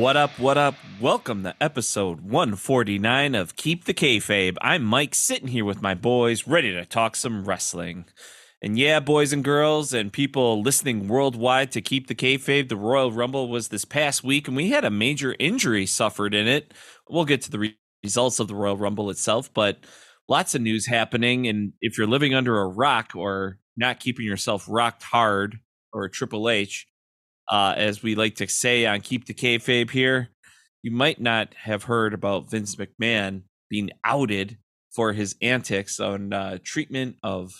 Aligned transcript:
What 0.00 0.16
up, 0.16 0.38
what 0.38 0.56
up? 0.56 0.76
Welcome 0.98 1.42
to 1.42 1.54
episode 1.60 2.22
149 2.22 3.34
of 3.34 3.54
Keep 3.54 3.84
the 3.84 3.92
Kayfabe. 3.92 4.56
I'm 4.62 4.82
Mike, 4.82 5.14
sitting 5.14 5.48
here 5.48 5.66
with 5.66 5.82
my 5.82 5.92
boys, 5.92 6.46
ready 6.46 6.72
to 6.72 6.86
talk 6.86 7.14
some 7.14 7.44
wrestling. 7.44 8.06
And 8.62 8.78
yeah, 8.78 9.00
boys 9.00 9.34
and 9.34 9.44
girls, 9.44 9.92
and 9.92 10.10
people 10.10 10.62
listening 10.62 11.06
worldwide 11.06 11.70
to 11.72 11.82
Keep 11.82 12.06
the 12.06 12.14
Kayfabe, 12.14 12.70
the 12.70 12.76
Royal 12.76 13.12
Rumble 13.12 13.50
was 13.50 13.68
this 13.68 13.84
past 13.84 14.24
week, 14.24 14.48
and 14.48 14.56
we 14.56 14.70
had 14.70 14.86
a 14.86 14.90
major 14.90 15.36
injury 15.38 15.84
suffered 15.84 16.32
in 16.32 16.48
it. 16.48 16.72
We'll 17.06 17.26
get 17.26 17.42
to 17.42 17.50
the 17.50 17.58
re- 17.58 17.78
results 18.02 18.40
of 18.40 18.48
the 18.48 18.54
Royal 18.54 18.78
Rumble 18.78 19.10
itself, 19.10 19.52
but 19.52 19.80
lots 20.30 20.54
of 20.54 20.62
news 20.62 20.86
happening. 20.86 21.46
And 21.46 21.74
if 21.82 21.98
you're 21.98 22.06
living 22.06 22.34
under 22.34 22.58
a 22.58 22.68
rock 22.68 23.12
or 23.14 23.58
not 23.76 24.00
keeping 24.00 24.24
yourself 24.24 24.64
rocked 24.66 25.02
hard 25.02 25.58
or 25.92 26.04
a 26.04 26.10
Triple 26.10 26.48
H, 26.48 26.86
uh, 27.50 27.74
as 27.76 28.02
we 28.02 28.14
like 28.14 28.36
to 28.36 28.48
say 28.48 28.86
on 28.86 29.00
Keep 29.00 29.26
the 29.26 29.34
Kayfabe 29.34 29.90
here, 29.90 30.28
you 30.82 30.90
might 30.90 31.20
not 31.20 31.54
have 31.54 31.84
heard 31.84 32.14
about 32.14 32.50
Vince 32.50 32.76
McMahon 32.76 33.42
being 33.68 33.90
outed 34.04 34.56
for 34.92 35.12
his 35.12 35.36
antics 35.42 36.00
on 36.00 36.32
uh, 36.32 36.58
treatment 36.62 37.16
of. 37.22 37.52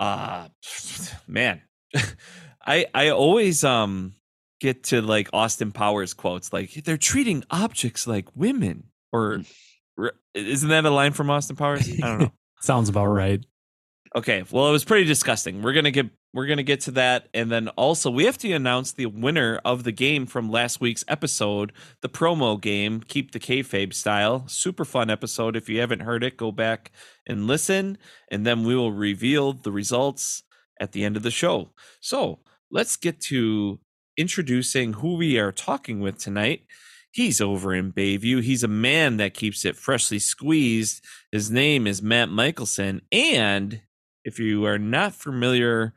Uh, 0.00 0.48
man, 1.26 1.62
I 2.66 2.86
I 2.94 3.10
always 3.10 3.62
um 3.64 4.14
get 4.60 4.84
to 4.84 5.02
like 5.02 5.28
Austin 5.32 5.72
Powers 5.72 6.14
quotes 6.14 6.52
like 6.52 6.72
they're 6.84 6.96
treating 6.96 7.44
objects 7.50 8.06
like 8.06 8.28
women 8.36 8.84
or 9.12 9.42
isn't 10.34 10.68
that 10.68 10.84
a 10.84 10.90
line 10.90 11.12
from 11.12 11.30
Austin 11.30 11.56
Powers? 11.56 11.88
I 11.90 12.06
don't 12.06 12.20
know. 12.20 12.32
Sounds 12.60 12.88
about 12.88 13.06
right. 13.06 13.44
Okay, 14.14 14.44
well, 14.50 14.68
it 14.68 14.72
was 14.72 14.84
pretty 14.84 15.04
disgusting. 15.04 15.62
We're 15.62 15.72
gonna 15.72 15.90
get 15.90 16.10
we're 16.34 16.46
gonna 16.46 16.62
get 16.62 16.80
to 16.82 16.90
that, 16.92 17.28
and 17.32 17.50
then 17.50 17.68
also 17.68 18.10
we 18.10 18.26
have 18.26 18.36
to 18.38 18.52
announce 18.52 18.92
the 18.92 19.06
winner 19.06 19.58
of 19.64 19.84
the 19.84 19.92
game 19.92 20.26
from 20.26 20.50
last 20.50 20.82
week's 20.82 21.04
episode, 21.08 21.72
the 22.02 22.10
promo 22.10 22.60
game, 22.60 23.00
keep 23.00 23.32
the 23.32 23.40
kayfabe 23.40 23.94
style. 23.94 24.46
Super 24.48 24.84
fun 24.84 25.08
episode. 25.08 25.56
If 25.56 25.70
you 25.70 25.80
haven't 25.80 26.00
heard 26.00 26.22
it, 26.24 26.36
go 26.36 26.52
back 26.52 26.92
and 27.26 27.46
listen, 27.46 27.96
and 28.30 28.44
then 28.44 28.64
we 28.64 28.76
will 28.76 28.92
reveal 28.92 29.54
the 29.54 29.72
results 29.72 30.42
at 30.78 30.92
the 30.92 31.04
end 31.04 31.16
of 31.16 31.22
the 31.22 31.30
show. 31.30 31.70
So 32.00 32.40
let's 32.70 32.96
get 32.96 33.18
to 33.22 33.80
introducing 34.18 34.92
who 34.94 35.16
we 35.16 35.38
are 35.38 35.52
talking 35.52 36.00
with 36.00 36.18
tonight. 36.18 36.66
He's 37.12 37.40
over 37.40 37.74
in 37.74 37.92
Bayview. 37.92 38.42
He's 38.42 38.62
a 38.62 38.68
man 38.68 39.16
that 39.18 39.32
keeps 39.32 39.64
it 39.64 39.76
freshly 39.76 40.18
squeezed. 40.18 41.02
His 41.30 41.50
name 41.50 41.86
is 41.86 42.02
Matt 42.02 42.28
Michelson, 42.28 43.00
and 43.10 43.80
if 44.24 44.38
you 44.38 44.64
are 44.66 44.78
not 44.78 45.14
familiar, 45.14 45.94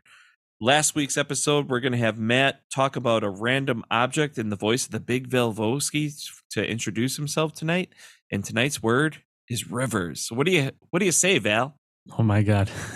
last 0.59 0.95
week's 0.95 1.17
episode, 1.17 1.69
we're 1.69 1.79
going 1.79 1.91
to 1.91 1.97
have 1.97 2.17
Matt 2.17 2.61
talk 2.73 2.95
about 2.95 3.23
a 3.23 3.29
random 3.29 3.83
object 3.91 4.37
in 4.37 4.49
the 4.49 4.55
voice 4.55 4.85
of 4.85 4.91
the 4.91 4.99
Big 4.99 5.29
Valbowski 5.29 6.11
to 6.51 6.65
introduce 6.65 7.17
himself 7.17 7.53
tonight. 7.53 7.89
And 8.31 8.43
tonight's 8.43 8.81
word 8.81 9.17
is 9.47 9.69
rivers. 9.69 10.29
What 10.31 10.45
do 10.45 10.51
you 10.51 10.71
what 10.89 10.99
do 10.99 11.05
you 11.05 11.11
say, 11.11 11.37
Val? 11.37 11.77
Oh 12.17 12.23
my 12.23 12.43
God. 12.43 12.69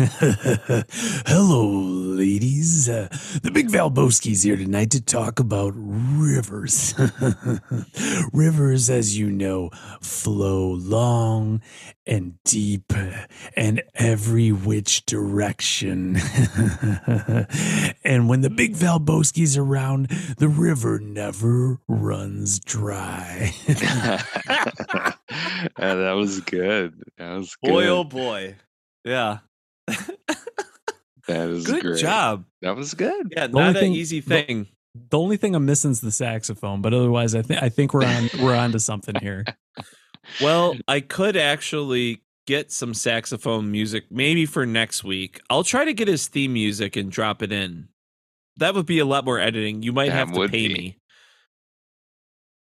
Hello, 1.25 1.67
ladies. 1.67 2.87
Uh, 2.87 3.07
the 3.41 3.49
Big 3.51 3.67
Valbowski's 3.67 4.43
here 4.43 4.55
tonight 4.55 4.91
to 4.91 5.01
talk 5.01 5.39
about 5.39 5.73
rivers. 5.75 6.93
rivers, 8.33 8.89
as 8.89 9.17
you 9.17 9.31
know, 9.31 9.71
flow 9.99 10.73
long 10.73 11.61
and 12.05 12.35
deep 12.43 12.93
and 13.55 13.81
every 13.95 14.51
which 14.51 15.03
direction. 15.07 16.15
and 18.05 18.29
when 18.29 18.41
the 18.41 18.53
Big 18.55 18.75
Valbowski's 18.75 19.57
around, 19.57 20.09
the 20.37 20.49
river 20.49 20.99
never 20.99 21.79
runs 21.87 22.59
dry. 22.59 23.53
uh, 23.67 24.19
that 25.75 26.13
was 26.15 26.41
good. 26.41 26.93
That 27.17 27.37
was 27.37 27.55
good. 27.55 27.71
Boy, 27.71 27.87
oh 27.87 28.03
boy. 28.03 28.55
Yeah. 29.05 29.39
that 29.87 31.49
is 31.49 31.65
good 31.65 31.81
great. 31.81 31.99
job. 31.99 32.45
That 32.61 32.75
was 32.75 32.93
good. 32.93 33.33
Yeah, 33.35 33.47
The 33.47 33.53
not 33.53 33.59
only 33.67 33.69
an 33.69 33.75
thing- 33.85 33.93
easy 33.93 34.21
thing. 34.21 34.67
the 35.09 35.17
only 35.19 35.37
thing 35.37 35.55
I'm 35.55 35.65
missing 35.65 35.91
is 35.91 36.01
the 36.01 36.11
saxophone, 36.11 36.81
but 36.81 36.93
otherwise, 36.93 37.35
I 37.35 37.41
think 37.41 37.61
I 37.63 37.69
think 37.69 37.93
we're 37.93 38.05
on 38.05 38.29
we're 38.41 38.55
on 38.55 38.71
to 38.73 38.79
something 38.79 39.15
here. 39.15 39.45
Well, 40.41 40.75
I 40.87 40.99
could 40.99 41.35
actually 41.35 42.21
get 42.45 42.71
some 42.71 42.93
saxophone 42.93 43.71
music 43.71 44.03
maybe 44.11 44.45
for 44.45 44.63
next 44.63 45.03
week. 45.03 45.39
I'll 45.49 45.63
try 45.63 45.85
to 45.85 45.93
get 45.93 46.07
his 46.07 46.27
theme 46.27 46.53
music 46.53 46.95
and 46.95 47.11
drop 47.11 47.41
it 47.41 47.51
in. 47.51 47.87
That 48.57 48.75
would 48.75 48.85
be 48.85 48.99
a 48.99 49.05
lot 49.05 49.25
more 49.25 49.39
editing. 49.39 49.81
You 49.81 49.91
might 49.91 50.09
That 50.09 50.27
have 50.27 50.33
to 50.33 50.47
pay 50.47 50.67
be. 50.67 50.73
me. 50.73 50.97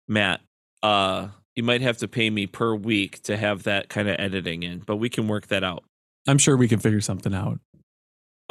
Matt, 0.09 0.41
uh 0.83 1.29
you 1.55 1.63
might 1.63 1.79
have 1.81 1.97
to 1.99 2.09
pay 2.09 2.29
me 2.29 2.45
per 2.47 2.75
week 2.75 3.21
to 3.23 3.37
have 3.37 3.63
that 3.63 3.87
kind 3.87 4.09
of 4.09 4.17
editing 4.19 4.63
in, 4.63 4.79
but 4.79 4.97
we 4.97 5.07
can 5.09 5.29
work 5.29 5.47
that 5.47 5.63
out. 5.63 5.85
I'm 6.27 6.37
sure 6.37 6.57
we 6.57 6.67
can 6.67 6.79
figure 6.79 7.01
something 7.01 7.33
out. 7.33 7.59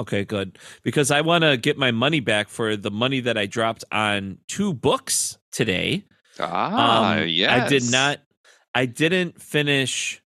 Okay, 0.01 0.25
good. 0.25 0.59
Because 0.83 1.11
I 1.11 1.21
want 1.21 1.43
to 1.45 1.57
get 1.57 1.77
my 1.79 1.91
money 1.93 2.21
back 2.21 2.49
for 2.49 2.77
the 2.77 2.91
money 2.91 3.21
that 3.21 3.39
I 3.39 3.47
dropped 3.47 3.85
on 3.93 4.39
two 4.49 4.73
books 4.75 5.39
today. 5.53 6.05
Ah, 6.41 7.13
Um, 7.19 7.29
yes. 7.29 7.51
I 7.51 7.69
did 7.69 7.91
not 7.91 8.19
I 8.75 8.87
didn't 8.87 9.41
finish 9.41 10.21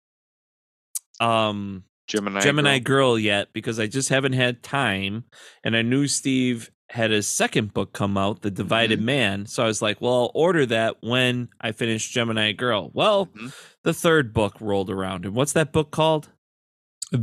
um 1.20 1.84
Gemini. 2.08 2.42
Gemini 2.42 2.80
Girl. 2.80 3.14
Girl 3.14 3.20
yet 3.20 3.48
because 3.54 3.80
I 3.80 3.88
just 3.88 4.10
haven't 4.10 4.34
had 4.34 4.62
time 4.62 5.24
and 5.64 5.76
I 5.76 5.82
knew 5.82 6.08
Steve 6.08 6.70
had 6.92 7.10
his 7.10 7.26
second 7.26 7.74
book 7.74 7.94
come 7.94 8.16
out, 8.16 8.44
The 8.44 8.52
Divided 8.52 9.00
Mm-hmm. 9.00 9.06
Man. 9.08 9.46
So 9.48 9.64
I 9.64 9.66
was 9.68 9.82
like, 9.82 10.00
well, 10.02 10.14
I'll 10.14 10.32
order 10.36 10.68
that 10.68 10.98
when 11.02 11.50
I 11.60 11.72
finish 11.72 12.12
Gemini 12.12 12.52
Girl. 12.52 12.92
Well, 12.94 13.26
Mhm. 13.28 13.52
the 13.84 13.94
third 13.94 14.32
book 14.36 14.54
rolled 14.62 14.92
around. 14.92 15.26
And 15.26 15.34
what's 15.34 15.54
that 15.54 15.74
book 15.74 15.90
called? 15.90 16.30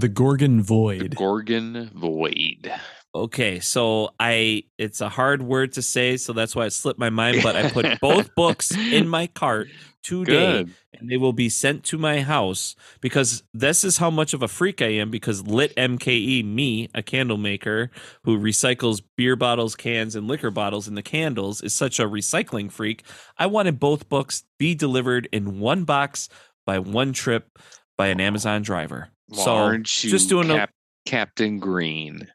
The 0.00 0.08
Gorgon 0.08 0.62
Void. 0.62 1.00
The 1.00 1.16
Gorgon 1.16 1.91
Void. 1.94 2.72
Okay, 3.14 3.60
so 3.60 4.14
I 4.19 4.64
it's 4.78 5.03
a 5.03 5.08
hard 5.08 5.42
word 5.42 5.72
to 5.72 5.82
say, 5.82 6.16
so 6.16 6.32
that's 6.32 6.56
why 6.56 6.66
it 6.66 6.72
slipped 6.72 6.98
my 6.98 7.10
mind, 7.10 7.41
but 7.42 7.56
I 7.56 7.70
put 7.70 7.98
both 8.00 8.34
books 8.34 8.75
in 8.75 9.06
my 9.06 9.26
cart 9.26 9.69
today 10.02 10.64
Good. 10.64 10.75
and 10.94 11.10
they 11.10 11.16
will 11.16 11.32
be 11.32 11.48
sent 11.48 11.84
to 11.84 11.98
my 11.98 12.22
house 12.22 12.75
because 13.00 13.42
this 13.54 13.84
is 13.84 13.98
how 13.98 14.10
much 14.10 14.34
of 14.34 14.42
a 14.42 14.48
freak 14.48 14.82
I 14.82 14.86
am 14.86 15.10
because 15.10 15.47
Lit 15.47 15.75
MKE, 15.76 16.44
me, 16.44 16.88
a 16.94 17.02
candle 17.02 17.36
maker 17.36 17.91
who 18.25 18.38
recycles 18.38 19.02
beer 19.16 19.36
bottles, 19.36 19.76
cans, 19.76 20.16
and 20.16 20.26
liquor 20.26 20.50
bottles 20.50 20.88
in 20.88 20.94
the 20.94 21.02
candles, 21.02 21.62
is 21.62 21.75
such 21.75 22.00
a 22.00 22.04
recycling 22.04 22.70
freak. 22.70 23.04
I 23.38 23.47
wanted 23.47 23.78
both 23.78 24.08
books 24.08 24.44
be 24.58 24.75
delivered 24.75 25.28
in 25.32 25.60
one 25.60 25.84
box 25.84 26.28
by 26.66 26.78
one 26.78 27.12
trip 27.12 27.58
by 27.97 28.08
an 28.08 28.20
Amazon 28.20 28.62
driver. 28.62 29.10
Well, 29.32 29.44
so 29.44 29.54
aren't 29.54 30.04
you 30.04 30.10
just 30.10 30.28
doing 30.28 30.50
a 30.50 30.69
Captain 31.06 31.59
Green? 31.59 32.28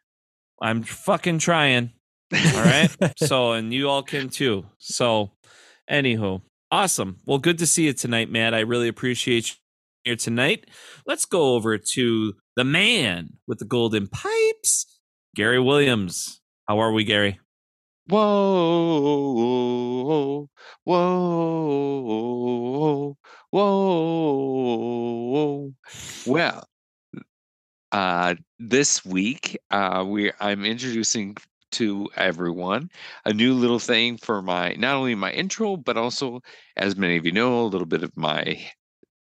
I'm 0.60 0.82
fucking 0.82 1.38
trying. 1.38 1.92
All 2.32 2.62
right. 2.62 2.90
so, 3.16 3.52
and 3.52 3.72
you 3.72 3.88
all 3.88 4.02
can 4.02 4.28
too. 4.28 4.66
So, 4.78 5.30
anywho, 5.88 6.42
awesome. 6.70 7.20
Well, 7.24 7.38
good 7.38 7.58
to 7.58 7.66
see 7.66 7.86
you 7.86 7.92
tonight, 7.92 8.30
Matt. 8.30 8.54
I 8.54 8.60
really 8.60 8.88
appreciate 8.88 9.50
you 9.50 9.54
here 10.04 10.16
tonight. 10.16 10.68
Let's 11.06 11.24
go 11.24 11.54
over 11.54 11.78
to 11.78 12.34
the 12.56 12.64
man 12.64 13.34
with 13.46 13.60
the 13.60 13.64
golden 13.64 14.08
pipes, 14.08 14.98
Gary 15.36 15.60
Williams. 15.60 16.40
How 16.66 16.80
are 16.80 16.92
we, 16.92 17.04
Gary? 17.04 17.38
Whoa, 18.08 19.32
whoa, 20.84 22.98
whoa, 23.50 23.50
whoa. 23.50 25.74
Well, 26.26 26.68
uh, 27.92 28.34
this 28.58 29.04
week, 29.04 29.58
uh, 29.70 30.04
we 30.06 30.32
I'm 30.40 30.64
introducing 30.64 31.36
to 31.72 32.08
everyone 32.16 32.90
a 33.24 33.32
new 33.32 33.54
little 33.54 33.78
thing 33.78 34.16
for 34.16 34.42
my 34.42 34.74
not 34.74 34.96
only 34.96 35.14
my 35.14 35.32
intro, 35.32 35.76
but 35.76 35.96
also, 35.96 36.40
as 36.76 36.96
many 36.96 37.16
of 37.16 37.26
you 37.26 37.32
know, 37.32 37.60
a 37.60 37.66
little 37.68 37.86
bit 37.86 38.02
of 38.02 38.16
my 38.16 38.58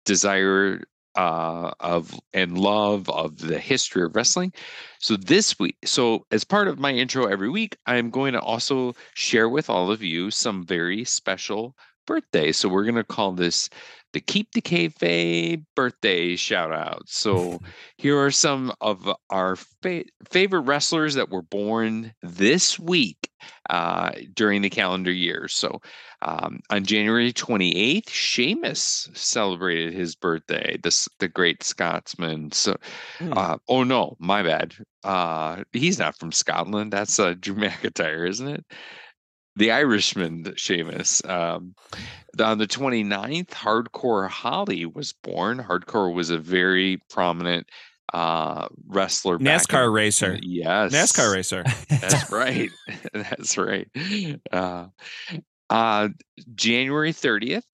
desire 0.04 0.82
uh, 1.16 1.72
of 1.80 2.18
and 2.32 2.56
love 2.58 3.08
of 3.10 3.38
the 3.38 3.58
history 3.58 4.02
of 4.04 4.14
wrestling. 4.14 4.52
So 5.00 5.16
this 5.16 5.58
week, 5.58 5.76
so 5.84 6.24
as 6.30 6.44
part 6.44 6.68
of 6.68 6.78
my 6.78 6.92
intro 6.92 7.26
every 7.26 7.50
week, 7.50 7.76
I'm 7.86 8.10
going 8.10 8.34
to 8.34 8.40
also 8.40 8.94
share 9.14 9.48
with 9.48 9.68
all 9.68 9.90
of 9.90 10.02
you 10.02 10.30
some 10.30 10.64
very 10.64 11.04
special 11.04 11.76
birthday. 12.06 12.52
So 12.52 12.68
we're 12.68 12.84
going 12.84 12.94
to 12.94 13.04
call 13.04 13.32
this 13.32 13.68
the 14.12 14.20
Keep 14.20 14.52
the 14.52 14.62
Kayfabe 14.62 15.64
birthday 15.76 16.36
shout 16.36 16.72
out. 16.72 17.02
So 17.06 17.60
here 17.98 18.18
are 18.18 18.30
some 18.30 18.72
of 18.80 19.08
our 19.30 19.56
fa- 19.56 20.04
favorite 20.28 20.60
wrestlers 20.62 21.14
that 21.14 21.30
were 21.30 21.42
born 21.42 22.14
this 22.22 22.78
week 22.78 23.30
uh, 23.70 24.12
during 24.34 24.62
the 24.62 24.70
calendar 24.70 25.12
year. 25.12 25.46
So 25.48 25.80
um, 26.22 26.60
on 26.70 26.84
January 26.84 27.32
28th, 27.32 28.08
Sheamus 28.08 29.08
celebrated 29.14 29.92
his 29.94 30.14
birthday, 30.16 30.78
this, 30.82 31.08
the 31.18 31.28
great 31.28 31.62
Scotsman. 31.62 32.50
So, 32.52 32.76
Hmm. 33.18 33.32
uh, 33.36 33.58
oh 33.68 33.84
no, 33.84 34.16
my 34.18 34.42
bad. 34.42 34.74
Uh, 35.04 35.62
he's 35.72 35.98
not 35.98 36.18
from 36.18 36.32
Scotland. 36.32 36.92
That's 36.92 37.18
uh, 37.18 37.34
Drew 37.38 37.54
McIntyre, 37.54 38.28
isn't 38.28 38.48
it? 38.48 38.64
The 39.58 39.72
Irishman, 39.72 40.54
Sheamus. 40.56 41.24
Um, 41.24 41.74
on 42.40 42.58
the 42.58 42.66
29th, 42.68 43.48
Hardcore 43.48 44.28
Holly 44.28 44.86
was 44.86 45.12
born. 45.12 45.58
Hardcore 45.58 46.14
was 46.14 46.30
a 46.30 46.38
very 46.38 47.02
prominent 47.10 47.66
uh, 48.14 48.68
wrestler. 48.86 49.36
NASCAR 49.38 49.86
in- 49.86 49.92
racer. 49.92 50.38
Yes. 50.42 50.92
NASCAR 50.92 51.34
racer. 51.34 51.64
That's 51.90 52.30
right. 52.30 52.70
That's 53.12 53.58
right. 53.58 53.88
Uh, 54.52 54.86
uh, 55.68 56.08
January 56.54 57.12
30th, 57.12 57.64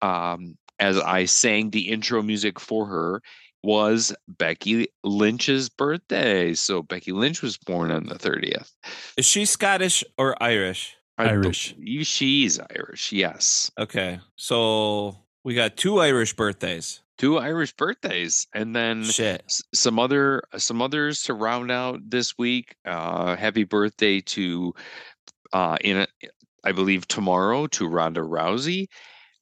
um, 0.00 0.56
as 0.80 0.98
I 0.98 1.26
sang 1.26 1.68
the 1.68 1.90
intro 1.90 2.22
music 2.22 2.58
for 2.58 2.86
her, 2.86 3.20
was 3.64 4.14
Becky 4.28 4.88
Lynch's 5.02 5.68
birthday. 5.68 6.54
So 6.54 6.82
Becky 6.82 7.12
Lynch 7.12 7.42
was 7.42 7.56
born 7.56 7.90
on 7.90 8.06
the 8.06 8.14
30th. 8.16 8.70
Is 9.16 9.26
she 9.26 9.44
Scottish 9.44 10.04
or 10.18 10.40
Irish? 10.42 10.96
I 11.16 11.28
Irish. 11.30 11.74
she's 12.02 12.60
Irish. 12.76 13.12
Yes. 13.12 13.70
Okay. 13.78 14.20
So 14.36 15.16
we 15.44 15.54
got 15.54 15.76
two 15.76 16.00
Irish 16.00 16.34
birthdays. 16.34 17.00
Two 17.16 17.38
Irish 17.38 17.72
birthdays. 17.76 18.46
And 18.54 18.74
then 18.74 19.04
Shit. 19.04 19.42
s- 19.46 19.62
some 19.72 19.98
other 19.98 20.42
some 20.56 20.82
others 20.82 21.22
to 21.22 21.34
round 21.34 21.70
out 21.70 22.00
this 22.08 22.36
week. 22.36 22.74
Uh, 22.84 23.36
happy 23.36 23.62
birthday 23.64 24.20
to 24.22 24.74
uh, 25.52 25.76
in 25.80 25.98
a, 25.98 26.06
I 26.64 26.72
believe 26.72 27.06
tomorrow 27.06 27.68
to 27.68 27.86
Ronda 27.88 28.20
Rousey, 28.20 28.88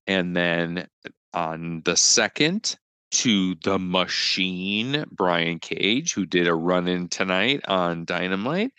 and 0.06 0.36
then 0.36 0.86
on 1.32 1.80
the 1.86 1.96
second 1.96 2.76
to 3.12 3.54
the 3.56 3.78
Machine 3.78 5.04
Brian 5.12 5.58
Cage, 5.58 6.14
who 6.14 6.26
did 6.26 6.48
a 6.48 6.54
run 6.54 6.88
in 6.88 7.08
tonight 7.08 7.62
on 7.68 8.04
Dynamite, 8.04 8.72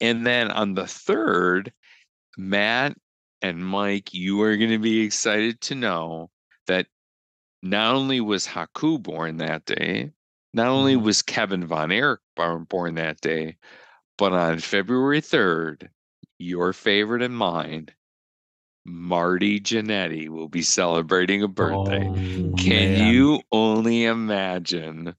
and 0.00 0.26
then 0.26 0.50
on 0.50 0.74
the 0.74 0.86
third, 0.86 1.72
Matt 2.38 2.96
and 3.42 3.64
Mike, 3.66 4.14
you 4.14 4.40
are 4.42 4.56
going 4.56 4.70
to 4.70 4.78
be 4.78 5.00
excited 5.02 5.60
to 5.62 5.74
know 5.74 6.30
that 6.66 6.88
not 7.62 7.94
only 7.94 8.20
was 8.20 8.46
Haku 8.46 9.02
born 9.02 9.38
that 9.38 9.64
day, 9.66 10.12
not 10.54 10.68
only 10.68 10.96
Mhm. 10.96 11.02
was 11.04 11.22
Kevin 11.22 11.66
Von 11.66 11.92
Erich 11.92 12.20
born, 12.36 12.64
born 12.64 12.94
that 12.96 13.20
day, 13.20 13.56
but 14.18 14.32
on 14.32 14.60
February 14.60 15.20
3rd, 15.22 15.90
your 16.38 16.72
favorite 16.72 17.22
and 17.22 17.36
mine, 17.36 17.88
Marty 18.88 19.60
Jannetty 19.60 20.28
will 20.28 20.48
be 20.48 20.62
celebrating 20.62 21.42
a 21.42 21.48
birthday. 21.48 22.06
Oh, 22.08 22.14
Can 22.56 22.92
man. 22.94 23.12
you 23.12 23.40
only 23.52 24.04
imagine 24.04 25.14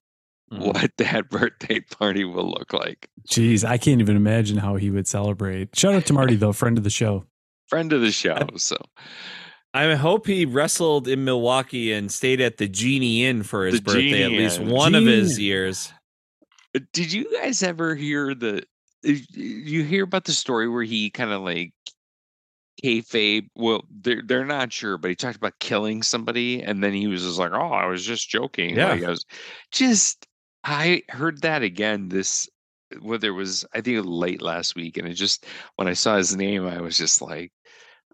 Mm. 0.52 0.66
what 0.74 0.92
that 0.98 1.30
birthday 1.30 1.80
party 1.80 2.24
will 2.26 2.50
look 2.50 2.74
like? 2.74 3.08
Jeez, 3.30 3.64
I 3.64 3.78
can't 3.78 4.02
even 4.02 4.16
imagine 4.16 4.58
how 4.58 4.78
he 4.78 4.90
would 4.90 5.08
celebrate. 5.08 5.76
Shout 5.78 5.94
out 5.94 6.08
to 6.08 6.14
Marty 6.14 6.36
though, 6.36 6.54
friend 6.54 6.76
of 6.76 6.84
the 6.84 6.90
show. 6.90 7.26
Friend 7.68 7.94
of 7.94 8.02
the 8.02 8.12
show. 8.12 8.48
So 8.58 8.76
I 9.76 9.94
hope 9.94 10.26
he 10.26 10.46
wrestled 10.46 11.08
in 11.08 11.24
Milwaukee 11.24 11.94
and 11.94 12.12
stayed 12.12 12.42
at 12.42 12.58
the 12.58 12.68
Genie 12.68 13.26
Inn 13.26 13.44
for 13.44 13.68
his 13.68 13.76
The 13.76 13.82
birthday 13.84 14.24
at 14.24 14.32
least 14.32 14.60
Inn. 14.60 14.70
one 14.72 14.96
of 14.96 15.06
his 15.06 15.38
years. 15.38 15.94
Uh, 16.76 16.80
did 16.94 17.14
you 17.14 17.32
guys 17.40 17.62
ever 17.62 17.94
hear 17.94 18.34
the 18.34 18.64
uh, 19.08 19.12
you 19.36 19.84
hear 19.84 20.04
about 20.04 20.24
the 20.26 20.32
story 20.32 20.68
where 20.68 20.82
he 20.82 21.12
kind 21.12 21.30
of 21.32 21.42
like 21.44 21.74
kayfabe 22.84 23.48
well 23.56 23.84
they're, 24.02 24.22
they're 24.26 24.46
not 24.46 24.72
sure 24.72 24.98
but 24.98 25.10
he 25.10 25.16
talked 25.16 25.38
about 25.38 25.58
killing 25.60 26.02
somebody 26.04 26.62
and 26.62 26.84
then 26.84 26.94
he 26.94 27.08
was 27.08 27.24
just 27.24 27.40
like 27.40 27.52
oh 27.52 27.72
i 27.72 27.86
was 27.86 28.06
just 28.06 28.30
joking 28.30 28.76
Yeah. 28.76 28.90
like 28.90 29.04
i 29.04 29.10
was 29.10 29.26
just 29.72 30.28
i 30.64 31.02
heard 31.10 31.42
that 31.42 31.62
again 31.64 32.10
this 32.10 32.50
whether 33.02 33.28
it 33.28 33.32
was 33.32 33.66
i 33.74 33.82
think 33.82 34.04
late 34.06 34.42
last 34.42 34.76
week 34.76 34.98
and 34.98 35.08
it 35.08 35.14
just 35.14 35.46
when 35.76 35.88
i 35.88 35.94
saw 35.94 36.18
his 36.18 36.36
name 36.36 36.66
i 36.66 36.82
was 36.82 36.98
just 36.98 37.22
like 37.22 37.52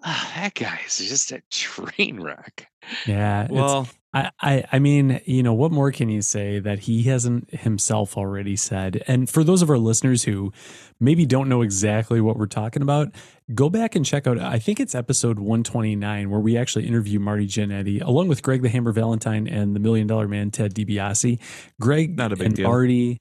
ah, 0.06 0.32
that 0.36 0.54
guy 0.54 0.80
is 0.86 0.98
just 0.98 1.32
a 1.32 1.42
train 1.52 2.20
wreck 2.22 2.70
Yeah. 3.06 3.48
Well, 3.50 3.90
I, 4.14 4.32
I 4.40 4.64
I 4.74 4.80
mean, 4.80 5.20
you 5.26 5.44
know, 5.44 5.54
what 5.54 5.72
more 5.72 5.92
can 5.92 6.10
you 6.10 6.22
say 6.22 6.60
that 6.60 6.80
he 6.80 7.04
hasn't 7.04 7.54
himself 7.54 8.18
already 8.18 8.56
said? 8.56 9.04
And 9.08 9.30
for 9.30 9.44
those 9.44 9.62
of 9.62 9.70
our 9.70 9.78
listeners 9.78 10.24
who 10.24 10.54
maybe 11.00 11.26
don't 11.26 11.50
know 11.50 11.62
exactly 11.62 12.22
what 12.22 12.38
we're 12.38 12.46
talking 12.46 12.82
about, 12.82 13.14
go 13.54 13.70
back 13.70 13.96
and 13.96 14.06
check 14.06 14.26
out. 14.26 14.40
I 14.40 14.60
think 14.60 14.80
it's 14.80 14.96
episode 14.96 15.40
129 15.40 16.30
where 16.30 16.40
we 16.40 16.56
actually 16.56 16.88
interview 16.88 17.20
Marty 17.20 17.48
Jannetty 17.48 18.02
along 18.02 18.30
with 18.30 18.42
Greg 18.42 18.62
the 18.62 18.70
Hammer 18.70 18.94
Valentine 18.94 19.48
and 19.48 19.76
the 19.76 19.80
Million 19.80 20.08
Dollar 20.08 20.28
Man 20.28 20.52
Ted 20.52 20.74
DiBiase. 20.74 21.40
Greg 21.82 22.16
Not 22.16 22.32
a 22.32 22.38
big 22.38 22.46
and 22.46 22.56
deal. 22.56 22.70
Marty 22.70 23.18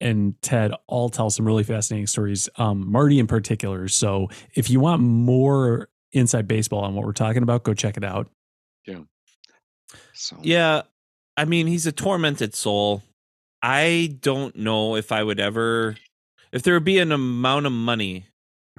and 0.00 0.40
Ted 0.42 0.72
all 0.86 1.08
tell 1.08 1.30
some 1.30 1.44
really 1.44 1.64
fascinating 1.64 2.06
stories. 2.06 2.48
Um, 2.56 2.90
Marty 2.90 3.18
in 3.18 3.26
particular. 3.26 3.88
So 3.88 4.28
if 4.54 4.70
you 4.70 4.78
want 4.78 5.02
more 5.02 5.88
inside 6.12 6.48
baseball 6.48 6.84
on 6.84 6.94
what 6.94 7.04
we're 7.04 7.12
talking 7.12 7.42
about, 7.42 7.64
go 7.64 7.74
check 7.74 7.96
it 7.96 8.04
out. 8.04 8.28
so 10.14 10.36
yeah, 10.42 10.82
I 11.36 11.44
mean, 11.44 11.66
he's 11.66 11.86
a 11.86 11.92
tormented 11.92 12.54
soul. 12.54 13.02
I 13.62 14.16
don't 14.20 14.56
know 14.56 14.96
if 14.96 15.12
I 15.12 15.22
would 15.22 15.40
ever, 15.40 15.96
if 16.52 16.62
there 16.62 16.74
would 16.74 16.84
be 16.84 16.98
an 16.98 17.12
amount 17.12 17.66
of 17.66 17.72
money 17.72 18.26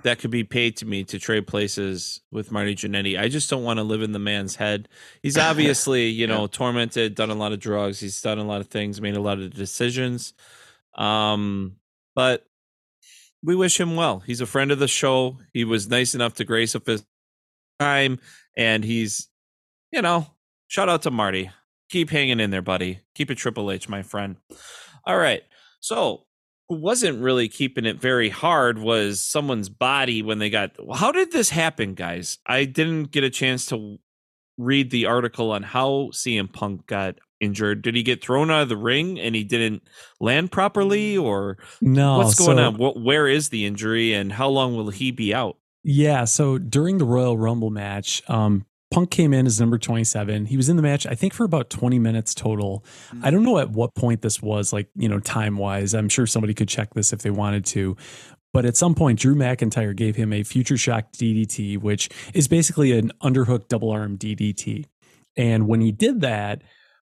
that 0.04 0.20
could 0.20 0.31
be 0.31 0.44
paid 0.44 0.78
to 0.78 0.86
me 0.86 1.04
to 1.04 1.20
trade 1.20 1.48
places 1.48 2.22
with 2.31 2.52
Marty 2.52 2.76
Jannetty. 2.76 3.20
I 3.20 3.28
just 3.28 3.50
don't 3.50 3.64
want 3.64 3.80
to 3.80 3.84
live 3.84 4.02
in 4.02 4.14
the 4.14 4.20
man's 4.20 4.56
head. 4.56 4.88
He's 5.22 5.38
obviously, 5.50 6.08
you 6.08 6.28
know, 6.28 6.48
tormented, 6.48 7.16
done 7.16 7.30
a 7.30 7.36
lot 7.36 7.52
of 7.52 7.60
drugs, 7.60 8.00
he's 8.00 8.22
done 8.22 8.40
a 8.40 8.46
lot 8.46 8.62
of 8.62 8.68
things, 8.68 9.02
made 9.02 9.18
a 9.18 9.22
lot 9.22 9.40
of 9.40 9.54
decisions. 9.54 10.34
Um, 10.96 11.76
but 12.16 12.46
we 13.44 13.56
wish 13.56 13.80
him 13.80 13.96
well. 13.96 14.20
He's 14.20 14.42
a 14.42 14.46
friend 14.46 14.72
of 14.72 14.80
the 14.80 14.88
show. 14.88 15.38
He 15.54 15.64
was 15.64 15.88
nice 15.88 16.14
enough 16.14 16.34
to 16.36 16.46
grace 16.46 16.76
up 16.76 16.88
his 16.88 17.06
time, 17.83 18.19
and 18.57 18.83
he's, 18.83 19.28
you 19.92 20.02
know, 20.02 20.28
shout 20.68 20.90
out 20.90 21.02
to 21.04 21.12
Marty. 21.12 21.50
Keep 21.90 22.09
hanging 22.12 22.40
in 22.40 22.52
there, 22.52 22.62
buddy. 22.62 23.00
Keep 23.16 23.31
it 23.31 23.36
Triple 23.36 23.71
H, 23.71 23.90
my 23.90 24.04
friend. 24.04 24.36
All 25.06 25.18
right. 25.18 25.42
So, 25.80 26.26
who 26.68 26.76
wasn't 26.76 27.24
really 27.24 27.48
keeping 27.48 27.86
it 27.86 28.00
very 28.00 28.30
hard 28.30 28.78
was 28.78 29.21
someone's 29.21 29.69
body 29.69 30.21
when 30.21 30.38
they 30.38 30.50
got. 30.52 30.71
How 30.94 31.12
did 31.12 31.31
this 31.31 31.50
happen, 31.50 31.95
guys? 31.95 32.38
I 32.45 32.66
didn't 32.66 33.06
get 33.06 33.24
a 33.24 33.30
chance 33.31 33.66
to 33.68 33.98
read 34.57 34.92
the 34.92 35.06
article 35.07 35.52
on 35.52 35.64
how 35.64 36.09
CM 36.12 36.52
Punk 36.52 36.86
got 36.86 37.16
injured. 37.40 37.81
Did 37.81 37.95
he 37.95 38.04
get 38.04 38.21
thrown 38.21 38.52
out 38.52 38.64
of 38.64 38.69
the 38.69 38.78
ring 38.78 39.18
and 39.19 39.33
he 39.33 39.44
didn't 39.45 39.81
land 40.19 40.52
properly, 40.52 41.18
or 41.18 41.57
No, 41.81 42.18
what's 42.19 42.36
going 42.36 42.57
so- 42.57 42.64
on? 42.66 42.78
What, 42.78 43.02
where 43.02 43.28
is 43.28 43.50
the 43.50 43.66
injury, 43.66 44.14
and 44.14 44.31
how 44.33 44.50
long 44.50 44.76
will 44.76 44.90
he 44.92 45.09
be 45.09 45.33
out? 45.33 45.57
Yeah. 45.83 46.26
So 46.26 46.57
during 46.57 46.98
the 46.98 47.06
Royal 47.06 47.38
Rumble 47.38 47.69
match, 47.69 48.21
um, 48.30 48.66
Punk 48.92 49.12
came 49.12 49.33
in 49.33 49.45
as 49.45 49.59
number 49.59 49.78
27. 49.78 50.48
He 50.48 50.57
was 50.57 50.68
in 50.68 50.76
the 50.76 50.81
match, 50.81 51.06
I 51.06 51.14
think, 51.14 51.33
for 51.33 51.44
about 51.44 51.69
20 51.69 52.00
minutes 52.00 52.33
total. 52.33 52.83
I 53.21 53.30
don't 53.30 53.44
know 53.44 53.59
at 53.59 53.69
what 53.69 53.94
point 53.94 54.24
this 54.24 54.42
was, 54.42 54.74
like, 54.74 54.90
you 54.95 55.07
know, 55.07 55.19
time 55.19 55.57
wise. 55.57 55.94
I'm 55.94 56.09
sure 56.09 56.26
somebody 56.26 56.56
could 56.56 56.68
check 56.68 56.95
this 56.95 57.14
if 57.14 57.21
they 57.21 57.30
wanted 57.30 57.66
to. 57.66 57.95
But 58.52 58.66
at 58.66 58.76
some 58.76 58.95
point, 58.95 59.19
Drew 59.19 59.36
McIntyre 59.36 59.95
gave 59.95 60.16
him 60.16 60.33
a 60.33 60.42
future 60.42 60.78
shock 60.78 61.12
DDT, 61.12 61.78
which 61.78 62.09
is 62.33 62.48
basically 62.48 62.98
an 62.98 63.12
underhook 63.21 63.68
double 63.68 63.92
arm 63.92 64.18
DDT. 64.18 64.86
And 65.38 65.68
when 65.68 65.81
he 65.81 65.92
did 65.92 66.21
that, 66.21 66.64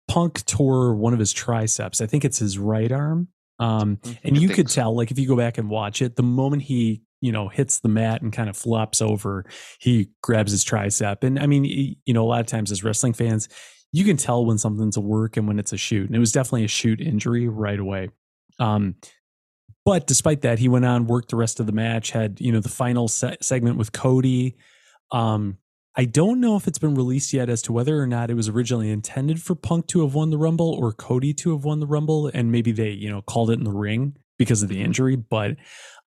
Punk 0.07 0.45
tore 0.45 0.93
one 0.93 1.13
of 1.13 1.19
his 1.19 1.33
triceps. 1.33 1.99
I 1.99 2.05
think 2.05 2.25
it's 2.25 2.37
his 2.37 2.59
right 2.59 2.91
arm. 2.91 3.29
Um, 3.57 3.99
and 4.23 4.37
you 4.37 4.49
could 4.49 4.69
so. 4.69 4.81
tell, 4.81 4.95
like, 4.95 5.09
if 5.09 5.17
you 5.17 5.27
go 5.27 5.35
back 5.35 5.57
and 5.57 5.67
watch 5.67 6.03
it, 6.03 6.15
the 6.15 6.23
moment 6.23 6.63
he, 6.63 7.01
you 7.21 7.31
know, 7.31 7.47
hits 7.47 7.79
the 7.79 7.89
mat 7.89 8.21
and 8.21 8.33
kind 8.33 8.49
of 8.49 8.57
flops 8.57 9.01
over, 9.01 9.45
he 9.79 10.09
grabs 10.21 10.51
his 10.51 10.65
tricep. 10.65 11.23
And 11.23 11.39
I 11.39 11.45
mean, 11.45 11.63
you 11.63 12.13
know, 12.13 12.23
a 12.23 12.27
lot 12.27 12.41
of 12.41 12.47
times 12.47 12.71
as 12.71 12.83
wrestling 12.83 13.13
fans, 13.13 13.47
you 13.93 14.03
can 14.03 14.17
tell 14.17 14.45
when 14.45 14.57
something's 14.57 14.97
a 14.97 15.01
work 15.01 15.37
and 15.37 15.47
when 15.47 15.59
it's 15.59 15.73
a 15.73 15.77
shoot. 15.77 16.07
And 16.07 16.15
it 16.15 16.19
was 16.19 16.31
definitely 16.31 16.65
a 16.65 16.69
shoot 16.69 16.99
injury 16.99 17.47
right 17.47 17.79
away. 17.79 18.09
Um, 18.59 18.95
but 19.85 20.07
despite 20.07 20.41
that, 20.41 20.59
he 20.59 20.69
went 20.69 20.85
on, 20.85 21.07
worked 21.07 21.29
the 21.29 21.35
rest 21.35 21.59
of 21.59 21.65
the 21.65 21.71
match, 21.71 22.11
had, 22.11 22.39
you 22.39 22.51
know, 22.51 22.59
the 22.59 22.69
final 22.69 23.07
se- 23.07 23.37
segment 23.41 23.77
with 23.77 23.91
Cody. 23.91 24.57
Um, 25.11 25.57
I 25.95 26.05
don't 26.05 26.39
know 26.39 26.55
if 26.55 26.67
it's 26.67 26.77
been 26.77 26.95
released 26.95 27.33
yet 27.33 27.49
as 27.49 27.61
to 27.63 27.73
whether 27.73 27.99
or 27.99 28.07
not 28.07 28.29
it 28.29 28.35
was 28.35 28.47
originally 28.47 28.91
intended 28.91 29.41
for 29.41 29.55
Punk 29.55 29.87
to 29.87 30.01
have 30.01 30.15
won 30.15 30.29
the 30.29 30.37
Rumble 30.37 30.69
or 30.69 30.93
Cody 30.93 31.33
to 31.33 31.51
have 31.51 31.65
won 31.65 31.79
the 31.79 31.87
Rumble, 31.87 32.31
and 32.33 32.51
maybe 32.51 32.71
they, 32.71 32.91
you 32.91 33.09
know, 33.09 33.21
called 33.21 33.49
it 33.49 33.59
in 33.59 33.65
the 33.65 33.71
ring 33.71 34.15
because 34.39 34.63
of 34.63 34.69
the 34.69 34.81
injury. 34.81 35.17
But, 35.17 35.57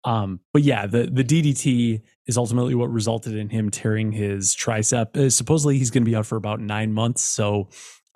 um, 0.04 0.40
but 0.52 0.62
yeah, 0.62 0.86
the 0.86 1.04
the 1.04 1.24
DDT 1.24 2.02
is 2.26 2.36
ultimately 2.36 2.74
what 2.74 2.90
resulted 2.90 3.36
in 3.36 3.48
him 3.48 3.70
tearing 3.70 4.12
his 4.12 4.54
tricep. 4.54 5.16
Uh, 5.16 5.30
supposedly, 5.30 5.78
he's 5.78 5.90
going 5.90 6.04
to 6.04 6.10
be 6.10 6.16
out 6.16 6.26
for 6.26 6.36
about 6.36 6.60
nine 6.60 6.92
months. 6.92 7.22
So, 7.22 7.68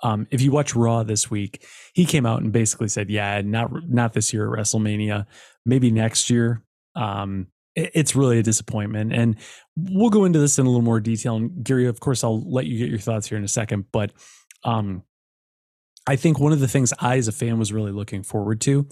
um, 0.03 0.27
if 0.31 0.41
you 0.41 0.51
watch 0.51 0.75
Raw 0.75 1.03
this 1.05 1.31
week, 1.31 1.65
he 1.95 2.05
came 2.05 2.27
out 2.27 2.43
and 2.43 2.53
basically 2.53 2.89
said, 2.89 3.09
"Yeah, 3.09 3.41
not 3.43 3.71
not 3.89 4.13
this 4.15 4.33
year 4.33 4.53
at 4.53 4.59
WrestleMania, 4.59 5.27
maybe 5.65 5.91
next 5.91 6.29
year." 6.29 6.65
Um, 6.97 7.49
it's 7.77 8.17
really 8.17 8.39
a 8.39 8.43
disappointment. 8.43 9.13
And 9.13 9.37
we'll 9.77 10.11
go 10.11 10.25
into 10.25 10.39
this 10.39 10.59
in 10.59 10.65
a 10.65 10.69
little 10.69 10.83
more 10.83 10.99
detail. 10.99 11.37
And 11.37 11.63
Gary, 11.63 11.87
of 11.87 12.01
course, 12.01 12.25
I'll 12.25 12.43
let 12.51 12.65
you 12.65 12.79
get 12.79 12.89
your 12.89 12.99
thoughts 12.99 13.29
here 13.29 13.37
in 13.37 13.45
a 13.45 13.49
second. 13.49 13.85
But 13.93 14.13
um, 14.65 15.03
I 16.07 16.17
think 16.17 16.41
one 16.41 16.53
of 16.53 16.61
the 16.61 16.69
things 16.69 16.95
I, 16.99 17.19
as 17.19 17.29
a 17.29 17.33
fan, 17.33 17.59
was 17.59 17.75
really 17.75 17.93
looking 17.93 18.23
forward 18.23 18.63
to 18.63 18.89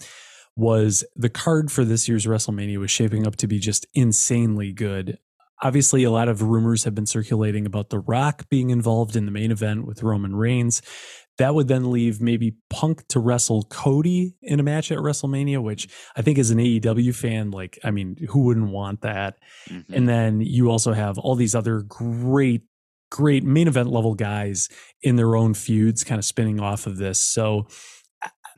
was 0.57 1.05
the 1.17 1.29
card 1.29 1.73
for 1.73 1.85
this 1.85 2.09
year's 2.09 2.27
WrestleMania 2.27 2.79
was 2.79 2.91
shaping 2.91 3.27
up 3.27 3.37
to 3.37 3.47
be 3.47 3.59
just 3.59 3.87
insanely 3.95 4.73
good. 4.73 5.19
Obviously, 5.63 6.05
a 6.05 6.11
lot 6.11 6.29
of 6.29 6.43
rumors 6.43 6.85
have 6.85 6.95
been 6.95 7.07
circulating 7.07 7.65
about 7.65 7.91
The 7.91 8.01
Rock 8.01 8.49
being 8.49 8.71
involved 8.71 9.17
in 9.17 9.25
the 9.25 9.33
main 9.33 9.51
event 9.51 9.87
with 9.87 10.03
Roman 10.03 10.35
Reigns. 10.37 10.83
That 11.39 11.55
would 11.55 11.69
then 11.69 11.91
leave 11.91 12.21
maybe 12.21 12.57
Punk 12.71 13.07
to 13.09 13.19
wrestle 13.19 13.65
Cody 13.65 14.37
in 14.43 14.61
a 14.61 14.63
match 14.63 14.93
at 14.93 14.99
WrestleMania, 14.99 15.63
which 15.63 15.89
I 16.17 16.23
think 16.23 16.39
as 16.39 16.51
an 16.51 16.59
AEW 16.59 17.15
fan, 17.15 17.51
like, 17.51 17.79
I 17.83 17.91
mean, 17.91 18.17
who 18.29 18.45
wouldn't 18.45 18.71
want 18.71 19.01
that? 19.01 19.39
Mm-hmm. 19.69 19.95
And 19.95 20.09
then 20.09 20.41
you 20.41 20.71
also 20.71 20.93
have 20.93 21.19
all 21.19 21.35
these 21.35 21.55
other 21.55 21.81
great, 21.81 22.63
great 23.11 23.43
main 23.43 23.67
event 23.67 23.91
level 23.91 24.15
guys 24.15 24.69
in 25.03 25.17
their 25.17 25.35
own 25.35 25.55
feuds 25.55 26.05
kind 26.05 26.19
of 26.19 26.25
spinning 26.25 26.61
off 26.61 26.87
of 26.87 26.99
this. 26.99 27.21
So 27.21 27.67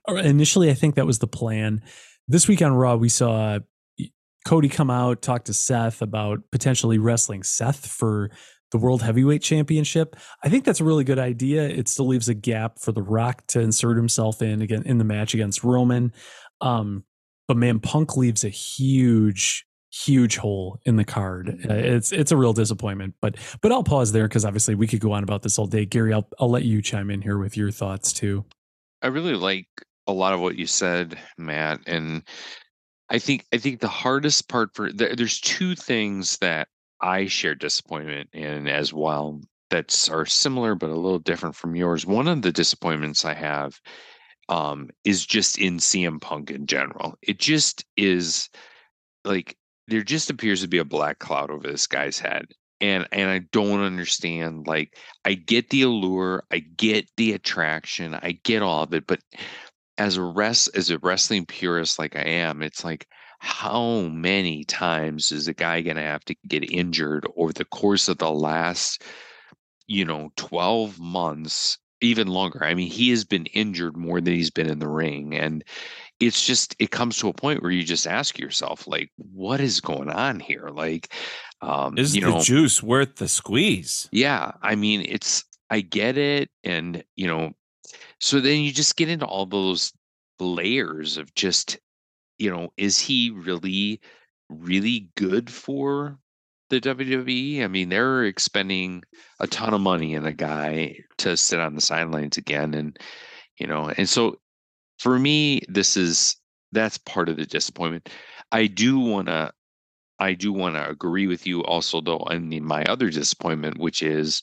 initially, 0.08 0.70
I 0.70 0.74
think 0.74 0.94
that 0.94 1.06
was 1.06 1.18
the 1.18 1.26
plan. 1.26 1.82
This 2.28 2.48
week 2.48 2.62
on 2.62 2.72
Raw, 2.72 2.96
we 2.96 3.08
saw 3.08 3.58
Cody 4.44 4.68
come 4.68 4.90
out, 4.90 5.22
talk 5.22 5.44
to 5.44 5.54
Seth 5.54 6.02
about 6.02 6.40
potentially 6.52 6.98
wrestling 6.98 7.42
Seth 7.42 7.86
for 7.86 8.30
the 8.70 8.78
World 8.78 9.02
Heavyweight 9.02 9.42
Championship. 9.42 10.16
I 10.42 10.48
think 10.48 10.64
that's 10.64 10.80
a 10.80 10.84
really 10.84 11.04
good 11.04 11.18
idea. 11.18 11.68
It 11.68 11.88
still 11.88 12.06
leaves 12.06 12.28
a 12.28 12.34
gap 12.34 12.78
for 12.78 12.92
The 12.92 13.02
Rock 13.02 13.46
to 13.48 13.60
insert 13.60 13.96
himself 13.96 14.42
in 14.42 14.62
again 14.62 14.82
in 14.86 14.98
the 14.98 15.04
match 15.04 15.34
against 15.34 15.64
Roman. 15.64 16.12
Um, 16.60 17.04
but 17.48 17.56
man, 17.56 17.80
Punk 17.80 18.16
leaves 18.16 18.44
a 18.44 18.48
huge, 18.48 19.66
huge 19.90 20.36
hole 20.36 20.80
in 20.84 20.96
the 20.96 21.04
card. 21.04 21.66
Uh, 21.68 21.74
it's 21.74 22.12
it's 22.12 22.32
a 22.32 22.36
real 22.36 22.52
disappointment. 22.52 23.14
But 23.20 23.36
but 23.62 23.72
I'll 23.72 23.84
pause 23.84 24.12
there 24.12 24.26
because 24.28 24.44
obviously 24.44 24.74
we 24.74 24.86
could 24.86 25.00
go 25.00 25.12
on 25.12 25.22
about 25.22 25.42
this 25.42 25.58
all 25.58 25.66
day. 25.66 25.86
Gary, 25.86 26.12
I'll 26.12 26.28
I'll 26.40 26.50
let 26.50 26.64
you 26.64 26.82
chime 26.82 27.10
in 27.10 27.22
here 27.22 27.38
with 27.38 27.56
your 27.56 27.70
thoughts 27.70 28.12
too. 28.12 28.44
I 29.02 29.08
really 29.08 29.34
like 29.34 29.68
a 30.06 30.12
lot 30.12 30.34
of 30.34 30.40
what 30.40 30.56
you 30.56 30.66
said, 30.66 31.18
Matt, 31.36 31.80
and 31.86 32.22
I 33.08 33.18
think 33.18 33.46
I 33.52 33.58
think 33.58 33.80
the 33.80 33.88
hardest 33.88 34.48
part 34.48 34.74
for 34.74 34.92
there, 34.92 35.14
there's 35.14 35.40
two 35.40 35.74
things 35.74 36.38
that 36.38 36.68
I 37.00 37.26
share 37.26 37.54
disappointment 37.54 38.30
in 38.32 38.68
as 38.68 38.92
well 38.92 39.40
that's 39.70 40.08
are 40.08 40.26
similar 40.26 40.74
but 40.74 40.90
a 40.90 40.94
little 40.94 41.18
different 41.18 41.56
from 41.56 41.76
yours. 41.76 42.06
One 42.06 42.28
of 42.28 42.42
the 42.42 42.52
disappointments 42.52 43.24
I 43.24 43.34
have 43.34 43.80
um, 44.48 44.90
is 45.04 45.26
just 45.26 45.58
in 45.58 45.78
CM 45.78 46.20
Punk 46.20 46.50
in 46.50 46.66
general. 46.66 47.16
It 47.22 47.38
just 47.38 47.84
is 47.96 48.48
like 49.24 49.56
there 49.88 50.02
just 50.02 50.30
appears 50.30 50.62
to 50.62 50.68
be 50.68 50.78
a 50.78 50.84
black 50.84 51.18
cloud 51.18 51.50
over 51.50 51.66
this 51.66 51.86
guy's 51.86 52.18
head. 52.18 52.46
And 52.80 53.08
and 53.12 53.30
I 53.30 53.38
don't 53.52 53.80
understand 53.80 54.66
like 54.66 54.98
I 55.24 55.34
get 55.34 55.70
the 55.70 55.82
allure, 55.82 56.44
I 56.50 56.58
get 56.58 57.08
the 57.16 57.32
attraction, 57.32 58.14
I 58.14 58.38
get 58.44 58.62
all 58.62 58.82
of 58.82 58.92
it, 58.92 59.06
but 59.06 59.20
as 59.98 60.16
a 60.16 60.22
rest 60.22 60.70
as 60.74 60.90
a 60.90 60.98
wrestling 60.98 61.46
purist 61.46 61.98
like 61.98 62.16
I 62.16 62.22
am, 62.22 62.62
it's 62.62 62.84
like 62.84 63.06
how 63.38 64.02
many 64.02 64.64
times 64.64 65.30
is 65.30 65.48
a 65.48 65.54
guy 65.54 65.82
going 65.82 65.96
to 65.96 66.02
have 66.02 66.24
to 66.26 66.34
get 66.48 66.70
injured 66.70 67.26
over 67.36 67.52
the 67.52 67.64
course 67.66 68.08
of 68.08 68.18
the 68.18 68.30
last 68.30 69.02
you 69.86 70.04
know 70.04 70.30
12 70.36 70.98
months 70.98 71.78
even 72.00 72.28
longer? 72.28 72.64
I 72.64 72.74
mean 72.74 72.90
he 72.90 73.10
has 73.10 73.24
been 73.24 73.46
injured 73.46 73.96
more 73.96 74.20
than 74.20 74.34
he's 74.34 74.50
been 74.50 74.68
in 74.68 74.78
the 74.78 74.88
ring 74.88 75.34
and 75.34 75.64
it's 76.18 76.46
just 76.46 76.74
it 76.78 76.90
comes 76.90 77.18
to 77.18 77.28
a 77.28 77.34
point 77.34 77.62
where 77.62 77.70
you 77.70 77.82
just 77.82 78.06
ask 78.06 78.38
yourself 78.38 78.86
like 78.86 79.10
what 79.16 79.60
is 79.60 79.80
going 79.80 80.08
on 80.10 80.40
here? 80.40 80.68
Like 80.72 81.12
um 81.62 81.96
is 81.98 82.12
the 82.12 82.20
know, 82.20 82.40
juice 82.40 82.82
worth 82.82 83.16
the 83.16 83.28
squeeze? 83.28 84.08
Yeah 84.12 84.52
i 84.62 84.74
mean 84.74 85.04
it's 85.08 85.44
i 85.70 85.80
get 85.80 86.16
it 86.18 86.50
and 86.64 87.02
you 87.16 87.26
know 87.26 87.52
so 88.20 88.40
then 88.40 88.60
you 88.62 88.72
just 88.72 88.96
get 88.96 89.08
into 89.08 89.26
all 89.26 89.46
those 89.46 89.92
layers 90.38 91.16
of 91.16 91.34
just 91.34 91.78
you 92.38 92.50
know, 92.50 92.72
is 92.76 92.98
he 92.98 93.30
really, 93.30 94.00
really 94.48 95.08
good 95.16 95.50
for 95.50 96.18
the 96.70 96.80
WWE? 96.80 97.62
I 97.62 97.68
mean, 97.68 97.88
they're 97.88 98.24
expending 98.24 99.02
a 99.40 99.46
ton 99.46 99.74
of 99.74 99.80
money 99.80 100.14
in 100.14 100.26
a 100.26 100.32
guy 100.32 100.98
to 101.18 101.36
sit 101.36 101.60
on 101.60 101.74
the 101.74 101.80
sidelines 101.80 102.36
again. 102.36 102.74
And, 102.74 102.98
you 103.58 103.66
know, 103.66 103.92
and 103.96 104.08
so 104.08 104.38
for 104.98 105.18
me, 105.18 105.62
this 105.68 105.96
is 105.96 106.36
that's 106.72 106.98
part 106.98 107.28
of 107.28 107.36
the 107.36 107.46
disappointment. 107.46 108.08
I 108.52 108.66
do 108.66 108.98
want 108.98 109.28
to 109.28 109.52
I 110.18 110.32
do 110.32 110.52
want 110.52 110.76
to 110.76 110.88
agree 110.88 111.26
with 111.26 111.46
you 111.46 111.62
also 111.64 112.00
though 112.00 112.18
on 112.18 112.48
the, 112.48 112.60
my 112.60 112.84
other 112.84 113.10
disappointment 113.10 113.78
which 113.78 114.02
is 114.02 114.42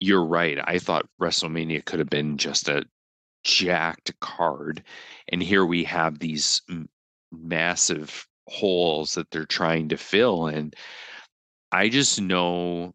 you're 0.00 0.24
right. 0.24 0.58
I 0.64 0.78
thought 0.78 1.08
WrestleMania 1.20 1.84
could 1.84 1.98
have 1.98 2.10
been 2.10 2.38
just 2.38 2.68
a 2.68 2.84
jacked 3.44 4.18
card 4.20 4.82
and 5.28 5.42
here 5.42 5.64
we 5.64 5.84
have 5.84 6.18
these 6.18 6.60
massive 7.32 8.26
holes 8.48 9.14
that 9.14 9.30
they're 9.30 9.46
trying 9.46 9.88
to 9.88 9.96
fill 9.96 10.46
and 10.46 10.76
I 11.72 11.88
just 11.88 12.20
know 12.20 12.94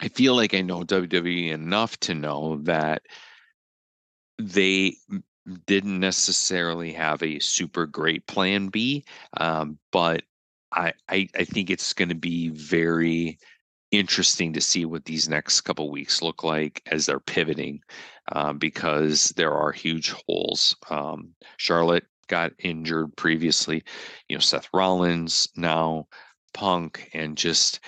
I 0.00 0.08
feel 0.08 0.34
like 0.36 0.54
I 0.54 0.60
know 0.60 0.82
WWE 0.84 1.50
enough 1.50 1.98
to 2.00 2.14
know 2.14 2.58
that 2.62 3.02
they 4.38 4.96
didn't 5.66 6.00
necessarily 6.00 6.92
have 6.92 7.22
a 7.22 7.38
super 7.38 7.86
great 7.86 8.26
plan 8.26 8.68
B, 8.68 9.04
um, 9.38 9.78
but 9.92 10.22
I, 10.72 10.92
I, 11.08 11.28
I 11.34 11.44
think 11.44 11.70
it's 11.70 11.94
going 11.94 12.10
to 12.10 12.14
be 12.14 12.50
very 12.50 13.38
interesting 13.90 14.52
to 14.52 14.60
see 14.60 14.84
what 14.84 15.04
these 15.04 15.28
next 15.28 15.62
couple 15.62 15.90
weeks 15.90 16.22
look 16.22 16.42
like 16.44 16.82
as 16.86 17.06
they're 17.06 17.20
pivoting, 17.20 17.80
um, 18.32 18.58
because 18.58 19.32
there 19.36 19.52
are 19.52 19.72
huge 19.72 20.10
holes. 20.26 20.76
Um, 20.90 21.34
Charlotte 21.56 22.04
got 22.28 22.52
injured 22.58 23.16
previously. 23.16 23.84
You 24.28 24.36
know, 24.36 24.40
Seth 24.40 24.68
Rollins 24.74 25.48
now, 25.56 26.08
Punk, 26.52 27.10
and 27.14 27.36
just 27.36 27.80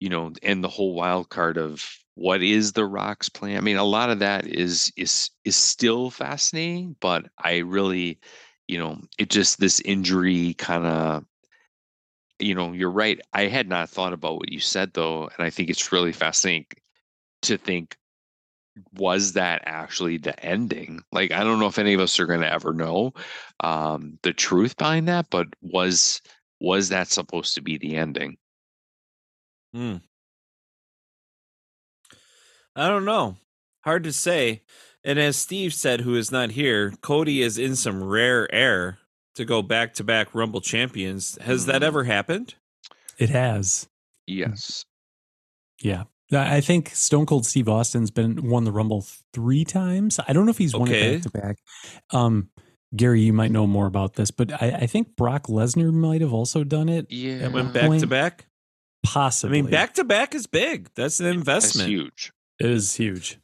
you 0.00 0.10
know, 0.10 0.32
and 0.42 0.62
the 0.62 0.68
whole 0.68 0.94
wild 0.94 1.30
card 1.30 1.56
of 1.56 1.82
what 2.14 2.42
is 2.42 2.72
the 2.72 2.84
Rock's 2.84 3.28
plan. 3.28 3.56
I 3.56 3.60
mean, 3.60 3.76
a 3.76 3.84
lot 3.84 4.10
of 4.10 4.18
that 4.20 4.46
is 4.46 4.92
is 4.96 5.30
is 5.44 5.56
still 5.56 6.10
fascinating, 6.10 6.96
but 7.00 7.26
I 7.38 7.58
really, 7.58 8.20
you 8.68 8.78
know, 8.78 9.00
it 9.18 9.30
just 9.30 9.58
this 9.58 9.80
injury 9.80 10.54
kind 10.54 10.86
of 10.86 11.24
you 12.44 12.54
know, 12.54 12.72
you're 12.72 12.90
right. 12.90 13.20
I 13.32 13.46
had 13.46 13.68
not 13.68 13.90
thought 13.90 14.12
about 14.12 14.36
what 14.36 14.52
you 14.52 14.60
said 14.60 14.92
though, 14.94 15.28
and 15.36 15.46
I 15.46 15.50
think 15.50 15.70
it's 15.70 15.92
really 15.92 16.12
fascinating 16.12 16.66
to 17.42 17.58
think 17.58 17.96
was 18.94 19.32
that 19.34 19.62
actually 19.66 20.18
the 20.18 20.38
ending? 20.44 21.02
Like, 21.12 21.32
I 21.32 21.44
don't 21.44 21.60
know 21.60 21.66
if 21.66 21.78
any 21.78 21.94
of 21.94 22.00
us 22.00 22.18
are 22.18 22.26
going 22.26 22.40
to 22.40 22.52
ever 22.52 22.72
know 22.72 23.12
um, 23.60 24.18
the 24.22 24.32
truth 24.32 24.76
behind 24.76 25.08
that, 25.08 25.26
but 25.30 25.48
was 25.60 26.20
was 26.60 26.88
that 26.88 27.08
supposed 27.08 27.54
to 27.54 27.62
be 27.62 27.78
the 27.78 27.96
ending? 27.96 28.36
Hmm. 29.72 29.96
I 32.76 32.88
don't 32.88 33.04
know. 33.04 33.36
Hard 33.82 34.04
to 34.04 34.12
say. 34.12 34.62
And 35.04 35.18
as 35.18 35.36
Steve 35.36 35.74
said, 35.74 36.00
who 36.00 36.16
is 36.16 36.32
not 36.32 36.52
here, 36.52 36.94
Cody 37.02 37.42
is 37.42 37.58
in 37.58 37.76
some 37.76 38.02
rare 38.02 38.52
air 38.52 38.98
to 39.34 39.44
go 39.44 39.62
back 39.62 39.94
to 39.94 40.04
back 40.04 40.34
Rumble 40.34 40.60
champions. 40.60 41.38
Has 41.40 41.64
mm. 41.64 41.66
that 41.68 41.82
ever 41.82 42.04
happened? 42.04 42.54
It 43.18 43.30
has. 43.30 43.88
Yes. 44.26 44.84
Yeah. 45.80 46.04
I 46.32 46.60
think 46.60 46.88
Stone 46.88 47.26
Cold 47.26 47.46
Steve 47.46 47.68
Austin's 47.68 48.10
been 48.10 48.48
won 48.48 48.64
the 48.64 48.72
Rumble 48.72 49.06
three 49.32 49.64
times. 49.64 50.18
I 50.26 50.32
don't 50.32 50.46
know 50.46 50.50
if 50.50 50.58
he's 50.58 50.74
won 50.74 50.88
okay. 50.88 51.14
it 51.14 51.22
back 51.22 51.22
to 51.22 51.30
back. 51.38 51.56
Um, 52.10 52.48
Gary, 52.96 53.20
you 53.20 53.32
might 53.32 53.50
know 53.50 53.66
more 53.66 53.86
about 53.86 54.14
this, 54.14 54.30
but 54.30 54.52
I, 54.52 54.78
I 54.82 54.86
think 54.86 55.16
Brock 55.16 55.48
Lesnar 55.48 55.92
might 55.92 56.20
have 56.20 56.32
also 56.32 56.64
done 56.64 56.88
it. 56.88 57.06
Yeah, 57.10 57.44
it 57.44 57.52
went 57.52 57.72
back 57.72 57.98
to 58.00 58.06
back. 58.06 58.46
Possibly. 59.04 59.58
I 59.58 59.62
mean, 59.62 59.70
back 59.70 59.94
to 59.94 60.04
back 60.04 60.34
is 60.34 60.46
big. 60.46 60.90
That's 60.94 61.20
an 61.20 61.26
investment. 61.26 61.88
That's 61.88 61.90
huge. 61.90 62.32
It 62.58 62.70
is 62.70 62.94
huge. 62.94 63.38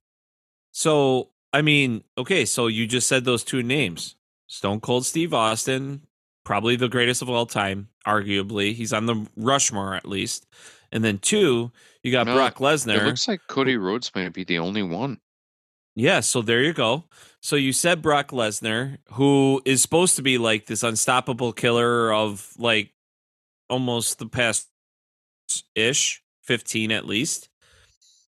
So, 0.73 1.31
I 1.53 1.63
mean, 1.63 2.03
okay, 2.17 2.45
so 2.45 2.69
you 2.69 2.87
just 2.87 3.09
said 3.09 3.25
those 3.25 3.45
two 3.45 3.63
names: 3.63 4.17
Stone 4.51 4.81
Cold 4.81 5.07
Steve 5.07 5.33
Austin, 5.33 6.03
probably 6.45 6.77
the 6.77 6.89
greatest 6.89 7.23
of 7.23 7.31
all 7.31 7.47
time, 7.47 7.89
arguably. 8.07 8.75
He's 8.75 8.93
on 8.93 9.07
the 9.07 9.27
Rushmore 9.37 9.95
at 9.95 10.07
least 10.07 10.47
and 10.93 11.05
then 11.05 11.19
two, 11.19 11.71
you 12.03 12.13
got 12.13 12.27
No, 12.27 12.35
Brock 12.35 12.57
Lesnar. 12.57 12.97
It 12.97 13.05
looks 13.05 13.29
like 13.29 13.41
Cody 13.49 13.77
Rhodes 13.77 14.11
might 14.15 14.33
be 14.33 14.45
the 14.45 14.59
only 14.59 14.83
one. 14.83 15.21
Yeah, 15.95 16.21
so 16.21 16.43
there 16.43 16.63
you 16.63 16.73
go. 16.73 17.05
So 17.41 17.57
you 17.57 17.73
said 17.73 18.03
Brock 18.03 18.29
Lesnar, 18.29 18.99
who 19.13 19.63
is 19.65 19.83
supposed 19.83 20.17
to 20.17 20.23
be 20.23 20.39
like 20.39 20.67
this 20.67 20.83
unstoppable 20.83 21.53
killer 21.53 22.13
of 22.13 22.53
like 22.59 22.93
almost 23.69 24.19
the 24.19 24.27
past 24.27 24.69
ish 25.75 26.23
15 26.43 26.91
at 26.93 27.07
least. 27.07 27.49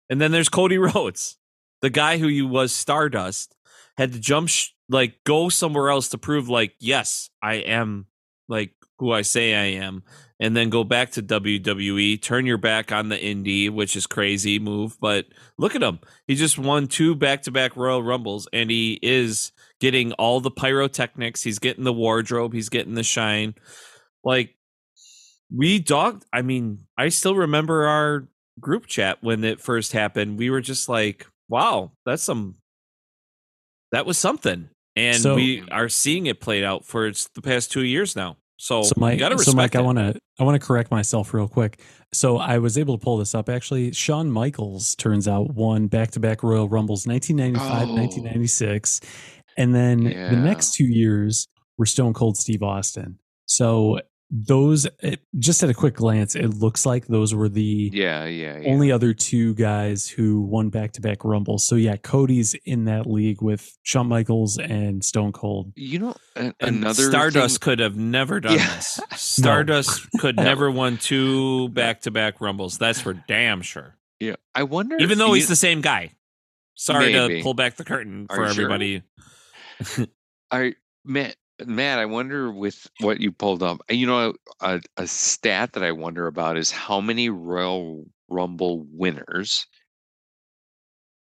And 0.09 0.19
then 0.19 0.31
there's 0.31 0.49
Cody 0.49 0.77
Rhodes, 0.77 1.37
the 1.81 1.89
guy 1.89 2.17
who 2.17 2.27
you 2.27 2.47
was 2.47 2.73
Stardust, 2.73 3.55
had 3.97 4.13
to 4.13 4.19
jump 4.19 4.49
sh- 4.49 4.69
like 4.91 5.24
go 5.24 5.50
somewhere 5.50 5.89
else 5.89 6.10
to 6.10 6.17
prove 6.17 6.50
like 6.50 6.74
yes, 6.79 7.29
I 7.41 7.55
am 7.55 8.07
like 8.48 8.74
who 9.00 9.12
I 9.12 9.24
say 9.24 9.55
I 9.55 9.81
am 9.81 10.03
and 10.39 10.55
then 10.55 10.69
go 10.69 10.83
back 10.83 11.12
to 11.12 11.24
WWE, 11.24 12.21
turn 12.21 12.45
your 12.45 12.57
back 12.57 12.91
on 12.91 13.10
the 13.10 13.17
indie, 13.17 13.69
which 13.69 13.95
is 13.95 14.05
crazy 14.05 14.60
move, 14.60 14.98
but 15.00 15.25
look 15.57 15.75
at 15.75 15.81
him. 15.81 16.00
He 16.27 16.36
just 16.36 16.60
won 16.60 16.88
two 16.88 17.15
back-to-back 17.15 17.75
Royal 17.75 18.03
Rumbles 18.03 18.48
and 18.51 18.69
he 18.69 19.00
is 19.01 19.51
getting 19.79 20.12
all 20.13 20.39
the 20.41 20.51
pyrotechnics, 20.51 21.41
he's 21.41 21.60
getting 21.60 21.83
the 21.83 21.93
wardrobe, 21.93 22.53
he's 22.53 22.69
getting 22.69 22.95
the 22.95 23.03
shine. 23.03 23.55
Like 24.24 24.55
we 25.55 25.79
dogged, 25.79 26.25
I 26.33 26.41
mean, 26.41 26.86
I 26.98 27.10
still 27.10 27.36
remember 27.36 27.88
our 27.88 28.27
group 28.60 28.88
chat 28.88 29.19
when 29.21 29.43
it 29.43 29.62
first 29.62 29.93
happened. 29.93 30.38
We 30.38 30.50
were 30.50 30.62
just 30.62 30.89
like, 30.89 31.25
wow, 31.50 31.91
that's 32.05 32.24
some 32.24 32.55
that 33.91 34.05
was 34.05 34.17
something. 34.17 34.69
And 34.95 35.21
So- 35.21 35.36
we 35.36 35.63
are 35.71 35.88
seeing 35.89 36.25
it 36.25 36.39
played 36.41 36.63
out 36.63 36.86
for 36.86 37.07
it's 37.07 37.27
the 37.33 37.41
past 37.41 37.71
2 37.71 37.83
years 37.83 38.15
now. 38.15 38.38
So, 38.57 38.83
so 38.83 38.93
you 38.95 39.00
Mike, 39.01 39.19
gotta 39.19 39.36
so 39.36 39.39
respect 39.39 39.55
Mike, 39.55 39.75
I 39.75 39.81
want 39.81 39.98
to 39.98 40.19
I 40.39 40.43
want 40.43 40.60
to 40.60 40.65
correct 40.65 40.91
myself 40.91 41.33
real 41.33 41.48
quick. 41.48 41.79
So 42.13 42.38
I 42.38 42.57
was 42.60 42.77
able 42.77 42.98
to 42.98 43.03
pull 43.03 43.17
this 43.17 43.33
up. 43.33 43.50
Actually, 43.50 43.91
Shawn 43.93 44.29
Michaels 44.31 44.95
turns 44.95 45.27
out 45.27 45.53
won 45.55 45.88
back 45.88 46.12
to 46.12 46.19
back 46.19 46.43
Royal 46.43 46.67
Rumbles, 46.69 47.07
1995, 47.07 47.89
Oh. 47.89 47.95
1996, 47.95 49.01
and 49.57 49.74
then 49.74 50.03
Yeah. 50.03 50.29
the 50.29 50.36
next 50.38 50.74
two 50.74 50.86
years 50.86 51.48
were 51.77 51.86
Stone 51.88 52.13
Cold 52.13 52.38
Steve 52.38 52.62
Austin. 52.62 53.17
So 53.48 54.00
those, 54.33 54.88
it, 55.00 55.19
just 55.39 55.61
at 55.61 55.69
a 55.69 55.73
quick 55.73 55.95
glance, 55.95 56.35
it 56.35 56.47
looks 56.53 56.85
like 56.85 57.07
those 57.07 57.35
were 57.35 57.50
the 57.50 57.89
Yeah, 57.93 58.23
yeah, 58.25 58.59
yeah. 58.59 58.71
only 58.71 58.89
other 58.89 59.13
two 59.13 59.53
guys 59.55 60.07
who 60.07 60.39
won 60.41 60.69
back 60.69 60.93
to 60.93 61.01
back 61.01 61.25
Rumbles. 61.25 61.67
So 61.67 61.75
yeah, 61.75 61.97
Cody's 61.97 62.55
in 62.65 62.85
that 62.85 63.05
league 63.05 63.41
with 63.41 63.77
Shawn 63.83 64.07
Michaels 64.07 64.57
and 64.57 65.03
Stone 65.03 65.33
Cold. 65.33 65.73
you 65.75 66.00
know, 66.00 66.15
a- 66.38 66.53
another 66.61 67.09
Stardust 67.09 67.55
thing- 67.61 67.65
could 67.65 67.79
have 67.79 67.97
never 67.97 68.39
done 68.39 68.53
Yeah. 68.53 68.75
this. 68.75 69.01
Stardust 69.17 70.07
could 70.19 70.38
never 70.38 70.71
won 70.71 70.97
two 70.97 71.67
back-to-back 71.69 72.39
rumbles. 72.39 72.77
That's 72.77 73.01
for 73.01 73.13
damn 73.13 73.61
sure. 73.61 73.97
Yeah, 74.21 74.35
I 74.55 74.63
wonder. 74.63 74.95
Even 74.97 75.11
if 75.13 75.17
though 75.17 75.33
he's 75.33 75.50
the 75.50 75.55
same 75.57 75.81
guy. 75.81 76.11
Sorry 76.75 77.11
Maybe. 77.11 77.38
to 77.39 77.43
pull 77.43 77.53
back 77.53 77.75
the 77.75 77.83
curtain 77.83 78.27
Are 78.29 78.35
for 78.38 78.47
you 78.47 78.53
sure? 78.53 78.63
everybody. 78.71 79.03
I 80.51 80.75
Matt, 81.03 81.35
Matt, 81.65 81.99
I 81.99 82.05
wonder 82.05 82.51
with 82.51 82.87
what 82.99 83.19
you 83.19 83.31
pulled 83.31 83.63
up. 83.63 83.81
You 83.89 84.07
know, 84.07 84.33
a, 84.61 84.81
a 84.97 85.07
stat 85.07 85.73
that 85.73 85.83
I 85.83 85.91
wonder 85.91 86.27
about 86.27 86.57
is 86.57 86.71
how 86.71 87.01
many 87.01 87.29
Royal 87.29 88.05
Rumble 88.29 88.85
winners 88.91 89.67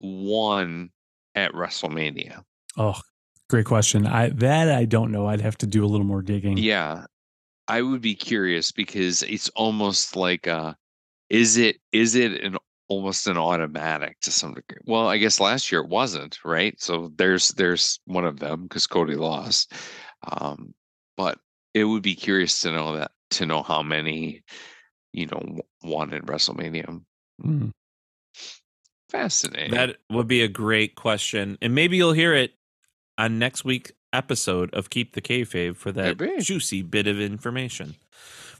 won 0.00 0.90
at 1.34 1.52
WrestleMania. 1.52 2.42
Oh, 2.76 3.00
great 3.48 3.66
question. 3.66 4.06
I 4.06 4.30
that 4.30 4.70
I 4.70 4.84
don't 4.84 5.12
know. 5.12 5.26
I'd 5.26 5.40
have 5.40 5.58
to 5.58 5.66
do 5.66 5.84
a 5.84 5.88
little 5.88 6.06
more 6.06 6.22
digging. 6.22 6.56
Yeah, 6.56 7.06
I 7.68 7.82
would 7.82 8.00
be 8.00 8.14
curious 8.14 8.72
because 8.72 9.22
it's 9.22 9.48
almost 9.50 10.16
like 10.16 10.46
uh 10.46 10.74
is 11.28 11.56
it 11.56 11.76
is 11.92 12.14
it 12.14 12.42
an 12.42 12.56
almost 12.88 13.28
an 13.28 13.38
automatic 13.38 14.18
to 14.20 14.32
some 14.32 14.52
degree? 14.52 14.78
Well, 14.84 15.08
I 15.08 15.16
guess 15.16 15.40
last 15.40 15.70
year 15.70 15.80
it 15.80 15.88
wasn't, 15.88 16.38
right? 16.44 16.78
So 16.80 17.12
there's 17.16 17.48
there's 17.50 18.00
one 18.04 18.24
of 18.24 18.40
them 18.40 18.64
because 18.64 18.86
Cody 18.86 19.14
lost. 19.14 19.72
Um, 20.22 20.74
but 21.16 21.38
it 21.74 21.84
would 21.84 22.02
be 22.02 22.14
curious 22.14 22.60
to 22.62 22.72
know 22.72 22.96
that 22.96 23.12
to 23.32 23.46
know 23.46 23.62
how 23.62 23.82
many 23.82 24.42
you 25.12 25.26
know 25.26 25.60
wanted 25.82 26.24
WrestleMania. 26.24 27.02
Mm. 27.44 27.72
Fascinating. 29.10 29.72
That 29.72 29.96
would 30.10 30.28
be 30.28 30.42
a 30.42 30.48
great 30.48 30.94
question. 30.94 31.58
And 31.60 31.74
maybe 31.74 31.96
you'll 31.96 32.12
hear 32.12 32.32
it 32.34 32.52
on 33.18 33.38
next 33.38 33.64
week's 33.64 33.92
episode 34.12 34.72
of 34.72 34.90
Keep 34.90 35.14
the 35.14 35.20
Kayfabe 35.20 35.76
for 35.76 35.92
that 35.92 36.18
Maybe. 36.18 36.40
juicy 36.40 36.82
bit 36.82 37.06
of 37.06 37.20
information. 37.20 37.96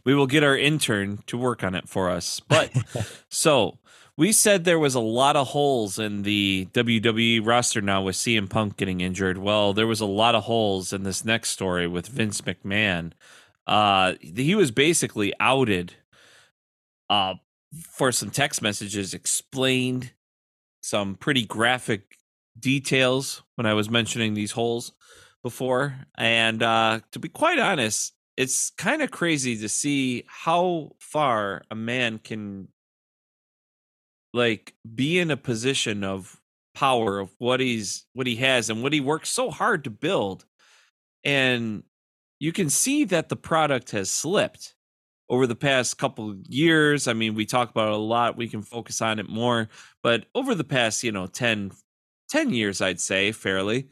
We 0.05 0.15
will 0.15 0.27
get 0.27 0.43
our 0.43 0.57
intern 0.57 1.21
to 1.27 1.39
work 1.39 1.63
on 1.63 1.75
it 1.75 1.89
for 1.89 2.11
us. 2.11 2.41
But 2.41 2.73
so 3.29 3.79
we 4.21 4.33
said 4.33 4.65
there 4.65 4.79
was 4.79 4.95
a 4.95 5.01
lot 5.01 5.35
of 5.35 5.47
holes 5.47 5.99
in 5.99 6.25
the 6.25 6.69
WWE 6.75 7.41
roster 7.43 7.81
now 7.81 8.03
with 8.03 8.15
CM 8.15 8.51
Punk 8.51 8.77
getting 8.77 9.01
injured. 9.01 9.39
Well, 9.39 9.73
there 9.73 9.87
was 9.87 10.03
a 10.03 10.07
lot 10.07 10.35
of 10.35 10.45
holes 10.45 10.93
in 10.93 11.05
this 11.05 11.25
next 11.25 11.49
story 11.49 11.87
with 11.87 12.07
Vince 12.07 12.43
McMahon. 12.43 13.13
Uh, 13.67 14.17
he 14.21 14.55
was 14.55 14.73
basically 14.73 15.33
outed 15.41 15.95
uh, 17.09 17.37
for 17.89 18.13
some 18.13 18.29
text 18.29 18.61
messages, 18.61 19.15
explained 19.15 20.13
some 20.83 21.15
pretty 21.15 21.47
graphic 21.47 22.19
details 22.59 23.43
when 23.55 23.65
I 23.65 23.73
was 23.73 23.89
mentioning 23.89 24.35
these 24.35 24.53
holes 24.53 24.93
before. 25.43 25.95
And 26.19 26.63
uh, 26.63 27.01
to 27.13 27.19
be 27.19 27.31
quite 27.31 27.59
honest, 27.59 28.13
it's 28.37 28.69
kind 28.69 29.01
of 29.01 29.11
crazy 29.11 29.57
to 29.57 29.69
see 29.71 30.25
how 30.27 30.91
far 30.99 31.63
a 31.71 31.75
man 31.75 32.19
can 32.19 32.69
like 34.33 34.75
be 34.95 35.19
in 35.19 35.31
a 35.31 35.37
position 35.37 36.05
of 36.05 36.41
power 36.75 37.19
of 37.19 37.31
what 37.39 37.61
he's 37.61 38.07
what 38.15 38.27
he 38.27 38.37
has 38.37 38.71
and 38.71 38.83
what 38.83 38.93
he 38.93 39.01
worked 39.01 39.27
so 39.27 39.51
hard 39.51 39.85
to 39.85 39.91
build. 39.91 40.45
And 41.25 41.83
you 42.39 42.53
can 42.53 42.71
see 42.71 43.05
that 43.05 43.29
the 43.29 43.37
product 43.37 43.91
has 43.91 44.11
slipped 44.11 44.75
over 45.29 45.47
the 45.47 45.57
past 45.57 45.99
couple 45.99 46.37
years. 46.49 47.09
I 47.09 47.13
mean 47.13 47.35
we 47.35 47.45
talk 47.45 47.71
about 47.71 47.89
it 47.89 47.95
a 47.95 47.97
lot 47.97 48.37
we 48.37 48.49
can 48.49 48.63
focus 48.63 49.03
on 49.03 49.19
it 49.19 49.29
more 49.29 49.69
but 50.03 50.27
over 50.35 50.55
the 50.55 50.65
past 50.65 51.03
you 51.03 51.13
know 51.13 51.27
10 51.27 51.73
10 52.31 52.51
years 52.51 52.81
i'd 52.81 53.01
say 53.01 53.33
fairly 53.33 53.89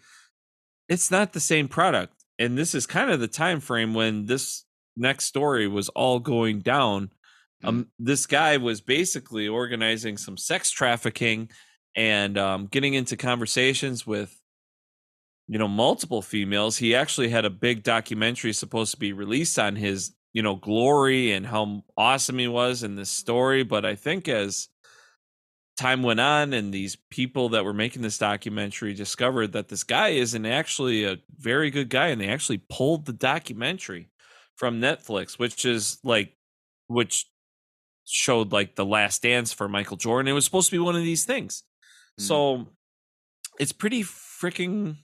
it's 0.89 1.11
not 1.11 1.33
the 1.33 1.41
same 1.41 1.69
product. 1.69 2.15
And 2.39 2.57
this 2.57 2.75
is 2.75 2.87
kind 2.87 3.11
of 3.11 3.21
the 3.21 3.29
time 3.29 3.61
frame 3.61 3.95
when 3.95 4.27
this 4.27 4.65
next 4.97 5.27
story 5.27 5.69
was 5.69 5.89
all 5.91 6.19
going 6.19 6.61
down 6.61 7.11
um, 7.65 7.89
this 7.99 8.27
guy 8.27 8.57
was 8.57 8.81
basically 8.81 9.49
organizing 9.49 10.17
some 10.17 10.37
sex 10.37 10.71
trafficking 10.71 11.51
and 11.97 12.39
um, 12.39 12.67
getting 12.67 12.95
into 12.95 13.17
conversations 13.17 14.07
with 14.07 14.41
you 15.49 15.59
know 15.59 15.69
multiple 15.69 16.23
females. 16.23 16.77
He 16.77 16.95
actually 16.95 17.31
had 17.31 17.45
a 17.45 17.51
big 17.51 17.83
documentary 17.83 18.53
supposed 18.53 18.93
to 18.93 18.99
be 18.99 19.13
released 19.13 19.59
on 19.59 19.77
his 19.77 20.15
you 20.33 20.43
know 20.43 20.55
glory 20.55 21.33
and 21.33 21.47
how 21.47 21.83
awesome 21.97 22.39
he 22.39 22.49
was 22.49 22.83
in 22.83 22.95
this 22.95 23.11
story. 23.11 23.63
But 23.63 23.85
i 23.85 23.95
think 23.95 24.29
as 24.29 24.69
time 25.79 26.03
went 26.03 26.19
on 26.19 26.53
and 26.53 26.75
these 26.75 26.97
people 27.09 27.51
that 27.51 27.65
were 27.65 27.73
making 27.73 28.03
this 28.03 28.19
documentary 28.19 28.93
discovered 28.95 29.53
that 29.53 29.69
this 29.69 29.85
guy 29.85 30.09
isn't 30.09 30.45
actually 30.45 31.05
a 31.05 31.19
very 31.39 31.71
good 31.71 31.89
guy 31.89 32.09
and 32.09 32.21
they 32.21 32.29
actually 32.29 32.61
pulled 32.69 33.07
the 33.07 33.13
documentary 33.13 34.09
from 34.57 34.81
netflix 34.81 35.39
which 35.39 35.65
is 35.65 35.99
like 36.03 36.37
which 36.89 37.27
showed 38.11 38.53
like 38.53 38.75
the 38.75 38.85
last 38.87 39.23
dance 39.23 39.53
for 39.53 39.69
michael 39.69 39.97
jordan 39.97 40.29
it 40.29 40.33
was 40.33 40.45
supposed 40.45 40.71
to 40.71 40.75
be 40.75 40.79
one 40.79 40.97
of 40.97 41.03
these 41.03 41.25
things 41.25 41.63
Mm. 42.19 42.23
so 42.23 42.67
it's 43.61 43.73
pretty 43.73 44.03
freaking 44.03 44.97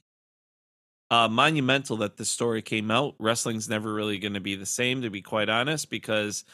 uh, 1.10 1.28
monumental 1.28 1.98
that 1.98 2.16
this 2.16 2.30
story 2.30 2.62
came 2.62 2.90
out. 2.90 3.14
Wrestling's 3.18 3.68
never 3.68 3.92
really 3.92 4.18
going 4.18 4.34
to 4.34 4.40
be 4.40 4.56
the 4.56 4.66
same, 4.66 5.02
to 5.02 5.10
be 5.10 5.22
quite 5.22 5.48
honest, 5.48 5.90
because 5.90 6.44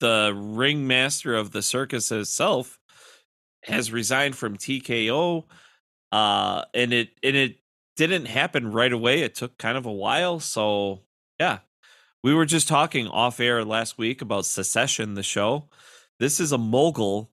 the 0.00 0.32
ringmaster 0.36 1.34
of 1.34 1.52
the 1.52 1.62
circus 1.62 2.10
itself 2.10 2.78
has 3.64 3.92
resigned 3.92 4.36
from 4.36 4.56
TKO, 4.56 5.44
uh, 6.10 6.64
and 6.74 6.92
it 6.92 7.10
and 7.22 7.36
it 7.36 7.56
didn't 7.96 8.26
happen 8.26 8.72
right 8.72 8.92
away. 8.92 9.22
It 9.22 9.34
took 9.34 9.56
kind 9.56 9.78
of 9.78 9.86
a 9.86 9.92
while. 9.92 10.40
So 10.40 11.00
yeah, 11.38 11.60
we 12.22 12.34
were 12.34 12.46
just 12.46 12.68
talking 12.68 13.06
off 13.08 13.40
air 13.40 13.64
last 13.64 13.98
week 13.98 14.20
about 14.20 14.46
Succession, 14.46 15.14
the 15.14 15.22
show. 15.22 15.68
This 16.18 16.40
is 16.40 16.52
a 16.52 16.58
mogul 16.58 17.30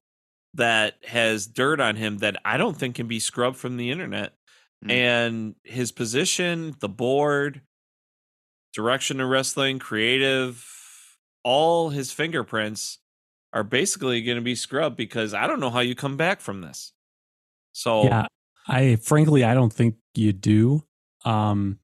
that 0.54 0.94
has 1.04 1.46
dirt 1.46 1.80
on 1.80 1.96
him 1.96 2.18
that 2.18 2.36
I 2.44 2.56
don't 2.56 2.76
think 2.76 2.96
can 2.96 3.06
be 3.06 3.20
scrubbed 3.20 3.56
from 3.56 3.76
the 3.76 3.90
internet. 3.90 4.34
Mm. 4.84 4.90
And 4.90 5.54
his 5.64 5.92
position, 5.92 6.74
the 6.80 6.88
board, 6.88 7.62
direction 8.72 9.20
of 9.20 9.28
wrestling, 9.28 9.78
creative, 9.78 10.66
all 11.44 11.90
his 11.90 12.12
fingerprints 12.12 12.98
are 13.52 13.64
basically 13.64 14.22
going 14.22 14.36
to 14.36 14.42
be 14.42 14.54
scrubbed 14.54 14.96
because 14.96 15.34
I 15.34 15.46
don't 15.46 15.60
know 15.60 15.70
how 15.70 15.80
you 15.80 15.94
come 15.94 16.16
back 16.16 16.40
from 16.40 16.60
this. 16.60 16.92
So 17.72 18.04
Yeah, 18.04 18.26
I 18.66 18.96
frankly 18.96 19.44
I 19.44 19.54
don't 19.54 19.72
think 19.72 19.96
you 20.14 20.32
do. 20.32 20.84
Um, 21.24 21.78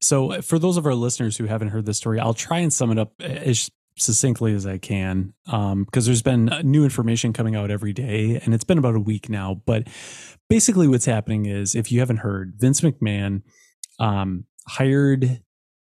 so 0.00 0.40
for 0.42 0.58
those 0.58 0.76
of 0.76 0.86
our 0.86 0.94
listeners 0.94 1.36
who 1.36 1.44
haven't 1.44 1.68
heard 1.68 1.86
this 1.86 1.98
story, 1.98 2.20
I'll 2.20 2.34
try 2.34 2.58
and 2.58 2.72
sum 2.72 2.90
it 2.90 2.98
up 2.98 3.12
as 3.20 3.70
succinctly 4.00 4.54
as 4.54 4.66
I 4.66 4.78
can 4.78 5.34
because 5.44 6.06
there's 6.06 6.22
been 6.22 6.50
new 6.62 6.84
information 6.84 7.32
coming 7.32 7.56
out 7.56 7.70
every 7.70 7.92
day, 7.92 8.40
and 8.44 8.54
it's 8.54 8.64
been 8.64 8.78
about 8.78 8.94
a 8.94 9.00
week 9.00 9.28
now. 9.28 9.62
But 9.66 9.88
basically, 10.48 10.88
what's 10.88 11.06
happening 11.06 11.46
is, 11.46 11.74
if 11.74 11.92
you 11.92 12.00
haven't 12.00 12.18
heard, 12.18 12.54
Vince 12.56 12.80
McMahon 12.80 13.42
um, 13.98 14.44
hired 14.66 15.42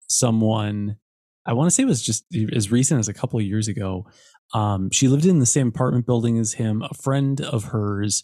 someone. 0.08 0.98
I 1.46 1.54
want 1.54 1.68
to 1.68 1.72
say 1.72 1.84
it 1.84 1.88
was 1.88 2.02
just 2.02 2.26
as 2.54 2.72
recent 2.72 3.00
as 3.00 3.08
a 3.08 3.14
couple 3.14 3.40
of 3.40 3.46
years 3.46 3.68
ago. 3.68 4.06
Um, 4.54 4.90
she 4.92 5.08
lived 5.08 5.26
in 5.26 5.40
the 5.40 5.46
same 5.46 5.70
apartment 5.70 6.06
building 6.06 6.38
as 6.38 6.54
him. 6.54 6.84
A 6.84 6.94
friend 6.94 7.42
of 7.42 7.66
hers 7.66 8.24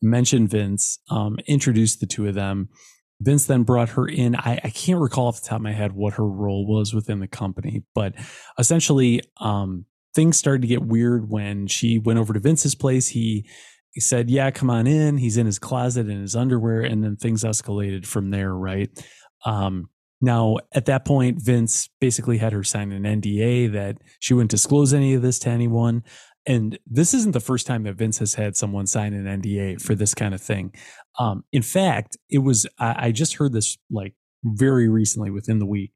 mentioned 0.00 0.50
Vince, 0.50 0.98
um, 1.10 1.38
introduced 1.46 2.00
the 2.00 2.06
two 2.06 2.28
of 2.28 2.34
them. 2.34 2.68
Vince 3.20 3.46
then 3.46 3.62
brought 3.62 3.90
her 3.90 4.06
in. 4.06 4.34
I, 4.34 4.60
I, 4.62 4.70
can't 4.70 5.00
recall 5.00 5.28
off 5.28 5.40
the 5.40 5.48
top 5.48 5.56
of 5.56 5.62
my 5.62 5.72
head 5.72 5.92
what 5.92 6.14
her 6.14 6.26
role 6.26 6.66
was 6.66 6.92
within 6.92 7.20
the 7.20 7.28
company, 7.28 7.84
but 7.94 8.14
essentially, 8.58 9.22
um, 9.40 9.86
things 10.14 10.36
started 10.36 10.62
to 10.62 10.68
get 10.68 10.82
weird 10.82 11.30
when 11.30 11.66
she 11.66 11.98
went 11.98 12.18
over 12.18 12.32
to 12.32 12.40
Vince's 12.40 12.74
place. 12.74 13.08
He, 13.08 13.48
he 13.90 14.00
said, 14.00 14.30
Yeah, 14.30 14.50
come 14.50 14.70
on 14.70 14.86
in. 14.86 15.18
He's 15.18 15.36
in 15.36 15.46
his 15.46 15.58
closet 15.58 16.08
in 16.08 16.20
his 16.20 16.36
underwear. 16.36 16.80
And 16.80 17.02
then 17.02 17.16
things 17.16 17.44
escalated 17.44 18.06
from 18.06 18.30
there, 18.30 18.54
right? 18.54 18.90
Um, 19.44 19.88
now, 20.20 20.56
at 20.72 20.86
that 20.86 21.04
point, 21.04 21.42
Vince 21.42 21.90
basically 22.00 22.38
had 22.38 22.52
her 22.52 22.64
sign 22.64 22.92
an 22.92 23.02
NDA 23.20 23.72
that 23.72 23.98
she 24.20 24.34
wouldn't 24.34 24.50
disclose 24.50 24.94
any 24.94 25.14
of 25.14 25.22
this 25.22 25.38
to 25.40 25.50
anyone. 25.50 26.02
And 26.46 26.78
this 26.86 27.14
isn't 27.14 27.32
the 27.32 27.40
first 27.40 27.66
time 27.66 27.84
that 27.84 27.94
Vince 27.94 28.18
has 28.18 28.34
had 28.34 28.56
someone 28.56 28.86
sign 28.86 29.14
an 29.14 29.40
NDA 29.40 29.80
for 29.80 29.94
this 29.94 30.14
kind 30.14 30.34
of 30.34 30.42
thing. 30.42 30.74
Um, 31.18 31.44
in 31.52 31.62
fact, 31.62 32.16
it 32.28 32.38
was, 32.38 32.66
I, 32.78 33.06
I 33.06 33.12
just 33.12 33.36
heard 33.36 33.52
this 33.52 33.78
like 33.90 34.14
very 34.44 34.88
recently 34.88 35.30
within 35.30 35.58
the 35.58 35.66
week. 35.66 35.92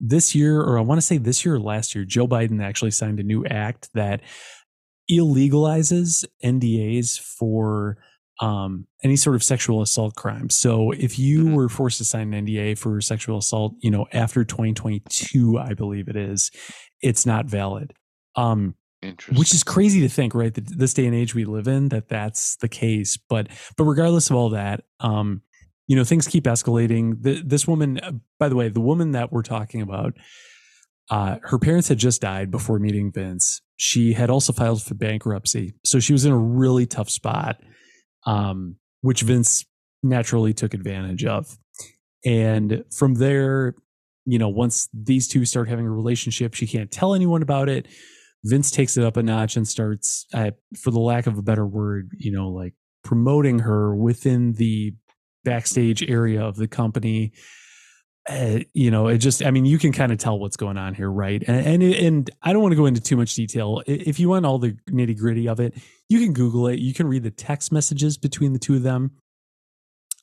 This 0.00 0.34
year, 0.34 0.60
or 0.60 0.78
I 0.78 0.82
want 0.82 0.98
to 0.98 1.06
say 1.06 1.18
this 1.18 1.44
year 1.44 1.56
or 1.56 1.60
last 1.60 1.94
year, 1.94 2.04
Joe 2.04 2.26
Biden 2.26 2.62
actually 2.62 2.92
signed 2.92 3.20
a 3.20 3.24
new 3.24 3.44
act 3.46 3.88
that 3.94 4.20
illegalizes 5.10 6.24
NDAs 6.44 7.18
for 7.18 7.98
um, 8.40 8.86
any 9.02 9.16
sort 9.16 9.36
of 9.36 9.42
sexual 9.42 9.82
assault 9.82 10.14
crime. 10.14 10.50
So 10.50 10.92
if 10.92 11.18
you 11.18 11.44
mm-hmm. 11.44 11.54
were 11.54 11.68
forced 11.68 11.98
to 11.98 12.04
sign 12.04 12.32
an 12.32 12.46
NDA 12.46 12.78
for 12.78 13.00
sexual 13.00 13.38
assault, 13.38 13.74
you 13.80 13.90
know, 13.90 14.06
after 14.12 14.44
2022, 14.44 15.58
I 15.58 15.74
believe 15.74 16.08
it 16.08 16.16
is, 16.16 16.50
it's 17.00 17.26
not 17.26 17.46
valid. 17.46 17.92
Um, 18.36 18.74
which 19.36 19.54
is 19.54 19.62
crazy 19.62 20.00
to 20.00 20.08
think, 20.08 20.34
right? 20.34 20.52
That 20.52 20.66
this 20.66 20.94
day 20.94 21.06
and 21.06 21.14
age 21.14 21.34
we 21.34 21.44
live 21.44 21.68
in, 21.68 21.88
that 21.90 22.08
that's 22.08 22.56
the 22.56 22.68
case. 22.68 23.16
But 23.16 23.48
but 23.76 23.84
regardless 23.84 24.30
of 24.30 24.36
all 24.36 24.50
that, 24.50 24.84
um, 25.00 25.42
you 25.86 25.96
know, 25.96 26.04
things 26.04 26.26
keep 26.26 26.44
escalating. 26.44 27.22
The, 27.22 27.42
this 27.44 27.66
woman, 27.66 28.00
uh, 28.00 28.12
by 28.38 28.48
the 28.48 28.56
way, 28.56 28.68
the 28.68 28.80
woman 28.80 29.12
that 29.12 29.32
we're 29.32 29.42
talking 29.42 29.82
about, 29.82 30.14
uh, 31.10 31.36
her 31.42 31.58
parents 31.58 31.88
had 31.88 31.98
just 31.98 32.20
died 32.20 32.50
before 32.50 32.78
meeting 32.78 33.12
Vince. 33.12 33.62
She 33.76 34.12
had 34.12 34.30
also 34.30 34.52
filed 34.52 34.82
for 34.82 34.94
bankruptcy, 34.94 35.74
so 35.84 36.00
she 36.00 36.12
was 36.12 36.24
in 36.24 36.32
a 36.32 36.38
really 36.38 36.86
tough 36.86 37.08
spot 37.08 37.60
um, 38.26 38.76
which 39.00 39.22
Vince 39.22 39.64
naturally 40.02 40.52
took 40.52 40.74
advantage 40.74 41.24
of. 41.24 41.56
And 42.24 42.84
from 42.94 43.14
there, 43.14 43.74
you 44.26 44.38
know, 44.38 44.48
once 44.48 44.88
these 44.92 45.28
two 45.28 45.44
start 45.44 45.68
having 45.68 45.86
a 45.86 45.90
relationship, 45.90 46.54
she 46.54 46.66
can't 46.66 46.90
tell 46.90 47.14
anyone 47.14 47.42
about 47.42 47.68
it. 47.68 47.86
Vince 48.44 48.70
takes 48.70 48.96
it 48.96 49.04
up 49.04 49.16
a 49.16 49.22
notch 49.22 49.56
and 49.56 49.66
starts, 49.66 50.26
uh, 50.32 50.52
for 50.76 50.90
the 50.90 51.00
lack 51.00 51.26
of 51.26 51.38
a 51.38 51.42
better 51.42 51.66
word, 51.66 52.12
you 52.16 52.30
know, 52.30 52.50
like 52.50 52.74
promoting 53.04 53.60
her 53.60 53.94
within 53.94 54.52
the 54.54 54.94
backstage 55.44 56.02
area 56.02 56.44
of 56.44 56.56
the 56.56 56.68
company. 56.68 57.32
Uh, 58.28 58.58
you 58.74 58.90
know, 58.90 59.08
it 59.08 59.18
just, 59.18 59.42
I 59.42 59.50
mean, 59.50 59.64
you 59.64 59.78
can 59.78 59.90
kind 59.90 60.12
of 60.12 60.18
tell 60.18 60.38
what's 60.38 60.56
going 60.56 60.76
on 60.76 60.94
here, 60.94 61.10
right? 61.10 61.42
And, 61.46 61.82
and, 61.82 61.94
and 61.94 62.30
I 62.42 62.52
don't 62.52 62.60
want 62.60 62.72
to 62.72 62.76
go 62.76 62.84
into 62.84 63.00
too 63.00 63.16
much 63.16 63.34
detail. 63.34 63.82
If 63.86 64.20
you 64.20 64.28
want 64.28 64.44
all 64.44 64.58
the 64.58 64.76
nitty 64.90 65.18
gritty 65.18 65.48
of 65.48 65.60
it, 65.60 65.74
you 66.10 66.20
can 66.20 66.34
Google 66.34 66.66
it. 66.68 66.78
You 66.78 66.92
can 66.92 67.08
read 67.08 67.22
the 67.22 67.30
text 67.30 67.72
messages 67.72 68.18
between 68.18 68.52
the 68.52 68.58
two 68.58 68.76
of 68.76 68.82
them 68.82 69.12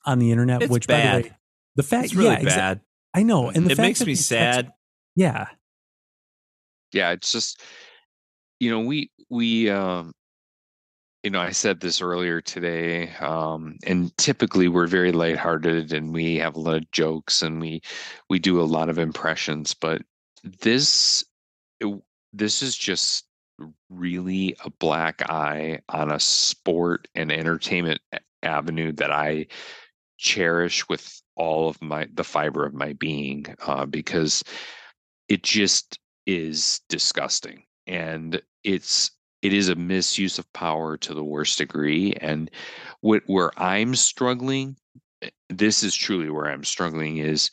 on 0.06 0.20
the 0.20 0.32
internet. 0.32 0.62
It's 0.62 0.72
which, 0.72 0.86
bad. 0.88 1.04
by 1.04 1.18
the 1.18 1.28
way, 1.30 1.36
the 1.78 1.84
fact, 1.84 2.06
it's 2.06 2.16
really 2.16 2.30
yeah, 2.30 2.44
bad. 2.44 2.82
I 3.16 3.24
know, 3.24 3.50
and 3.50 3.66
the 3.66 3.72
it 3.72 3.76
fact 3.78 3.88
makes 3.88 4.00
that 4.00 4.06
me 4.06 4.14
the 4.14 4.18
text- 4.18 4.30
sad. 4.30 4.72
yeah, 5.16 5.48
yeah 6.94 7.12
it's 7.12 7.32
just 7.32 7.60
you 8.66 8.72
know 8.72 8.80
we 8.80 9.12
we 9.30 9.70
um 9.70 10.12
you 11.22 11.30
know 11.30 11.40
i 11.40 11.52
said 11.52 11.80
this 11.80 12.02
earlier 12.02 12.42
today 12.42 13.12
um 13.20 13.78
and 13.86 14.18
typically 14.18 14.68
we're 14.68 14.88
very 14.88 15.12
lighthearted 15.12 15.94
and 15.94 16.12
we 16.12 16.38
have 16.38 16.56
a 16.56 16.60
lot 16.60 16.78
of 16.78 16.90
jokes 16.92 17.44
and 17.44 17.62
we 17.62 17.80
we 18.28 18.40
do 18.40 18.60
a 18.60 18.64
lot 18.64 18.90
of 18.90 18.98
impressions 18.98 19.76
but 19.76 20.02
this 20.44 21.24
this 22.34 22.64
is 22.64 22.76
just 22.76 23.26
really 23.92 24.56
a 24.66 24.72
black 24.72 25.22
eye 25.30 25.80
on 25.90 26.12
a 26.12 26.20
sport 26.20 27.08
and 27.14 27.32
entertainment 27.32 28.02
avenue 28.42 28.92
that 28.92 29.12
i 29.12 29.46
cherish 30.18 30.90
with 30.90 31.22
all 31.36 31.70
of 31.70 31.80
my 31.84 32.08
the 32.16 32.24
fiber 32.24 32.66
of 32.66 32.74
my 32.74 32.94
being 32.94 33.46
uh, 33.68 33.86
because 33.86 34.44
it 35.30 35.44
just 35.44 36.00
is 36.26 36.82
disgusting 36.90 37.62
and 37.88 38.42
it's 38.64 39.12
it 39.42 39.54
is 39.54 39.70
a 39.70 39.76
misuse 39.76 40.40
of 40.40 40.52
power 40.54 40.98
to 40.98 41.14
the 41.14 41.24
worst 41.24 41.58
degree 41.58 42.14
and 42.22 42.50
what 43.02 43.22
where 43.28 43.52
i'm 43.60 43.96
struggling 43.96 44.76
eh, 45.22 45.30
this 45.50 45.84
is 45.84 45.96
truly 45.96 46.30
where 46.30 46.48
i'm 46.48 46.64
struggling 46.64 47.18
is 47.18 47.52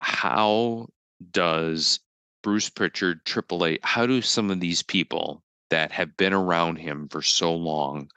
how 0.00 0.86
does 1.32 2.00
bruce 2.42 2.68
pritchard 2.68 3.24
triple 3.24 3.64
h 3.64 3.80
how 3.82 4.06
do 4.06 4.22
some 4.22 4.50
of 4.50 4.60
these 4.60 4.82
people 4.82 5.42
that 5.70 5.90
have 5.90 6.16
been 6.16 6.32
around 6.32 6.76
him 6.76 7.08
for 7.08 7.22
so 7.22 7.54
long 7.54 8.08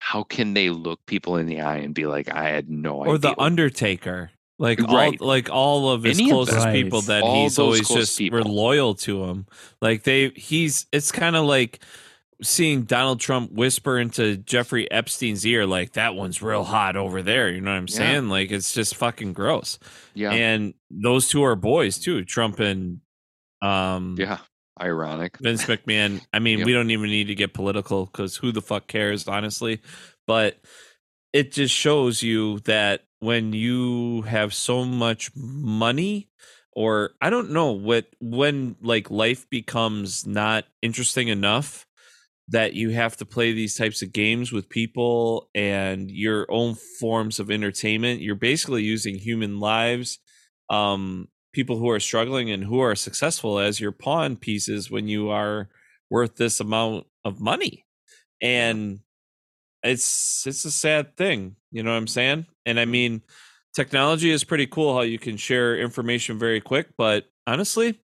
how 0.00 0.22
can 0.22 0.54
they 0.54 0.70
look 0.70 1.00
people 1.06 1.36
in 1.36 1.46
the 1.46 1.60
eye 1.60 1.76
and 1.76 1.94
be 1.94 2.06
like 2.06 2.28
i 2.28 2.48
had 2.48 2.68
no 2.68 2.96
Or 2.98 3.14
idea 3.14 3.18
the 3.34 3.40
Undertaker. 3.40 4.30
Like 4.60 4.78
Right. 4.80 5.18
all 5.20 5.26
like 5.26 5.48
all 5.50 5.90
of 5.90 6.02
his 6.02 6.20
Any 6.20 6.30
closest 6.30 6.58
them. 6.60 6.72
people 6.74 7.00
that 7.02 7.22
All 7.22 7.42
he's 7.44 7.58
always 7.58 7.88
just 7.88 8.20
were 8.30 8.42
loyal 8.44 8.94
to 8.96 9.24
him. 9.24 9.46
Like 9.80 10.02
they 10.02 10.28
he's 10.36 10.86
it's 10.92 11.10
kind 11.10 11.34
of 11.34 11.46
like 11.46 11.82
seeing 12.42 12.82
Donald 12.82 13.20
Trump 13.20 13.52
whisper 13.52 13.98
into 13.98 14.36
Jeffrey 14.36 14.90
Epstein's 14.90 15.46
ear 15.46 15.66
like 15.66 15.92
that 15.94 16.14
one's 16.14 16.42
real 16.42 16.62
hot 16.64 16.94
over 16.96 17.22
there. 17.22 17.50
You 17.50 17.62
know 17.62 17.70
what 17.70 17.78
I'm 17.78 17.86
Yeah. 17.88 17.96
saying? 17.96 18.28
Like 18.28 18.50
it's 18.50 18.74
just 18.74 18.96
fucking 18.96 19.32
gross. 19.32 19.78
yeah 20.14 20.30
And 20.32 20.74
those 20.90 21.28
two 21.28 21.42
are 21.42 21.56
boys 21.56 21.98
too, 21.98 22.24
Trump 22.26 22.60
and 22.60 23.00
um 23.62 24.16
yeah 24.18 24.38
ironic 24.80 25.38
Vince 25.38 25.64
McMahon. 25.64 26.20
I 26.34 26.38
mean, 26.38 26.58
Yep. 26.58 26.66
we 26.66 26.72
don't 26.74 26.90
even 26.90 27.08
need 27.08 27.28
to 27.28 27.34
get 27.34 27.54
political 27.54 28.04
because 28.06 28.36
who 28.36 28.52
the 28.52 28.62
fuck 28.62 28.86
cares, 28.88 29.26
honestly? 29.26 29.80
But 30.26 30.58
it 31.32 31.52
just 31.52 31.74
shows 31.74 32.22
you 32.22 32.58
that 32.60 33.04
when 33.20 33.52
you 33.52 34.22
have 34.22 34.52
so 34.52 34.84
much 34.84 35.30
money, 35.36 36.28
or 36.72 37.12
I 37.20 37.30
don't 37.30 37.50
know 37.50 37.72
what 37.72 38.06
when 38.20 38.76
like 38.82 39.10
life 39.10 39.48
becomes 39.50 40.26
not 40.26 40.64
interesting 40.82 41.28
enough 41.28 41.86
that 42.48 42.74
you 42.74 42.90
have 42.90 43.16
to 43.16 43.24
play 43.24 43.52
these 43.52 43.76
types 43.76 44.02
of 44.02 44.12
games 44.12 44.50
with 44.50 44.68
people 44.68 45.48
and 45.54 46.10
your 46.10 46.46
own 46.50 46.74
forms 46.74 47.38
of 47.38 47.50
entertainment. 47.50 48.20
You're 48.20 48.34
basically 48.34 48.82
using 48.82 49.14
human 49.14 49.60
lives, 49.60 50.18
um, 50.68 51.28
people 51.52 51.78
who 51.78 51.88
are 51.90 52.00
struggling 52.00 52.50
and 52.50 52.64
who 52.64 52.80
are 52.80 52.96
successful 52.96 53.60
as 53.60 53.78
your 53.80 53.92
pawn 53.92 54.36
pieces 54.36 54.90
when 54.90 55.06
you 55.06 55.30
are 55.30 55.68
worth 56.10 56.36
this 56.36 56.58
amount 56.58 57.06
of 57.24 57.40
money. 57.40 57.86
And 58.42 59.00
it's 59.82 60.46
it's 60.46 60.64
a 60.64 60.70
sad 60.70 61.16
thing, 61.16 61.56
you 61.70 61.82
know 61.82 61.90
what 61.90 61.96
I'm 61.98 62.06
saying? 62.06 62.46
And 62.66 62.78
I 62.80 62.84
mean, 62.84 63.22
technology 63.74 64.30
is 64.30 64.44
pretty 64.44 64.66
cool 64.66 64.94
how 64.94 65.02
you 65.02 65.18
can 65.18 65.36
share 65.36 65.76
information 65.78 66.38
very 66.38 66.60
quick, 66.60 66.88
but 66.96 67.26
honestly, 67.46 68.00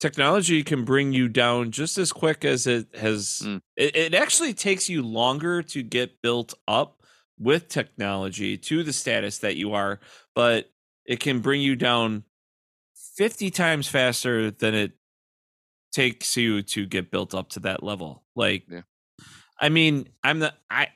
technology 0.00 0.62
can 0.62 0.84
bring 0.84 1.12
you 1.12 1.28
down 1.28 1.70
just 1.70 1.98
as 1.98 2.12
quick 2.12 2.44
as 2.44 2.66
it 2.66 2.94
has 2.96 3.42
Mm. 3.42 3.60
it, 3.76 3.96
it 3.96 4.14
actually 4.14 4.54
takes 4.54 4.88
you 4.88 5.02
longer 5.02 5.62
to 5.62 5.82
get 5.82 6.20
built 6.22 6.54
up 6.68 7.02
with 7.38 7.68
technology 7.68 8.56
to 8.58 8.82
the 8.82 8.92
status 8.92 9.38
that 9.38 9.56
you 9.56 9.72
are 9.72 10.00
but 10.34 10.70
it 11.06 11.20
can 11.20 11.40
bring 11.40 11.60
you 11.60 11.76
down 11.76 12.24
50 13.16 13.50
times 13.50 13.88
faster 13.88 14.50
than 14.50 14.74
it 14.74 14.92
takes 15.92 16.36
you 16.36 16.62
to 16.62 16.86
get 16.86 17.10
built 17.10 17.34
up 17.34 17.48
to 17.50 17.60
that 17.60 17.82
level 17.82 18.24
like 18.36 18.64
Yeah. 18.68 18.82
I 19.60 19.68
mean 19.68 20.08
i'm 20.24 20.38
the 20.40 20.52
i 20.70 20.88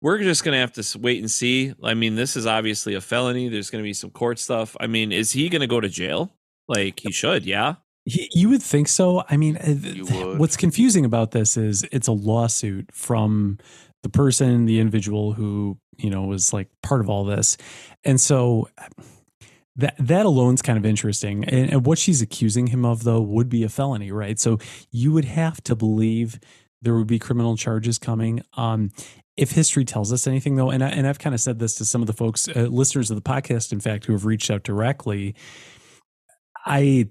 we're 0.00 0.18
just 0.18 0.44
gonna 0.44 0.58
have 0.58 0.72
to 0.72 0.98
wait 0.98 1.18
and 1.20 1.30
see 1.30 1.74
i 1.82 1.94
mean 1.94 2.14
this 2.14 2.36
is 2.36 2.46
obviously 2.46 2.94
a 2.94 3.00
felony 3.00 3.48
there's 3.48 3.70
gonna 3.70 3.84
be 3.84 3.92
some 3.94 4.10
court 4.10 4.38
stuff 4.38 4.76
i 4.80 4.86
mean 4.86 5.12
is 5.12 5.32
he 5.32 5.48
gonna 5.48 5.66
go 5.66 5.80
to 5.80 5.88
jail 5.88 6.30
like 6.68 7.00
he 7.00 7.10
should 7.12 7.44
yeah 7.44 7.76
Y- 8.04 8.26
You 8.34 8.48
would 8.48 8.62
think 8.64 8.88
so. 8.88 9.22
I 9.30 9.36
mean, 9.36 9.56
uh, 9.58 9.64
th- 9.64 9.84
You 9.96 10.04
th- 10.04 10.24
would. 10.26 10.38
what's 10.40 10.56
confusing 10.56 11.04
about 11.04 11.30
this 11.30 11.56
is 11.56 11.86
it's 11.92 12.08
a 12.08 12.12
lawsuit 12.12 12.90
from 12.92 13.58
the 14.02 14.08
person, 14.08 14.64
the 14.64 14.80
individual 14.80 15.34
who, 15.34 15.78
you 15.98 16.10
know, 16.10 16.22
was 16.22 16.52
like 16.52 16.66
part 16.82 17.00
of 17.00 17.08
all 17.08 17.24
this. 17.24 17.56
And 18.02 18.20
so 18.20 18.68
that 19.76 19.94
that 20.00 20.26
alone's 20.26 20.62
kind 20.62 20.76
of 20.78 20.84
interesting. 20.84 21.44
And, 21.44 21.70
and 21.70 21.86
what 21.86 21.96
she's 21.96 22.20
accusing 22.20 22.66
him 22.66 22.84
of, 22.84 23.04
though, 23.04 23.20
would 23.20 23.48
be 23.48 23.62
a 23.62 23.68
felony, 23.68 24.10
right? 24.10 24.36
So 24.38 24.58
you 24.90 25.12
would 25.12 25.24
have 25.24 25.62
to 25.62 25.76
believe 25.76 26.40
there 26.82 26.94
would 26.94 27.06
be 27.06 27.18
criminal 27.18 27.56
charges 27.56 27.98
coming. 27.98 28.42
Um, 28.56 28.90
if 29.36 29.52
history 29.52 29.84
tells 29.84 30.12
us 30.12 30.26
anything, 30.26 30.56
though, 30.56 30.70
and 30.70 30.84
I, 30.84 30.88
and 30.88 31.06
I've 31.06 31.18
kind 31.18 31.34
of 31.34 31.40
said 31.40 31.58
this 31.58 31.74
to 31.76 31.84
some 31.84 32.02
of 32.02 32.06
the 32.06 32.12
folks, 32.12 32.48
uh, 32.48 32.62
listeners 32.70 33.10
of 33.10 33.16
the 33.16 33.22
podcast, 33.22 33.72
in 33.72 33.80
fact, 33.80 34.04
who 34.04 34.12
have 34.12 34.26
reached 34.26 34.50
out 34.50 34.62
directly. 34.62 35.34
I 36.66 37.08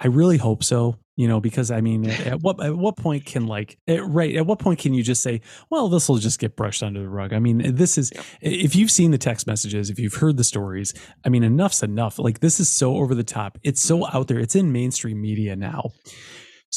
I 0.00 0.06
really 0.06 0.38
hope 0.38 0.64
so 0.64 0.98
you 1.16 1.26
know 1.26 1.40
because 1.40 1.70
i 1.70 1.80
mean 1.80 2.08
at 2.08 2.40
what 2.40 2.62
at 2.62 2.76
what 2.76 2.96
point 2.96 3.24
can 3.24 3.46
like 3.46 3.78
at, 3.88 4.04
right 4.06 4.36
at 4.36 4.46
what 4.46 4.58
point 4.58 4.78
can 4.78 4.94
you 4.94 5.02
just 5.02 5.22
say 5.22 5.40
well 5.70 5.88
this 5.88 6.08
will 6.08 6.18
just 6.18 6.38
get 6.38 6.56
brushed 6.56 6.82
under 6.82 7.00
the 7.00 7.08
rug 7.08 7.32
i 7.32 7.38
mean 7.38 7.74
this 7.74 7.98
is 7.98 8.12
if 8.40 8.76
you've 8.76 8.90
seen 8.90 9.10
the 9.10 9.18
text 9.18 9.46
messages 9.46 9.90
if 9.90 9.98
you've 9.98 10.14
heard 10.14 10.36
the 10.36 10.44
stories 10.44 10.94
i 11.24 11.28
mean 11.28 11.42
enough's 11.42 11.82
enough 11.82 12.18
like 12.18 12.40
this 12.40 12.60
is 12.60 12.68
so 12.68 12.96
over 12.96 13.14
the 13.14 13.24
top 13.24 13.58
it's 13.62 13.80
so 13.80 13.96
Mm-hmm. 13.96 14.16
out 14.16 14.28
there 14.28 14.38
it's 14.38 14.54
in 14.54 14.72
mainstream 14.72 15.20
media 15.22 15.56
now 15.56 15.90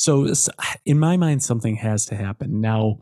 so 0.03 0.11
in 0.85 0.97
my 0.97 1.15
mind 1.17 1.43
something 1.43 1.75
has 1.75 2.05
to 2.07 2.15
happen. 2.15 2.61
Now 2.61 2.99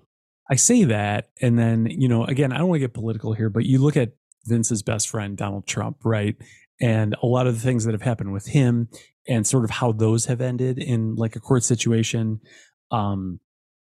i 0.49 0.55
say 0.55 0.83
that 0.85 1.29
and 1.41 1.53
then 1.59 1.85
you 2.01 2.07
know 2.07 2.23
again 2.33 2.51
i 2.53 2.57
don't 2.57 2.69
want 2.69 2.77
to 2.81 2.85
get 2.87 2.93
political 2.93 3.33
here 3.33 3.49
but 3.49 3.65
you 3.65 3.77
look 3.85 3.97
at 3.97 4.13
vince's 4.45 4.81
best 4.81 5.09
friend 5.09 5.35
donald 5.37 5.65
trump 5.67 5.97
right? 6.05 6.35
And 6.79 7.15
a 7.23 7.25
lot 7.25 7.47
of 7.47 7.53
the 7.55 7.59
things 7.67 7.83
that 7.85 7.93
have 7.97 8.03
happened 8.11 8.31
with 8.37 8.47
him 8.47 8.87
and 9.27 9.45
sort 9.45 9.63
of 9.65 9.71
how 9.79 9.91
those 9.91 10.25
have 10.27 10.41
ended 10.41 10.77
in 10.77 11.15
like 11.23 11.35
a 11.35 11.39
court 11.47 11.63
situation 11.63 12.39
um 12.91 13.39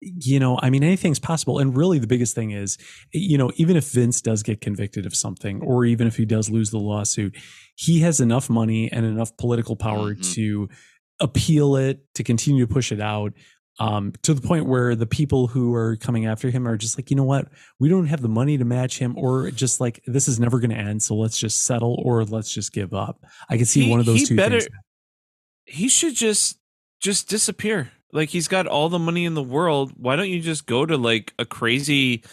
you 0.01 0.39
know 0.39 0.53
i 0.61 0.69
mean 0.69 0.83
anything's 0.83 1.19
possible. 1.19 1.59
And 1.59 1.75
really 1.75 1.99
the 1.99 2.07
biggest 2.15 2.33
thing 2.35 2.51
is 2.51 2.77
you 3.11 3.37
know 3.37 3.51
even 3.61 3.75
if 3.75 3.85
vince 3.91 4.21
does 4.21 4.41
get 4.43 4.61
convicted 4.61 5.05
of 5.05 5.13
something 5.15 5.61
or 5.61 5.83
even 5.83 6.05
if 6.07 6.15
he 6.15 6.25
does 6.25 6.49
lose 6.49 6.69
the 6.71 6.79
lawsuit 6.91 7.35
he 7.75 7.99
has 8.05 8.19
enough 8.19 8.49
money 8.49 8.89
and 8.91 9.05
enough 9.05 9.35
political 9.37 9.75
power 9.75 10.13
Mhm. 10.15 10.33
to 10.35 10.69
appeal 11.19 11.75
it 11.77 12.05
to 12.15 12.23
continue 12.23 12.65
to 12.67 12.73
push 12.73 12.91
it 12.91 12.99
out 13.01 13.33
um, 13.79 14.13
to 14.21 14.33
the 14.33 14.41
point 14.41 14.67
where 14.67 14.95
the 14.95 15.05
people 15.05 15.47
who 15.47 15.73
are 15.73 15.97
coming 15.97 16.25
after 16.25 16.49
him 16.49 16.65
are 16.67 16.77
just 16.77 16.97
like, 16.97 17.09
you 17.09 17.15
know 17.17 17.23
what, 17.25 17.49
we 17.79 17.89
don't 17.89 18.05
have 18.07 18.21
the 18.21 18.29
money 18.29 18.57
to 18.57 18.63
match 18.65 18.97
him, 18.99 19.17
or 19.17 19.51
just 19.51 19.81
like 19.81 20.01
this 20.07 20.27
is 20.29 20.39
never 20.39 20.59
going 20.59 20.69
to 20.71 20.77
end, 20.77 21.03
so 21.03 21.15
let's 21.15 21.37
just 21.37 21.63
settle, 21.63 22.01
or 22.05 22.23
let's 22.23 22.53
just 22.53 22.71
give 22.71 22.93
up. 22.93 23.23
I 23.49 23.57
can 23.57 23.65
see 23.65 23.83
He- 23.85 23.91
one 23.91 23.99
of 23.99 24.05
those 24.05 24.19
he 24.21 24.25
two 24.27 24.35
better- 24.37 24.61
things. 24.61 24.71
he 25.65 25.87
should 25.89 26.15
just 26.15 26.57
just 27.01 27.27
disappear. 27.29 27.91
Like 28.13 28.29
he's 28.29 28.47
got 28.47 28.65
all 28.65 28.87
the 28.87 28.97
money 28.99 29.25
in 29.25 29.33
the 29.33 29.43
world. 29.43 29.91
Why 29.97 30.15
don't 30.15 30.29
you 30.29 30.39
just 30.39 30.65
go 30.65 30.85
to 30.85 30.95
like 30.95 31.33
a 31.37 31.45
crazy 31.45 32.23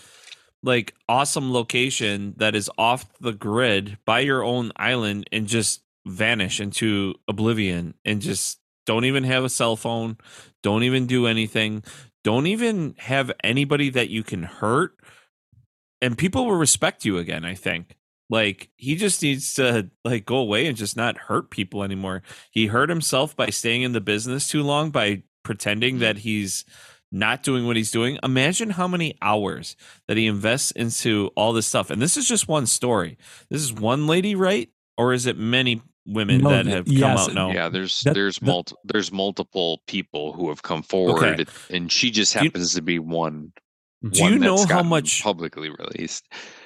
like 0.62 0.94
awesome 1.08 1.52
location 1.52 2.34
that 2.36 2.54
is 2.54 2.70
off 2.78 3.04
the 3.20 3.32
grid 3.32 3.98
by 4.06 4.20
your 4.20 4.44
own 4.44 4.70
island 4.76 5.28
and 5.32 5.48
just 5.48 5.82
vanish 6.06 6.60
into 6.60 7.14
oblivion 7.26 7.94
and 8.04 8.20
just 8.22 8.60
don't 8.86 9.04
even 9.04 9.24
have 9.24 9.44
a 9.44 9.48
cell 9.48 9.76
phone, 9.76 10.16
don't 10.62 10.82
even 10.82 11.06
do 11.06 11.26
anything, 11.26 11.82
don't 12.24 12.46
even 12.46 12.94
have 12.98 13.32
anybody 13.42 13.90
that 13.90 14.10
you 14.10 14.22
can 14.22 14.42
hurt 14.44 14.96
and 16.02 16.18
people 16.18 16.44
will 16.44 16.56
respect 16.56 17.04
you 17.04 17.16
again, 17.16 17.44
I 17.44 17.54
think. 17.54 17.96
Like 18.28 18.70
he 18.76 18.96
just 18.96 19.22
needs 19.22 19.54
to 19.54 19.90
like 20.04 20.26
go 20.26 20.36
away 20.36 20.66
and 20.66 20.76
just 20.76 20.96
not 20.96 21.16
hurt 21.16 21.50
people 21.50 21.84
anymore. 21.84 22.22
He 22.50 22.66
hurt 22.66 22.88
himself 22.88 23.36
by 23.36 23.50
staying 23.50 23.82
in 23.82 23.92
the 23.92 24.00
business 24.00 24.48
too 24.48 24.62
long 24.62 24.90
by 24.90 25.22
pretending 25.44 26.00
that 26.00 26.18
he's 26.18 26.64
not 27.12 27.42
doing 27.42 27.66
what 27.66 27.76
he's 27.76 27.90
doing. 27.90 28.18
Imagine 28.22 28.70
how 28.70 28.88
many 28.88 29.16
hours 29.22 29.76
that 30.08 30.16
he 30.16 30.26
invests 30.26 30.70
into 30.72 31.30
all 31.36 31.52
this 31.52 31.66
stuff. 31.66 31.90
And 31.90 32.02
this 32.02 32.16
is 32.16 32.26
just 32.26 32.48
one 32.48 32.66
story. 32.66 33.16
This 33.50 33.62
is 33.62 33.72
one 33.72 34.06
lady, 34.06 34.34
right? 34.34 34.70
Or 34.96 35.12
is 35.12 35.26
it 35.26 35.36
many 35.36 35.82
women 36.06 36.40
No, 36.42 36.50
that 36.50 36.64
th- 36.64 36.74
have 36.74 36.84
come 36.86 36.94
yes. 36.96 37.28
out 37.28 37.34
now? 37.34 37.50
Yeah, 37.52 37.68
there's 37.68 38.00
That- 38.00 38.14
there's 38.14 38.38
that- 38.38 38.46
multi, 38.46 38.74
there's 38.84 39.12
multiple 39.12 39.82
people 39.86 40.32
who 40.32 40.48
have 40.48 40.62
come 40.62 40.82
forward, 40.82 41.48
and 41.70 41.90
she 41.92 42.10
just 42.10 42.32
Do 42.32 42.40
you- 42.40 42.44
happens 42.44 42.74
to 42.74 42.82
be 42.82 42.98
one. 42.98 43.52
Do 44.10 44.22
one 44.22 44.32
you 44.32 44.38
know 44.40 44.56
that's 44.56 44.70
how 44.70 44.82
much 44.82 45.22
publicly 45.22 45.70
released? 45.70 46.24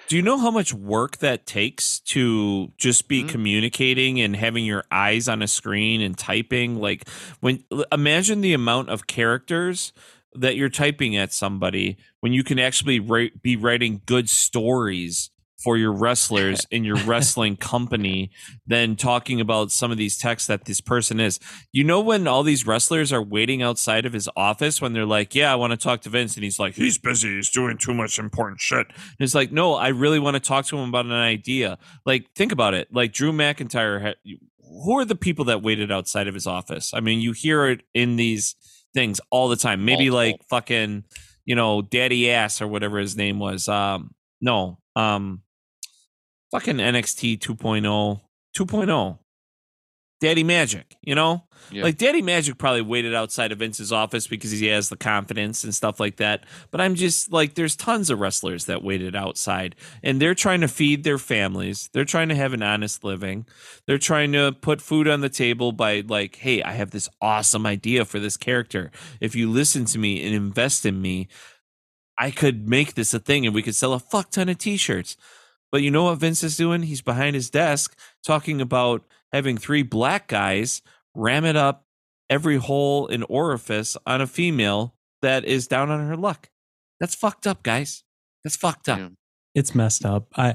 Do 0.09 0.17
you 0.17 0.23
know 0.23 0.39
how 0.39 0.51
much 0.51 0.73
work 0.73 1.19
that 1.19 1.45
takes 1.47 2.01
to 2.01 2.73
just 2.79 3.09
be 3.09 3.25
Mhm. 3.25 3.29
communicating 3.29 4.21
and 4.21 4.35
having 4.37 4.65
your 4.65 4.85
eyes 4.91 5.29
on 5.29 5.43
a 5.43 5.49
screen 5.49 6.01
and 6.01 6.17
typing? 6.17 6.77
Like 6.81 7.07
when 7.41 7.63
imagine 7.93 8.41
the 8.41 8.55
amount 8.55 8.89
of 8.89 9.07
characters 9.07 9.93
that 10.35 10.57
you're 10.57 10.69
typing 10.71 11.15
at 11.17 11.33
somebody 11.33 11.97
when 12.21 12.33
you 12.33 12.43
can 12.45 12.59
actually 12.59 13.01
write, 13.01 13.43
be 13.43 13.57
writing 13.57 14.01
good 14.07 14.31
stories 14.31 15.31
for 15.59 15.77
your 15.77 15.93
wrestlers 15.93 16.67
in 16.71 16.85
your 16.85 16.97
wrestling 17.05 17.57
company 17.57 18.31
than 18.67 18.97
talking 18.97 19.41
about 19.41 19.71
some 19.71 19.91
of 19.91 19.97
these 19.97 20.19
texts 20.19 20.47
that 20.47 20.65
this 20.65 20.81
person 20.81 21.21
is. 21.21 21.39
You 21.73 21.85
know 21.85 22.01
when 22.01 22.27
all 22.27 22.43
these 22.43 22.67
wrestlers 22.67 23.13
are 23.13 23.23
waiting 23.23 23.63
outside 23.63 24.07
of 24.07 24.13
his 24.13 24.29
office 24.37 24.81
when 24.81 24.93
they're 24.93 25.07
like, 25.07 25.35
"Yeah, 25.35 25.53
I 25.53 25.57
want 25.57 25.73
to 25.73 25.77
talk 25.77 26.03
to 26.03 26.11
Vince," 26.11 26.35
and 26.37 26.45
he's 26.45 26.59
like, 26.59 26.75
"He's 26.75 26.99
busy. 26.99 27.37
He's 27.37 27.51
doing 27.51 27.79
too 27.79 27.95
much 27.95 28.19
important 28.19 28.61
shit." 28.61 28.87
And 28.89 29.21
it's 29.21 29.35
like, 29.35 29.53
"No, 29.53 29.75
I 29.75 29.89
really 29.89 30.19
want 30.19 30.35
to 30.35 30.41
talk 30.41 30.67
to 30.67 30.79
him 30.79 30.89
about 30.89 31.07
an 31.07 31.13
idea." 31.13 31.79
Like, 32.05 32.27
think 32.35 32.53
about 32.53 32.75
it. 32.75 32.89
Like 32.93 33.13
Drew 33.13 33.33
McIntyre. 33.33 34.15
Who 34.85 34.99
are 34.99 35.05
the 35.05 35.17
people 35.17 35.47
that 35.47 35.63
waited 35.63 35.91
outside 35.91 36.29
of 36.29 36.35
his 36.35 36.47
office? 36.47 36.93
I 36.93 37.01
mean, 37.01 37.21
you 37.21 37.33
hear 37.33 37.67
it 37.67 37.83
in 37.95 38.17
these 38.17 38.57
things 38.97 39.21
all 39.31 39.49
the 39.49 39.57
time. 39.57 39.85
Maybe 39.85 40.11
like 40.11 40.43
fucking, 40.51 41.05
you 41.45 41.55
know, 41.55 41.83
Daddy 41.83 42.31
Ass 42.31 42.61
or 42.61 42.67
whatever 42.67 42.99
his 42.99 43.17
name 43.17 43.39
was. 43.39 43.69
Um, 43.69 44.15
no, 44.41 44.79
um, 44.97 45.43
fucking 46.57 46.77
NXT 46.77 47.39
2.0, 47.39 48.21
2.0. 48.57 49.19
Daddy 50.19 50.43
Magic, 50.43 50.97
you 51.03 51.15
know? 51.15 51.45
Yeah. 51.71 51.83
Like 51.83 51.99
Daddy 51.99 52.23
Magic 52.23 52.57
probably 52.57 52.81
waited 52.81 53.15
outside 53.15 53.53
of 53.53 53.59
Vince's 53.59 53.93
office 53.93 54.27
because 54.27 54.51
he 54.51 54.69
has 54.69 54.89
the 54.89 54.97
confidence 54.97 55.63
and 55.63 55.75
stuff 55.75 56.01
like 56.01 56.17
that. 56.17 56.45
But 56.71 56.81
I'm 56.81 56.95
just 56.95 57.31
like, 57.31 57.53
there's 57.53 57.77
tons 57.77 58.09
of 58.09 58.19
wrestlers 58.19 58.65
that 58.65 58.83
waited 58.83 59.15
outside 59.15 59.77
and 60.03 60.19
they're 60.19 60.35
trying 60.35 60.63
to 60.63 60.69
feed 60.69 61.05
their 61.05 61.19
families. 61.19 61.91
They're 61.93 62.07
trying 62.07 62.31
to 62.31 62.35
have 62.35 62.55
an 62.55 62.63
honest 62.63 63.05
living. 63.05 63.45
They're 63.87 63.99
trying 63.99 64.33
to 64.33 64.53
put 64.53 64.81
food 64.81 65.07
on 65.07 65.21
the 65.21 65.29
table 65.29 65.73
by 65.73 66.03
like, 66.09 66.37
hey, 66.37 66.63
I 66.63 66.73
have 66.73 66.93
this 66.93 67.11
awesome 67.21 67.67
idea 67.67 68.07
for 68.07 68.19
this 68.19 68.39
character. 68.39 68.91
If 69.21 69.35
you 69.35 69.51
listen 69.51 69.85
to 69.87 69.99
me 69.99 70.25
and 70.25 70.35
invest 70.35 70.87
in 70.87 71.03
me, 71.03 71.29
I 72.19 72.31
could 72.31 72.67
make 72.67 72.95
this 72.95 73.13
a 73.13 73.19
thing 73.19 73.45
and 73.45 73.55
we 73.55 73.63
could 73.63 73.77
sell 73.77 73.93
a 73.93 73.99
fuck 73.99 74.31
ton 74.31 74.49
of 74.49 74.57
t-shirts. 74.57 75.19
But 75.73 75.83
you 75.83 75.91
know 75.91 76.05
what 76.05 76.19
Vince 76.19 76.43
is 76.43 76.57
doing? 76.57 76.83
He's 76.83 77.03
behind 77.03 77.35
his 77.35 77.51
desk 77.51 77.99
talking 78.25 78.61
about 78.61 79.05
having 79.33 79.59
three 79.59 79.83
black 79.83 80.29
guys 80.29 80.83
ram 81.15 81.45
it 81.45 81.57
up 81.57 81.85
every 82.31 82.57
hole 82.57 83.07
and 83.09 83.25
orifice 83.29 83.97
on 84.07 84.21
a 84.21 84.27
female 84.27 84.95
that 85.23 85.45
is 85.45 85.67
down 85.67 85.91
on 85.91 86.07
her 86.09 86.17
luck. 86.17 86.49
That's 87.01 87.15
fucked 87.15 87.47
up, 87.47 87.63
guys. 87.63 88.05
That's 88.45 88.57
fucked 88.57 88.89
up. 88.89 88.99
Yeah. 88.99 89.09
it's 89.55 89.75
messed 89.75 90.05
up. 90.05 90.29
I 90.37 90.55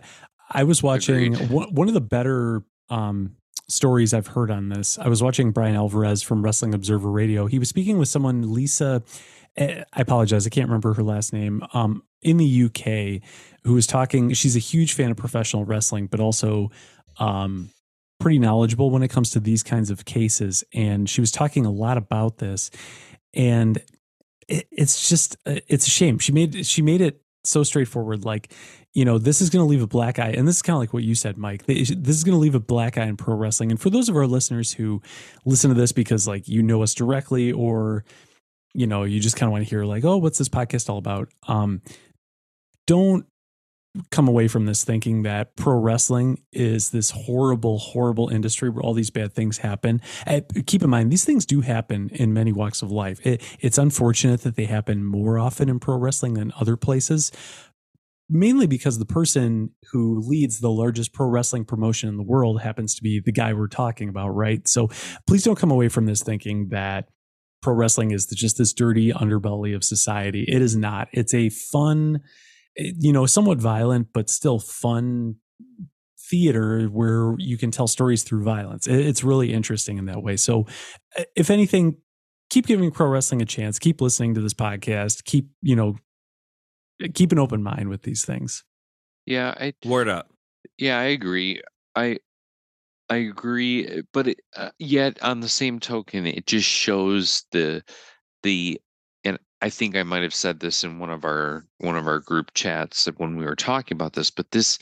I 0.49 0.63
was 0.63 0.81
watching 0.83 1.35
Agreed. 1.35 1.49
one, 1.49 1.73
one 1.75 1.87
of 1.87 1.93
the 1.93 2.01
better 2.01 2.63
um, 2.89 3.35
stories 3.69 4.13
I've 4.13 4.27
heard 4.27 4.51
on 4.51 4.69
this. 4.69 4.97
I 4.99 5.07
was 5.07 5.23
watching 5.23 5.51
Bryan 5.51 5.75
Alvarez 5.75 6.21
from 6.23 6.41
Wrestling 6.43 6.73
Observer 6.73 7.09
Radio. 7.09 7.45
He 7.47 7.57
was 7.59 7.69
speaking 7.69 7.97
with 7.97 8.09
someone, 8.09 8.53
Lisa. 8.53 9.01
eh, 9.55 9.83
I 9.93 10.01
apologize, 10.01 10.45
I 10.45 10.49
can't 10.49 10.67
remember 10.67 10.93
her 10.93 11.03
last 11.03 11.31
name. 11.31 11.63
Um, 11.73 12.03
in 12.21 12.37
the 12.37 12.63
UK, 12.65 13.21
who 13.63 13.73
was 13.73 13.87
talking. 13.87 14.33
She's 14.33 14.55
a 14.55 14.59
huge 14.59 14.93
fan 14.93 15.11
of 15.11 15.17
professional 15.17 15.65
wrestling, 15.65 16.07
but 16.07 16.19
also 16.19 16.71
um, 17.17 17.69
pretty 18.19 18.39
knowledgeable 18.39 18.89
when 18.89 19.03
it 19.03 19.09
comes 19.09 19.31
to 19.31 19.39
these 19.39 19.63
kinds 19.63 19.89
of 19.89 20.05
cases. 20.05 20.63
And 20.73 21.09
she 21.09 21.21
was 21.21 21.31
talking 21.31 21.65
a 21.65 21.71
lot 21.71 21.97
about 21.97 22.37
this, 22.37 22.71
and 23.33 23.77
it, 24.47 24.67
it's 24.71 25.09
just 25.09 25.37
uh, 25.45 25.59
it's 25.67 25.87
a 25.87 25.91
shame. 25.91 26.19
She 26.19 26.31
made 26.31 26.65
she 26.65 26.81
made 26.81 27.01
it 27.01 27.21
so 27.43 27.63
straightforward. 27.63 28.23
Like, 28.25 28.53
you 28.93 29.05
know, 29.05 29.17
this 29.17 29.41
is 29.41 29.49
going 29.49 29.63
to 29.63 29.69
leave 29.69 29.81
a 29.81 29.87
black 29.87 30.19
eye, 30.19 30.31
and 30.31 30.47
this 30.47 30.57
is 30.57 30.61
kind 30.61 30.75
of 30.75 30.79
like 30.79 30.93
what 30.93 31.03
you 31.03 31.15
said, 31.15 31.37
Mike. 31.37 31.65
This 31.65 31.89
is 31.89 32.23
going 32.23 32.35
to 32.35 32.39
leave 32.39 32.55
a 32.55 32.59
black 32.59 32.97
eye 32.97 33.05
in 33.05 33.17
pro 33.17 33.35
wrestling. 33.35 33.71
And 33.71 33.79
for 33.79 33.89
those 33.89 34.09
of 34.09 34.15
our 34.15 34.27
listeners 34.27 34.73
who 34.73 35.01
listen 35.45 35.69
to 35.69 35.75
this 35.75 35.91
because 35.91 36.27
like 36.27 36.47
you 36.47 36.63
know 36.63 36.81
us 36.83 36.93
directly, 36.93 37.51
or 37.51 38.03
you 38.73 38.87
know, 38.87 39.03
you 39.03 39.19
just 39.19 39.35
kind 39.35 39.47
of 39.47 39.51
want 39.51 39.63
to 39.63 39.69
hear 39.69 39.83
like, 39.83 40.05
oh, 40.05 40.17
what's 40.17 40.37
this 40.37 40.49
podcast 40.49 40.89
all 40.89 40.97
about? 40.97 41.29
Um, 41.47 41.81
don't 42.87 43.25
come 44.09 44.27
away 44.27 44.47
from 44.47 44.65
this 44.65 44.83
thinking 44.83 45.23
that 45.23 45.55
pro 45.55 45.77
wrestling 45.77 46.41
is 46.53 46.91
this 46.91 47.11
horrible, 47.11 47.77
horrible 47.77 48.29
industry 48.29 48.69
where 48.69 48.81
all 48.81 48.93
these 48.93 49.09
bad 49.09 49.33
things 49.33 49.59
happen. 49.59 50.01
Uh, 50.25 50.41
keep 50.65 50.81
in 50.81 50.89
mind, 50.89 51.11
these 51.11 51.25
things 51.25 51.45
do 51.45 51.61
happen 51.61 52.09
in 52.13 52.33
many 52.33 52.53
walks 52.53 52.81
of 52.81 52.91
life. 52.91 53.25
It, 53.25 53.41
it's 53.59 53.77
unfortunate 53.77 54.41
that 54.41 54.55
they 54.55 54.65
happen 54.65 55.03
more 55.03 55.37
often 55.37 55.67
in 55.67 55.79
pro 55.79 55.97
wrestling 55.97 56.35
than 56.35 56.53
other 56.57 56.77
places, 56.77 57.31
mainly 58.29 58.65
because 58.65 58.97
the 58.97 59.05
person 59.05 59.71
who 59.91 60.19
leads 60.19 60.61
the 60.61 60.71
largest 60.71 61.11
pro 61.11 61.27
wrestling 61.27 61.65
promotion 61.65 62.07
in 62.07 62.15
the 62.15 62.23
world 62.23 62.61
happens 62.61 62.95
to 62.95 63.03
be 63.03 63.19
the 63.19 63.33
guy 63.33 63.51
we're 63.51 63.67
talking 63.67 64.07
about, 64.07 64.29
right? 64.29 64.67
So 64.69 64.89
please 65.27 65.43
don't 65.43 65.59
come 65.59 65.71
away 65.71 65.89
from 65.89 66.05
this 66.05 66.23
thinking 66.23 66.69
that 66.69 67.09
pro 67.61 67.73
wrestling 67.73 68.11
is 68.11 68.25
just 68.25 68.57
this 68.57 68.71
dirty 68.73 69.11
underbelly 69.11 69.75
of 69.75 69.83
society. 69.83 70.45
It 70.47 70.61
is 70.61 70.77
not. 70.77 71.09
It's 71.11 71.33
a 71.33 71.49
fun, 71.49 72.21
you 72.75 73.11
know, 73.13 73.25
somewhat 73.25 73.59
violent, 73.59 74.07
but 74.13 74.29
still 74.29 74.59
fun 74.59 75.35
theater 76.17 76.85
where 76.85 77.35
you 77.37 77.57
can 77.57 77.71
tell 77.71 77.87
stories 77.87 78.23
through 78.23 78.43
violence. 78.43 78.87
It's 78.87 79.23
really 79.23 79.53
interesting 79.53 79.97
in 79.97 80.05
that 80.05 80.23
way. 80.23 80.37
So, 80.37 80.65
uh, 81.17 81.23
if 81.35 81.49
anything, 81.49 81.97
keep 82.49 82.67
giving 82.67 82.91
pro 82.91 83.07
wrestling 83.07 83.41
a 83.41 83.45
chance. 83.45 83.79
Keep 83.79 84.01
listening 84.01 84.33
to 84.35 84.41
this 84.41 84.53
podcast. 84.53 85.25
Keep 85.25 85.49
you 85.61 85.75
know, 85.75 85.95
keep 87.13 87.31
an 87.31 87.39
open 87.39 87.63
mind 87.63 87.89
with 87.89 88.03
these 88.03 88.23
things. 88.25 88.63
Yeah, 89.25 89.53
I 89.59 89.73
Word 89.85 90.07
up. 90.07 90.29
yeah, 90.77 90.99
I 90.99 91.05
agree. 91.05 91.61
I 91.95 92.19
I 93.09 93.17
agree, 93.17 93.87
uh, 93.87 94.01
but 94.13 94.29
it, 94.29 94.39
uh, 94.55 94.69
yet 94.79 95.21
on 95.21 95.41
the 95.41 95.49
same 95.49 95.79
token, 95.79 96.25
it 96.25 96.47
just 96.47 96.67
shows 96.67 97.45
the 97.51 97.83
the 98.43 98.79
and 98.79 98.79
I 99.61 99.69
think 99.69 99.95
I 99.95 100.03
might 100.03 100.23
have 100.23 100.33
said 100.33 100.59
this 100.59 100.83
in 100.83 100.99
one 100.99 101.11
of 101.11 101.23
our 101.23 101.65
one 101.77 101.95
of 101.95 102.07
our 102.07 102.19
group 102.19 102.53
chats 102.53 103.05
when 103.17 103.37
we 103.37 103.45
were 103.45 103.55
talking 103.55 103.95
about 103.95 104.13
this, 104.13 104.31
but 104.31 104.51
this 104.51 104.79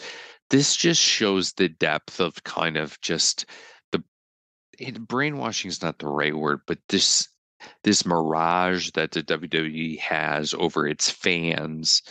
this 0.50 0.76
just 0.76 1.02
shows 1.02 1.54
the 1.54 1.70
depth 1.70 2.20
of 2.20 2.44
kind 2.44 2.78
of 2.78 3.00
just 3.02 3.46
the 3.92 4.02
brainwashing 5.00 5.70
is 5.70 5.82
not 5.82 6.00
the 6.00 6.08
right 6.08 6.36
word, 6.36 6.62
but 6.66 6.80
this 6.90 7.28
this 7.84 8.06
mirage 8.06 8.92
that 8.92 9.12
the 9.12 9.22
WWE 9.24 10.00
has 10.00 10.54
over 10.54 10.88
its 10.88 11.10
fans 11.10 12.02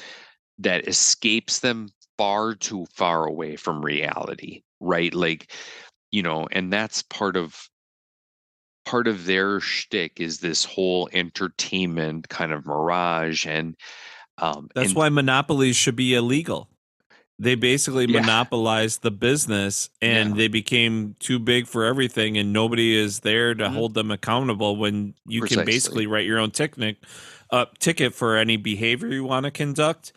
that 0.58 0.86
escapes 0.86 1.60
them 1.60 1.88
far 2.18 2.54
too 2.54 2.86
far 2.92 3.24
away 3.24 3.56
from 3.56 3.84
reality, 3.84 4.62
right? 4.80 5.14
Like, 5.14 5.52
you 6.10 6.22
know, 6.22 6.46
and 6.52 6.72
that's 6.72 7.02
part 7.02 7.36
of 7.36 7.68
part 8.88 9.06
of 9.06 9.26
their 9.26 9.60
shtick 9.60 10.18
is 10.18 10.40
this 10.40 10.64
whole 10.64 11.08
entertainment 11.12 12.28
kind 12.30 12.52
of 12.52 12.64
mirage, 12.64 13.46
and 13.46 13.76
um, 14.38 14.68
That's 14.74 14.88
and- 14.88 14.96
why 14.96 15.08
monopolies 15.10 15.76
should 15.76 15.96
be 15.96 16.14
illegal. 16.14 16.68
They 17.38 17.54
basically 17.54 18.06
Yeah. 18.06 18.20
monopolized 18.20 19.02
the 19.02 19.10
business 19.10 19.90
and 20.02 20.30
Yeah. 20.30 20.34
they 20.36 20.48
became 20.48 21.14
too 21.20 21.38
big 21.38 21.66
for 21.68 21.84
everything 21.84 22.36
and 22.38 22.52
nobody 22.52 22.96
is 22.96 23.20
there 23.20 23.54
to 23.54 23.64
Mhm. 23.64 23.72
hold 23.74 23.94
them 23.94 24.10
accountable 24.10 24.76
when 24.76 25.14
you 25.26 25.42
can 25.42 25.64
basically 25.64 26.06
write 26.06 26.26
your 26.26 26.38
own 26.38 26.50
ticket 26.50 26.96
uh, 27.50 27.66
ticket 27.78 28.12
for 28.14 28.36
any 28.36 28.56
behavior 28.56 29.08
you 29.08 29.24
want 29.24 29.44
to 29.44 29.50
conduct 29.50 30.12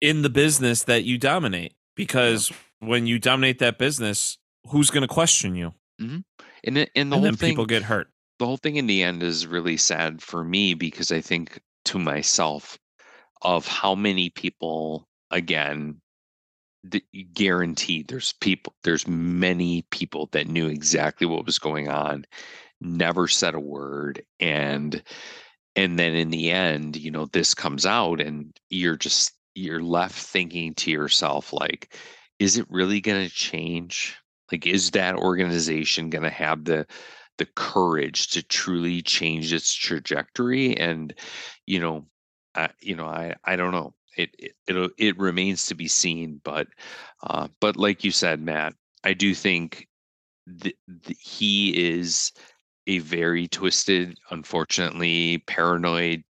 in 0.00 0.22
the 0.22 0.30
business 0.30 0.82
that 0.84 1.04
you 1.04 1.16
dominate 1.18 1.74
because 1.94 2.50
when 2.80 3.06
you 3.06 3.18
dominate 3.18 3.58
that 3.60 3.78
business 3.78 4.38
who's 4.68 4.90
going 4.90 5.02
to 5.02 5.06
question 5.08 5.54
you 5.54 5.74
and 6.64 6.78
it- 6.78 6.90
and 6.96 7.12
the 7.12 7.16
and 7.16 7.22
whole 7.22 7.24
then 7.24 7.36
thing 7.36 7.50
people 7.50 7.66
get 7.66 7.82
hurt. 7.84 8.10
the 8.38 8.46
whole 8.46 8.56
thing 8.56 8.76
in 8.76 8.86
the 8.86 9.02
end 9.02 9.22
is 9.22 9.46
really 9.46 9.76
sad 9.76 10.22
for 10.22 10.44
me 10.44 10.74
because 10.74 11.12
I 11.12 11.20
think 11.20 11.60
to 11.86 11.98
myself 11.98 12.78
of 13.42 13.66
how 13.66 13.94
many 13.94 14.30
people 14.30 15.08
again 15.30 16.00
guaranteed 17.32 18.08
there's 18.08 18.32
people 18.40 18.74
there's 18.82 19.08
many 19.08 19.82
people 19.90 20.28
that 20.32 20.46
knew 20.48 20.68
exactly 20.68 21.26
what 21.26 21.46
was 21.46 21.58
going 21.58 21.88
on 21.88 22.24
never 22.80 23.28
said 23.28 23.54
a 23.54 23.60
word 23.60 24.22
and 24.40 25.02
and 25.76 25.98
then 25.98 26.14
in 26.14 26.30
the 26.30 26.50
end 26.50 26.96
you 26.96 27.10
know 27.10 27.26
this 27.26 27.54
comes 27.54 27.86
out 27.86 28.20
and 28.20 28.58
you're 28.70 28.96
just 28.96 29.32
you're 29.54 29.82
left 29.82 30.14
thinking 30.16 30.74
to 30.74 30.90
yourself 30.90 31.52
like 31.52 31.96
is 32.38 32.58
it 32.58 32.66
really 32.70 33.00
going 33.00 33.26
to 33.26 33.34
change 33.34 34.16
like 34.54 34.66
is 34.68 34.92
that 34.92 35.16
organization 35.16 36.10
going 36.10 36.22
to 36.22 36.30
have 36.30 36.64
the 36.64 36.86
the 37.38 37.46
courage 37.56 38.28
to 38.28 38.42
truly 38.44 39.02
change 39.02 39.52
its 39.52 39.74
trajectory? 39.74 40.76
And 40.76 41.12
you 41.66 41.80
know 41.80 42.06
I, 42.54 42.68
you 42.80 42.94
know 42.94 43.06
i 43.06 43.34
i 43.44 43.56
don't 43.56 43.72
know. 43.72 43.94
It 44.16 44.30
it 44.38 44.52
it'll, 44.68 44.90
it 44.96 45.18
remains 45.18 45.66
to 45.66 45.74
be 45.74 45.88
seen 45.88 46.40
but 46.44 46.68
uh 47.24 47.48
but 47.60 47.76
like 47.76 48.04
you 48.04 48.12
said 48.12 48.40
matt 48.40 48.74
i 49.02 49.12
do 49.12 49.34
think 49.34 49.88
th- 50.62 50.76
th- 51.04 51.18
he 51.20 51.90
is 51.96 52.30
a 52.86 52.98
very 53.00 53.48
twisted 53.48 54.16
unfortunately 54.30 55.38
paranoid 55.48 56.22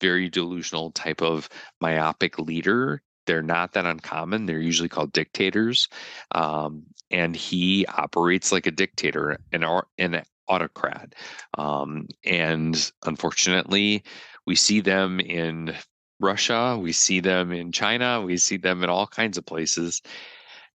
very 0.00 0.28
delusional 0.28 0.90
type 0.90 1.22
of 1.22 1.48
myopic 1.80 2.36
leader 2.40 3.00
they're 3.30 3.42
not 3.44 3.74
that 3.74 3.86
uncommon 3.86 4.44
they're 4.44 4.58
usually 4.58 4.88
called 4.88 5.12
dictators 5.12 5.86
um, 6.32 6.82
and 7.12 7.36
he 7.36 7.86
operates 7.86 8.50
like 8.50 8.66
a 8.66 8.72
dictator 8.72 9.38
an, 9.52 9.62
au- 9.62 9.86
an 9.98 10.20
autocrat 10.48 11.14
um, 11.56 12.08
and 12.24 12.90
unfortunately 13.06 14.02
we 14.46 14.56
see 14.56 14.80
them 14.80 15.20
in 15.20 15.72
russia 16.18 16.76
we 16.76 16.90
see 16.90 17.20
them 17.20 17.52
in 17.52 17.70
china 17.70 18.20
we 18.20 18.36
see 18.36 18.56
them 18.56 18.82
in 18.82 18.90
all 18.90 19.06
kinds 19.06 19.38
of 19.38 19.46
places 19.46 20.02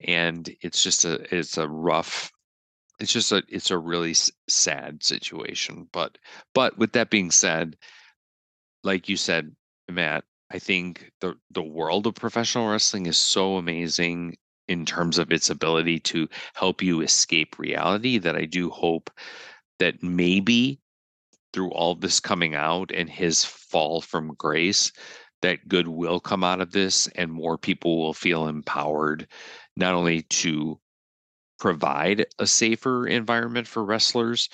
and 0.03 0.55
it's 0.61 0.83
just 0.83 1.07
a 1.07 1.35
it's 1.35 1.57
a 1.57 1.67
rough 1.67 2.31
it's 3.01 3.15
just 3.15 3.33
a 3.33 3.43
it's 3.49 3.71
a 3.71 3.79
really 3.79 4.15
sad 4.47 5.03
situation 5.03 5.89
but 5.91 6.19
but 6.53 6.77
with 6.77 6.93
that 6.93 7.09
being 7.09 7.31
said 7.31 7.79
like 8.85 9.09
you 9.09 9.17
said 9.17 9.57
matt 9.91 10.25
i 10.53 10.59
think 10.59 11.11
the 11.21 11.35
the 11.51 11.63
world 11.63 12.07
of 12.07 12.15
professional 12.15 12.69
wrestling 12.69 13.07
is 13.07 13.17
so 13.17 13.57
amazing 13.57 14.37
in 14.69 14.87
terms 14.87 15.19
of 15.19 15.33
its 15.33 15.51
ability 15.51 15.99
to 15.99 16.29
help 16.55 16.83
you 16.83 17.01
escape 17.01 17.59
reality 17.59 18.19
that 18.19 18.37
i 18.37 18.45
do 18.45 18.71
hope 18.71 19.11
that 19.79 20.03
maybe 20.03 20.79
through 21.53 21.71
all 21.71 21.95
this 21.95 22.21
coming 22.21 22.55
out 22.55 22.91
and 22.93 23.11
his 23.11 23.45
fall 23.45 24.01
from 24.01 24.35
grace 24.35 24.93
that 25.43 25.67
good 25.69 25.89
will 25.89 26.21
come 26.21 26.45
out 26.45 26.61
of 26.61 26.71
this 26.71 27.09
and 27.09 27.31
more 27.31 27.59
people 27.59 27.99
will 27.99 28.15
feel 28.15 28.47
empowered 28.47 29.27
not 29.77 29.95
only 29.95 30.23
to 30.23 30.79
provide 31.59 32.27
a 32.39 32.47
safer 32.47 33.07
environment 33.07 33.67
for 33.67 33.85
wrestlers 33.85 34.49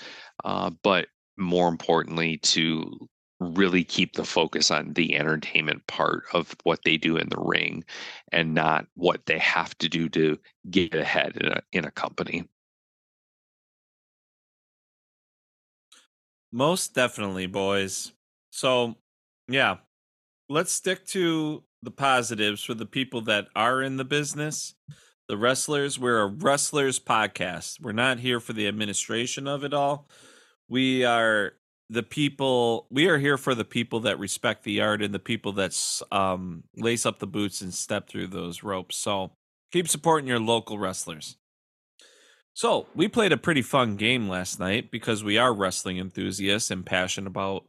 uh, 0.45 0.71
but 0.83 1.07
more 1.37 1.69
importantly 1.69 2.39
to 2.39 3.09
really 3.41 3.85
keep 3.85 4.15
the 4.15 4.25
focus 4.25 4.71
on 4.71 4.93
the 4.95 5.17
entertainment 5.17 5.87
part 5.87 6.25
of 6.33 6.57
what 6.65 6.81
they 6.85 6.97
do 6.97 7.17
in 7.17 7.29
the 7.29 7.41
ring 7.41 7.85
and 8.33 8.55
not 8.55 8.87
what 8.95 9.27
they 9.27 9.39
have 9.39 9.77
to 9.79 9.89
do 9.89 10.09
to 10.09 10.39
get 10.71 10.95
ahead 10.95 11.37
in 11.37 11.47
a, 11.47 11.63
in 11.73 11.85
a 11.85 11.91
company 11.91 12.45
Most 16.53 16.95
definitely, 16.95 17.47
boys. 17.47 18.13
So, 18.51 18.97
yeah, 19.49 19.77
let's 20.49 20.73
stick 20.73 21.05
to 21.09 21.63
the 21.83 21.91
positives 21.91 22.65
for 22.65 22.75
the 22.75 22.87
people 22.87 23.21
that 23.23 23.49
are 23.55 23.83
in 23.83 23.99
the 23.99 24.05
business. 24.05 24.75
The 25.29 25.37
wrestlers, 25.37 25.99
we're 25.99 26.21
a 26.21 26.27
wrestlers 26.27 26.99
podcast. 26.99 27.83
We're 27.83 27.93
not 27.93 28.21
here 28.21 28.41
for 28.41 28.55
the 28.55 28.67
administration 28.67 29.47
of 29.47 29.63
it 29.63 29.75
all. 29.75 30.09
We 30.69 31.05
are 31.05 31.53
the 31.91 32.03
people, 32.03 32.87
we 32.91 33.09
are 33.09 33.19
here 33.19 33.39
for 33.39 33.55
the 33.55 33.65
people 33.65 34.01
that 34.01 34.19
respect 34.19 34.65
the 34.65 34.81
art 34.81 35.03
and 35.03 35.15
the 35.15 35.19
people 35.19 35.53
that 35.53 35.75
um, 36.13 36.65
lace 36.77 37.07
up 37.07 37.19
the 37.19 37.27
boots 37.27 37.61
and 37.61 37.73
step 37.73 38.09
through 38.09 38.27
those 38.29 38.63
ropes. 38.63 38.97
So, 38.97 39.33
keep 39.73 39.89
supporting 39.89 40.29
your 40.29 40.41
local 40.41 40.79
wrestlers. 40.79 41.37
So 42.59 42.89
we 42.93 43.07
played 43.07 43.31
a 43.31 43.37
pretty 43.37 43.63
fun 43.63 43.95
game 43.95 44.29
last 44.29 44.59
night 44.59 44.91
because 44.91 45.23
we 45.23 45.39
are 45.39 45.55
wrestling 45.55 45.99
enthusiasts 45.99 46.73
and 46.73 46.85
passionate 46.85 47.29
about 47.29 47.67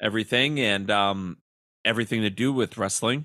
everything 0.00 0.60
and 0.60 0.88
um, 0.92 1.38
everything 1.84 2.22
to 2.22 2.30
do 2.30 2.52
with 2.52 2.78
wrestling. 2.78 3.24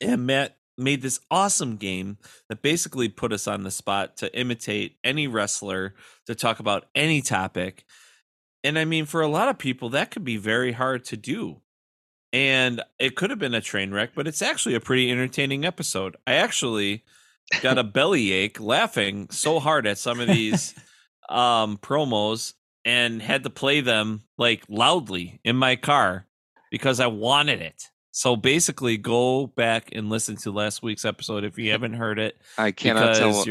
And 0.00 0.26
Matt 0.26 0.56
made 0.76 1.02
this 1.02 1.20
awesome 1.30 1.76
game 1.76 2.18
that 2.48 2.62
basically 2.62 3.08
put 3.08 3.32
us 3.32 3.46
on 3.46 3.62
the 3.62 3.70
spot 3.70 4.16
to 4.16 4.36
imitate 4.36 4.96
any 5.04 5.28
wrestler 5.28 5.94
to 6.26 6.34
talk 6.34 6.58
about 6.58 6.86
any 6.96 7.22
topic. 7.22 7.84
And 8.64 8.78
I 8.78 8.84
mean, 8.84 9.06
for 9.06 9.20
a 9.20 9.28
lot 9.28 9.48
of 9.48 9.58
people, 9.58 9.90
that 9.90 10.10
could 10.10 10.24
be 10.24 10.36
very 10.36 10.72
hard 10.72 11.04
to 11.06 11.16
do. 11.16 11.60
And 12.32 12.80
it 12.98 13.16
could 13.16 13.30
have 13.30 13.38
been 13.38 13.54
a 13.54 13.60
train 13.60 13.92
wreck, 13.92 14.10
but 14.14 14.26
it's 14.26 14.40
actually 14.40 14.74
a 14.74 14.80
pretty 14.80 15.10
entertaining 15.10 15.64
episode. 15.64 16.16
I 16.26 16.34
actually 16.34 17.04
got 17.60 17.78
a 17.78 17.84
bellyache 17.84 18.60
laughing 18.60 19.28
so 19.30 19.60
hard 19.60 19.86
at 19.86 19.98
some 19.98 20.20
of 20.20 20.28
these 20.28 20.74
um 21.28 21.78
promos 21.78 22.54
and 22.84 23.22
had 23.22 23.44
to 23.44 23.50
play 23.50 23.80
them 23.80 24.22
like 24.38 24.64
loudly 24.68 25.40
in 25.44 25.56
my 25.56 25.76
car 25.76 26.26
because 26.70 27.00
I 27.00 27.06
wanted 27.06 27.60
it. 27.60 27.90
So 28.12 28.36
basically 28.36 28.98
go 28.98 29.46
back 29.46 29.90
and 29.92 30.10
listen 30.10 30.36
to 30.36 30.50
last 30.52 30.82
week's 30.82 31.04
episode 31.04 31.44
if 31.44 31.58
you 31.58 31.70
haven't 31.72 31.94
heard 31.94 32.18
it 32.18 32.36
i 32.58 32.70
cannot 32.70 33.16
tell 33.16 33.44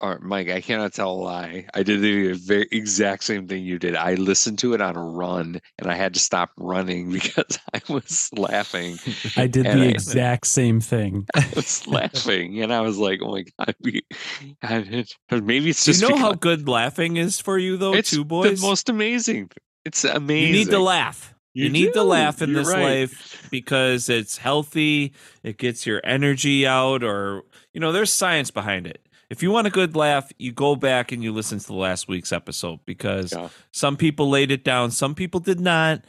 or 0.00 0.18
Mike, 0.20 0.50
I 0.50 0.60
cannot 0.60 0.92
tell 0.92 1.10
a 1.10 1.12
lie. 1.12 1.66
I 1.74 1.82
did 1.82 2.00
the 2.02 2.32
very 2.32 2.68
exact 2.70 3.24
same 3.24 3.48
thing 3.48 3.64
you 3.64 3.78
did. 3.78 3.96
I 3.96 4.14
listened 4.14 4.58
to 4.60 4.74
it 4.74 4.80
on 4.82 4.94
a 4.96 5.02
run, 5.02 5.60
and 5.78 5.90
I 5.90 5.94
had 5.94 6.14
to 6.14 6.20
stop 6.20 6.50
running 6.58 7.10
because 7.18 7.58
I 7.72 7.80
was 7.88 8.28
laughing. 8.36 8.98
I 9.36 9.46
did 9.46 9.66
And 9.66 9.80
the 9.80 9.86
I- 9.86 9.90
exact 9.90 10.46
same 10.46 10.80
thing. 10.80 11.26
I 11.34 11.46
was 11.56 11.86
laughing, 11.86 12.62
and 12.62 12.72
I 12.72 12.80
was 12.82 12.98
like, 12.98 13.20
"Oh 13.22 13.32
my 13.32 13.44
god!" 13.58 13.74
We, 13.82 14.02
I 14.62 14.80
did, 14.82 15.12
or 15.32 15.40
maybe 15.40 15.70
it's 15.70 15.84
just 15.84 16.02
you 16.02 16.08
know 16.08 16.16
how 16.16 16.32
good 16.34 16.68
laughing 16.68 17.16
is 17.16 17.40
for 17.40 17.56
you 17.58 17.76
though, 17.76 17.94
it's 17.94 18.10
two 18.10 18.24
boys? 18.24 18.60
the 18.60 18.66
most 18.66 18.88
amazing. 18.88 19.50
It's 19.84 20.04
amazing. 20.04 20.46
you 20.48 20.52
need 20.52 20.70
to 20.70 20.78
laugh. 20.80 21.32
You, 21.54 21.64
You 21.64 21.70
need 21.70 21.92
to 21.94 22.02
laugh 22.02 22.42
in 22.42 22.50
You're 22.50 22.64
this 22.64 22.68
right. 22.74 22.82
life 23.00 23.48
because 23.50 24.10
it's 24.10 24.36
healthy. 24.36 25.14
It 25.42 25.56
gets 25.56 25.86
your 25.86 26.02
energy 26.04 26.66
out, 26.66 27.02
or 27.02 27.44
you 27.72 27.80
know, 27.80 27.92
there's 27.92 28.12
science 28.12 28.50
behind 28.50 28.86
it. 28.86 29.00
If 29.28 29.42
you 29.42 29.50
want 29.50 29.66
a 29.66 29.70
good 29.70 29.96
laugh, 29.96 30.30
you 30.38 30.52
go 30.52 30.76
back 30.76 31.10
and 31.10 31.22
you 31.22 31.32
listen 31.32 31.58
to 31.58 31.66
the 31.66 31.74
last 31.74 32.06
week's 32.08 32.32
episode 32.32 32.78
because 32.86 33.32
Yeah. 33.32 33.48
some 33.72 33.96
people 33.96 34.30
laid 34.30 34.50
it 34.50 34.62
down, 34.62 34.90
some 34.92 35.14
people 35.14 35.40
did 35.40 35.60
not. 35.60 36.04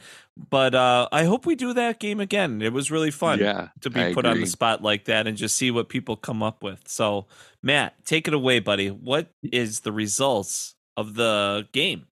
But 0.50 0.72
uh, 0.76 1.08
I 1.10 1.24
hope 1.24 1.46
we 1.46 1.56
do 1.56 1.72
that 1.74 1.98
game 1.98 2.20
again. 2.20 2.62
It 2.62 2.72
was 2.72 2.92
really 2.92 3.10
fun 3.10 3.40
Yeah, 3.40 3.70
to 3.80 3.90
be 3.90 4.00
I 4.00 4.14
put 4.14 4.24
on 4.24 4.38
the 4.38 4.46
spot 4.46 4.82
like 4.84 5.06
that 5.06 5.26
and 5.26 5.36
just 5.36 5.56
see 5.56 5.72
what 5.72 5.88
people 5.88 6.14
come 6.14 6.44
up 6.44 6.62
with. 6.62 6.80
So, 6.86 7.26
Matt, 7.60 8.04
take 8.04 8.28
it 8.28 8.34
away, 8.34 8.60
buddy. 8.60 8.88
What 8.88 9.32
is 9.42 9.80
the 9.80 9.90
results 9.90 10.76
of 10.96 11.14
the 11.14 11.66
game? 11.72 12.06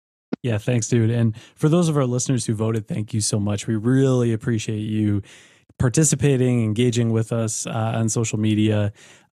Yeah, 0.41 0.57
thanks, 0.57 0.87
dude. 0.87 1.09
And 1.09 1.35
for 1.55 1.67
those 1.67 1.89
of 1.89 1.97
our 1.97 2.05
listeners 2.05 2.45
who 2.45 2.53
voted, 2.53 2.87
thank 2.87 3.13
you 3.13 3.19
so 3.19 3.41
much. 3.41 3.67
We 3.67 3.75
really 3.75 4.31
appreciate 4.31 4.79
you 4.79 5.21
participating, 5.77 6.63
engaging 6.63 7.11
with 7.11 7.33
us 7.33 7.65
uh, 7.67 7.71
on 7.95 8.07
social 8.07 8.39
media. 8.39 8.93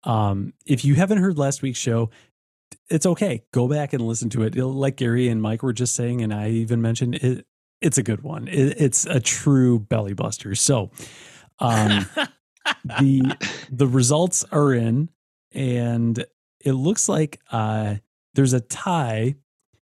Um, 0.07 0.54
if 0.64 0.84
you 0.84 0.94
haven't 0.94 1.18
heard 1.18 1.36
last 1.36 1.62
week's 1.62 1.78
show, 1.78 2.11
it's 2.88 3.07
okay. 3.07 3.42
Go 3.52 3.68
back 3.68 3.92
and 3.92 4.07
listen 4.07 4.30
to 4.30 4.42
it. 4.42 4.57
Like 4.57 4.96
Gary 4.96 5.28
and 5.28 5.42
Mike 5.42 5.62
were 5.62 5.72
just 5.72 5.94
saying, 5.94 6.22
and 6.22 6.32
I 6.32 6.50
even 6.50 6.80
mentioned 6.80 7.16
it. 7.16 7.46
It's 7.82 7.98
a 7.98 8.02
good 8.02 8.22
one. 8.22 8.48
It, 8.48 8.80
it's 8.80 9.04
a 9.04 9.20
true 9.20 9.80
belly 9.80 10.14
buster. 10.14 10.54
So, 10.54 10.90
um, 11.59 12.07
the 12.84 13.36
the 13.70 13.86
results 13.86 14.44
are 14.50 14.72
in, 14.72 15.11
and 15.52 16.24
it 16.64 16.72
looks 16.72 17.09
like 17.09 17.40
uh, 17.50 17.96
there's 18.34 18.52
a 18.52 18.61
tie 18.61 19.34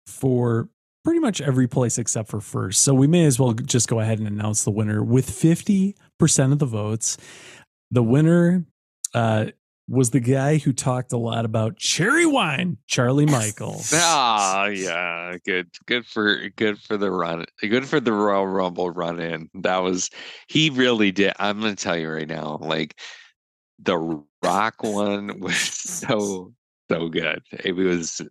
for 0.07 0.69
pretty 1.03 1.19
much 1.19 1.39
every 1.41 1.67
place 1.67 1.97
except 1.97 2.29
for 2.29 2.41
first. 2.41 2.81
So 2.81 2.93
we 2.93 3.07
may 3.07 3.25
as 3.25 3.39
well 3.39 3.53
just 3.53 3.87
go 3.87 3.99
ahead 3.99 4.17
and 4.17 4.27
announce 4.27 4.63
the 4.63 4.71
winner 4.71 5.03
with 5.03 5.29
50% 5.29 5.93
of 6.51 6.59
the 6.59 6.65
votes. 6.65 7.17
The 7.91 8.01
winner 8.01 8.65
uh, 9.13 9.47
was 9.87 10.09
the 10.09 10.19
guy 10.19 10.57
who 10.57 10.73
talked 10.73 11.13
a 11.13 11.17
lot 11.17 11.45
about 11.45 11.77
cherry 11.77 12.25
wine, 12.25 12.77
Charlie 12.87 13.25
Michael. 13.25 13.81
Ah, 13.93 14.65
yeah, 14.65 15.37
good, 15.45 15.69
good 15.85 16.05
for 16.05 16.49
good 16.55 16.79
for 16.79 16.97
the 16.97 17.11
run, 17.11 17.45
good 17.61 17.85
for 17.85 17.99
the 17.99 18.11
Royal 18.11 18.47
Rumble 18.47 18.89
run 18.89 19.19
in. 19.19 19.49
That 19.53 19.77
was 19.77 20.09
he 20.47 20.69
really 20.69 21.11
did. 21.11 21.33
I'm 21.39 21.59
gonna 21.59 21.75
tell 21.75 21.97
you 21.97 22.09
right 22.09 22.27
now, 22.27 22.57
like 22.61 22.99
the 23.79 24.23
Rock 24.43 24.83
one 24.83 25.39
was 25.39 25.57
so 25.57 26.53
so 26.89 27.09
good. 27.09 27.41
It 27.51 27.73
was 27.73 28.21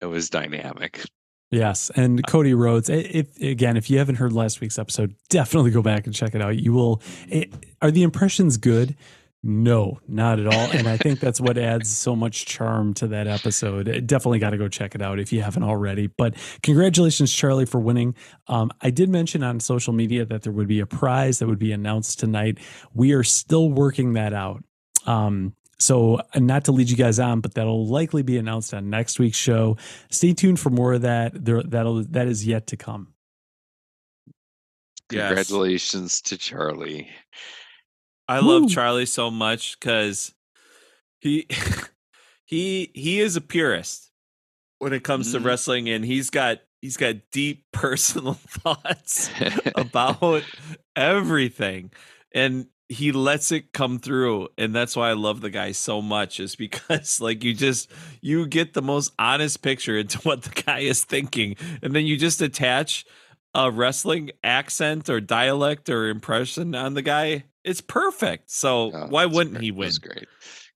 it 0.00 0.06
was 0.06 0.30
dynamic. 0.30 1.04
Yes, 1.50 1.90
and 1.96 2.26
Cody 2.26 2.54
Rhodes. 2.54 2.88
If 2.88 3.36
again, 3.40 3.76
if 3.76 3.90
you 3.90 3.98
haven't 3.98 4.14
heard 4.16 4.32
last 4.32 4.60
week's 4.60 4.78
episode, 4.78 5.14
definitely 5.28 5.70
go 5.70 5.82
back 5.82 6.06
and 6.06 6.14
check 6.14 6.34
it 6.34 6.40
out. 6.40 6.58
You 6.58 6.72
will. 6.72 7.02
It, 7.28 7.52
are 7.82 7.90
the 7.90 8.02
impressions 8.02 8.56
good? 8.56 8.96
No, 9.44 9.98
not 10.06 10.38
at 10.38 10.46
all. 10.46 10.70
And 10.70 10.86
I 10.86 10.96
think 10.96 11.18
that's 11.20 11.40
what 11.40 11.58
adds 11.58 11.90
so 11.90 12.14
much 12.14 12.46
charm 12.46 12.94
to 12.94 13.08
that 13.08 13.26
episode. 13.26 13.88
Uh, 13.88 14.00
Definitely 14.00 14.38
got 14.38 14.50
to 14.50 14.58
go 14.58 14.68
check 14.68 14.94
it 14.94 15.02
out 15.02 15.18
if 15.18 15.32
you 15.32 15.42
haven't 15.42 15.64
already. 15.64 16.06
But 16.06 16.36
congratulations, 16.62 17.32
Charlie, 17.32 17.66
for 17.66 17.80
winning. 17.80 18.14
Um, 18.46 18.70
I 18.80 18.90
did 18.90 19.08
mention 19.08 19.42
on 19.42 19.58
social 19.58 19.92
media 19.92 20.24
that 20.26 20.42
there 20.42 20.52
would 20.52 20.68
be 20.68 20.80
a 20.80 20.86
prize 20.86 21.40
that 21.40 21.48
would 21.48 21.58
be 21.58 21.72
announced 21.72 22.20
tonight. 22.20 22.58
We 22.94 23.12
are 23.12 23.24
still 23.24 23.68
working 23.68 24.12
that 24.12 24.32
out. 24.32 24.62
Um, 25.06 25.54
so, 25.80 26.16
uh, 26.16 26.38
not 26.38 26.66
to 26.66 26.72
lead 26.72 26.88
you 26.88 26.96
guys 26.96 27.18
on, 27.18 27.40
but 27.40 27.54
that'll 27.54 27.88
likely 27.88 28.22
be 28.22 28.38
announced 28.38 28.72
on 28.72 28.88
next 28.88 29.18
week's 29.18 29.36
show. 29.36 29.76
Stay 30.10 30.32
tuned 30.32 30.60
for 30.60 30.70
more 30.70 30.92
of 30.92 31.02
that. 31.02 31.44
There, 31.44 31.60
that'll 31.60 32.04
that 32.04 32.28
is 32.28 32.46
yet 32.46 32.68
to 32.68 32.76
come. 32.76 33.08
Yes. 35.10 35.26
Congratulations 35.26 36.20
to 36.22 36.38
Charlie. 36.38 37.10
I 38.28 38.38
love 38.38 38.68
Charlie 38.68 39.06
so 39.06 39.30
much 39.30 39.78
because 39.78 40.32
he 41.20 41.46
he 42.46 42.90
he 42.94 43.20
is 43.20 43.36
a 43.36 43.40
purist 43.40 44.10
when 44.78 44.92
it 44.92 45.04
comes 45.04 45.32
to 45.32 45.38
Mhm. 45.40 45.44
wrestling, 45.44 45.88
and 45.88 46.04
he's 46.04 46.30
got 46.30 46.60
he's 46.80 46.96
got 46.96 47.16
deep 47.30 47.64
personal 47.72 48.34
thoughts 48.48 49.30
about 49.74 50.44
everything, 50.96 51.90
and 52.34 52.66
he 52.88 53.10
lets 53.12 53.52
it 53.52 53.72
come 53.72 53.98
through, 53.98 54.48
and 54.58 54.74
that's 54.74 54.94
why 54.96 55.08
I 55.10 55.14
love 55.14 55.40
the 55.40 55.50
guy 55.50 55.72
so 55.72 56.02
much. 56.02 56.40
Is 56.40 56.56
because 56.56 57.20
like 57.20 57.42
you 57.44 57.54
just 57.54 57.90
you 58.20 58.46
get 58.46 58.74
the 58.74 58.82
most 58.82 59.12
honest 59.18 59.62
picture 59.62 59.96
into 59.98 60.18
what 60.20 60.42
the 60.42 60.62
guy 60.62 60.80
is 60.80 61.04
thinking, 61.04 61.56
and 61.82 61.94
then 61.94 62.06
you 62.06 62.16
just 62.16 62.40
attach 62.42 63.04
a 63.54 63.70
wrestling 63.70 64.30
accent 64.42 65.10
or 65.10 65.20
dialect 65.20 65.88
or 65.90 66.08
impression 66.08 66.74
on 66.74 66.94
the 66.94 67.02
guy, 67.02 67.44
it's 67.64 67.80
perfect. 67.80 68.50
So 68.50 68.94
Oh, 68.94 69.06
why 69.08 69.26
wouldn't 69.26 69.56
great. 69.56 69.64
he 69.64 69.70
win? 69.72 69.86
was 69.86 69.98
great. 69.98 70.28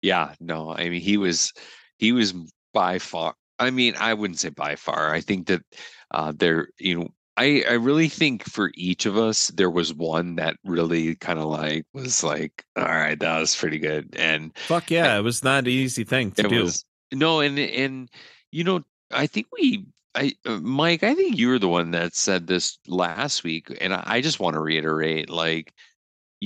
Yeah, 0.02 0.34
no, 0.40 0.72
I 0.74 0.88
mean 0.88 1.00
he 1.00 1.16
was 1.16 1.52
he 1.98 2.12
was 2.12 2.34
by 2.72 2.98
far. 2.98 3.34
I 3.58 3.70
mean, 3.70 3.94
I 3.98 4.14
wouldn't 4.14 4.38
say 4.40 4.50
by 4.50 4.76
far. 4.76 5.12
I 5.14 5.20
think 5.20 5.46
that 5.48 5.62
uh, 6.10 6.32
there, 6.36 6.68
you 6.78 6.98
know, 7.00 7.08
I 7.36 7.64
I 7.68 7.72
really 7.74 8.08
think 8.08 8.44
for 8.44 8.70
each 8.74 9.06
of 9.06 9.16
us 9.16 9.48
there 9.48 9.70
was 9.70 9.94
one 9.94 10.36
that 10.36 10.56
really 10.64 11.16
kind 11.16 11.38
of 11.38 11.46
like 11.46 11.84
was 11.92 12.22
like, 12.22 12.64
all 12.76 12.84
right, 12.84 13.18
that 13.18 13.38
was 13.40 13.56
pretty 13.56 13.78
good, 13.78 14.14
and 14.18 14.52
Fuck 14.68 14.90
yeah, 14.90 15.16
it 15.18 15.22
was 15.22 15.42
not 15.44 15.64
an 15.64 15.68
easy 15.70 16.04
thing 16.04 16.32
to 16.32 16.44
do. 16.44 16.64
was 16.64 16.84
no, 17.12 17.40
and 17.40 17.58
and 17.58 18.10
you 18.52 18.64
know, 18.64 18.82
I 19.10 19.26
think 19.26 19.46
we. 19.52 19.86
I, 20.14 20.32
uh, 20.46 20.60
Mike, 20.60 21.02
I 21.02 21.14
think 21.14 21.36
you 21.36 21.48
were 21.48 21.58
the 21.58 21.68
one 21.68 21.90
that 21.90 22.14
said 22.14 22.46
this 22.46 22.78
last 22.86 23.44
week, 23.44 23.68
and 23.82 23.92
I, 23.92 24.02
I 24.06 24.20
just 24.22 24.40
want 24.40 24.54
to 24.54 24.60
reiterate, 24.60 25.28
like, 25.28 25.74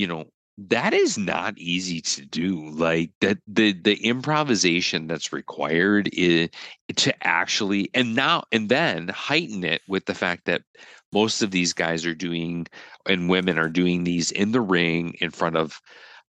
you 0.01 0.07
know, 0.07 0.24
that 0.57 0.94
is 0.94 1.18
not 1.18 1.59
easy 1.59 2.01
to 2.01 2.24
do. 2.24 2.70
Like 2.70 3.11
that, 3.20 3.36
the 3.46 3.74
the 3.74 3.96
improvisation 3.96 5.07
that's 5.07 5.30
required 5.30 6.09
is 6.14 6.48
to 6.96 7.26
actually, 7.26 7.90
and 7.92 8.14
now 8.14 8.44
and 8.51 8.70
then 8.70 9.09
heighten 9.09 9.62
it 9.62 9.82
with 9.88 10.07
the 10.07 10.14
fact 10.14 10.46
that 10.46 10.62
most 11.12 11.42
of 11.42 11.51
these 11.51 11.74
guys 11.74 12.07
are 12.07 12.14
doing, 12.14 12.66
and 13.07 13.28
women 13.28 13.59
are 13.59 13.68
doing 13.68 14.05
these 14.05 14.30
in 14.30 14.53
the 14.53 14.61
ring 14.62 15.14
in 15.20 15.30
front 15.30 15.57
of 15.57 15.72
mm. 15.72 15.80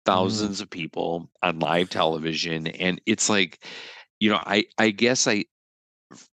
thousands 0.05 0.61
of 0.61 0.69
people 0.69 1.31
on 1.43 1.59
live 1.59 1.89
television, 1.89 2.67
and 2.67 3.01
it's 3.07 3.31
like, 3.31 3.65
you 4.21 4.29
know, 4.29 4.41
I 4.45 4.65
I 4.77 4.91
guess 4.91 5.27
I 5.27 5.47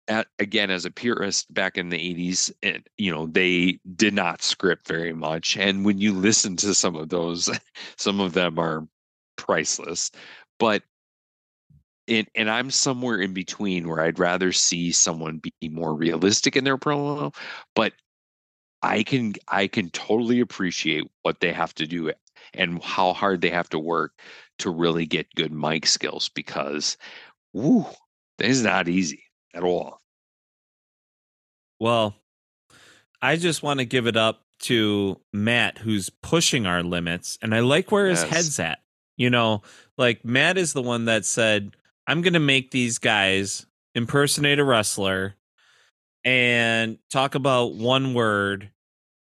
at, 0.08 0.26
again 0.38 0.70
as 0.70 0.84
a 0.84 0.90
purist 0.90 1.52
back 1.52 1.76
in 1.78 1.90
the 1.90 1.98
80s 1.98 2.50
and 2.62 2.82
you 2.96 3.12
know 3.12 3.26
they 3.26 3.78
did 3.94 4.14
not 4.14 4.42
script 4.42 4.88
very 4.88 5.12
much 5.12 5.56
and 5.56 5.84
when 5.84 5.98
you 5.98 6.12
listen 6.12 6.56
to 6.56 6.74
some 6.74 6.96
of 6.96 7.10
those 7.10 7.50
some 7.96 8.20
of 8.20 8.32
them 8.32 8.58
are 8.58 8.86
priceless 9.36 10.10
but 10.58 10.82
it, 12.06 12.28
and 12.34 12.50
i'm 12.50 12.70
somewhere 12.70 13.20
in 13.20 13.34
between 13.34 13.86
where 13.86 14.00
i'd 14.00 14.18
rather 14.18 14.50
see 14.50 14.90
someone 14.90 15.40
be 15.60 15.68
more 15.68 15.94
realistic 15.94 16.56
in 16.56 16.64
their 16.64 16.78
promo 16.78 17.34
but 17.74 17.92
i 18.82 19.02
can 19.02 19.34
i 19.48 19.66
can 19.66 19.90
totally 19.90 20.40
appreciate 20.40 21.04
what 21.22 21.40
they 21.40 21.52
have 21.52 21.74
to 21.74 21.86
do 21.86 22.10
and 22.54 22.82
how 22.82 23.12
hard 23.12 23.42
they 23.42 23.50
have 23.50 23.68
to 23.68 23.78
work 23.78 24.12
to 24.58 24.70
really 24.70 25.04
get 25.04 25.32
good 25.34 25.52
mic 25.52 25.86
skills 25.86 26.30
because 26.30 26.96
woo, 27.52 27.84
this 28.38 28.48
is 28.48 28.62
not 28.62 28.88
easy 28.88 29.27
at 29.54 29.62
all 29.62 30.00
Well, 31.80 32.14
I 33.22 33.36
just 33.36 33.62
want 33.62 33.80
to 33.80 33.84
give 33.84 34.06
it 34.06 34.16
up 34.16 34.42
to 34.60 35.20
Matt, 35.32 35.78
who's 35.78 36.10
pushing 36.10 36.66
our 36.66 36.82
limits, 36.82 37.38
and 37.42 37.54
I 37.54 37.60
like 37.60 37.92
where 37.92 38.06
his 38.08 38.22
head's 38.22 38.58
at. 38.58 38.80
You 39.16 39.30
know, 39.30 39.62
like 39.96 40.24
Matt 40.24 40.58
is 40.58 40.72
the 40.72 40.82
one 40.82 41.06
that 41.06 41.24
said, 41.24 41.76
"I'm 42.06 42.22
going 42.22 42.34
to 42.34 42.40
make 42.40 42.70
these 42.70 42.98
guys 42.98 43.66
impersonate 43.94 44.58
a 44.58 44.64
wrestler 44.64 45.34
and 46.24 46.98
talk 47.10 47.34
about 47.34 47.74
one 47.74 48.14
word 48.14 48.70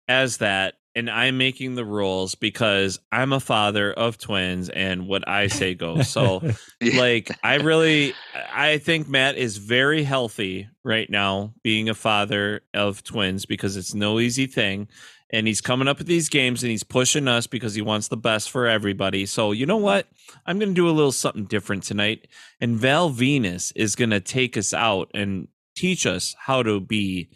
as 0.09 0.39
that." 0.39 0.75
And 0.97 1.11
I'm 1.11 1.39
making 1.39 1.75
the 1.75 1.85
rules 1.85 2.35
because 2.35 3.01
I'm 3.11 3.33
a 3.33 3.41
father 3.41 3.93
of 3.93 4.17
twins, 4.19 4.69
and 4.69 5.09
what 5.09 5.29
I 5.29 5.49
say 5.49 5.75
goes. 5.75 6.09
So, 6.09 6.43
like 6.95 7.31
i 7.43 7.55
really 7.57 8.15
i 8.53 8.79
think 8.79 9.09
matt 9.09 9.37
is 9.37 9.57
very 9.57 10.03
healthy 10.03 10.69
right 10.85 11.09
now 11.09 11.55
being 11.63 11.89
a 11.89 11.95
father 11.95 12.61
of 12.75 13.03
twins 13.03 13.47
because 13.47 13.77
it's 13.77 13.95
no 13.95 14.21
easy 14.21 14.47
thing. 14.47 14.89
And 15.31 15.49
he's 15.49 15.63
coming 15.63 15.89
up 15.89 15.99
with 15.99 16.07
these 16.07 16.29
games 16.29 16.63
and 16.63 16.71
he's 16.71 16.85
pushing 16.85 17.27
us 17.27 17.47
because 17.49 17.75
he 17.75 17.83
wants 17.83 18.07
the 18.07 18.17
best 18.17 18.51
for 18.51 18.69
everybody. 18.69 19.27
So 19.27 19.51
you 19.51 19.67
know 19.67 19.79
what? 19.79 20.07
I'm 20.47 20.59
going 20.59 20.69
to 20.69 20.75
do 20.75 20.89
a 20.89 20.93
little 20.93 21.11
something 21.11 21.45
different 21.45 21.83
tonight. 21.83 22.29
And 22.61 22.77
val 22.77 23.11
venis 23.11 23.73
is 23.75 23.97
going 23.97 24.11
to 24.11 24.21
take 24.21 24.57
us 24.57 24.73
out 24.73 25.11
and 25.15 25.49
teach 25.75 26.07
us 26.07 26.37
how 26.39 26.63
to 26.63 26.79
be 26.79 27.31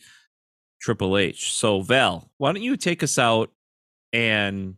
triple 0.81 1.17
h 1.17 1.53
so 1.53 1.81
val 1.81 2.31
why 2.39 2.53
don't 2.53 2.63
you 2.63 2.77
take 2.77 3.03
us 3.03 3.19
out 3.19 3.51
and 4.13 4.77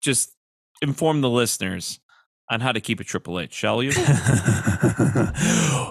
just 0.00 0.36
inform 0.82 1.20
the 1.20 1.30
listeners 1.30 2.00
on 2.50 2.60
how 2.60 2.70
to 2.70 2.80
keep 2.80 3.00
a 3.00 3.04
Triple 3.04 3.40
H, 3.40 3.52
shall 3.52 3.82
you? 3.82 3.92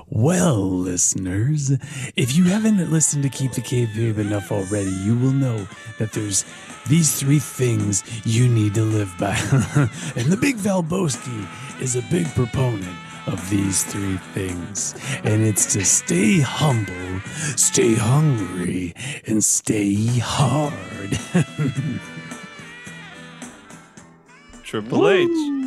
well, 0.10 0.70
listeners, 0.70 1.72
if 2.16 2.38
you 2.38 2.44
haven't 2.44 2.92
listened 2.92 3.24
to 3.24 3.30
Keep 3.30 3.54
the 3.54 3.62
Kayfabe 3.62 4.20
enough 4.20 4.52
already, 4.52 4.92
you 4.92 5.18
will 5.18 5.32
know 5.32 5.68
that 5.98 6.12
there's 6.12 6.46
these 6.88 7.20
three 7.20 7.40
things 7.40 8.04
you 8.26 8.48
need 8.48 8.76
to 8.76 8.84
live 8.84 9.12
by. 9.20 9.36
and 10.16 10.32
the 10.32 10.38
Big 10.40 10.58
Val 10.58 10.84
Valbowski 10.84 11.82
is 11.82 11.96
a 11.96 12.02
big 12.04 12.28
proponent 12.36 12.96
of 13.28 13.50
these 13.50 13.84
three 13.84 14.18
things. 14.34 14.96
And 15.24 15.42
it's 15.42 15.74
to 15.74 15.86
stay 15.86 16.40
humble, 16.40 17.22
stay 17.56 17.96
hungry, 17.96 18.94
and 19.28 19.44
stay 19.44 20.20
hard. 20.20 21.20
Triple 24.64 25.10
H. 25.10 25.61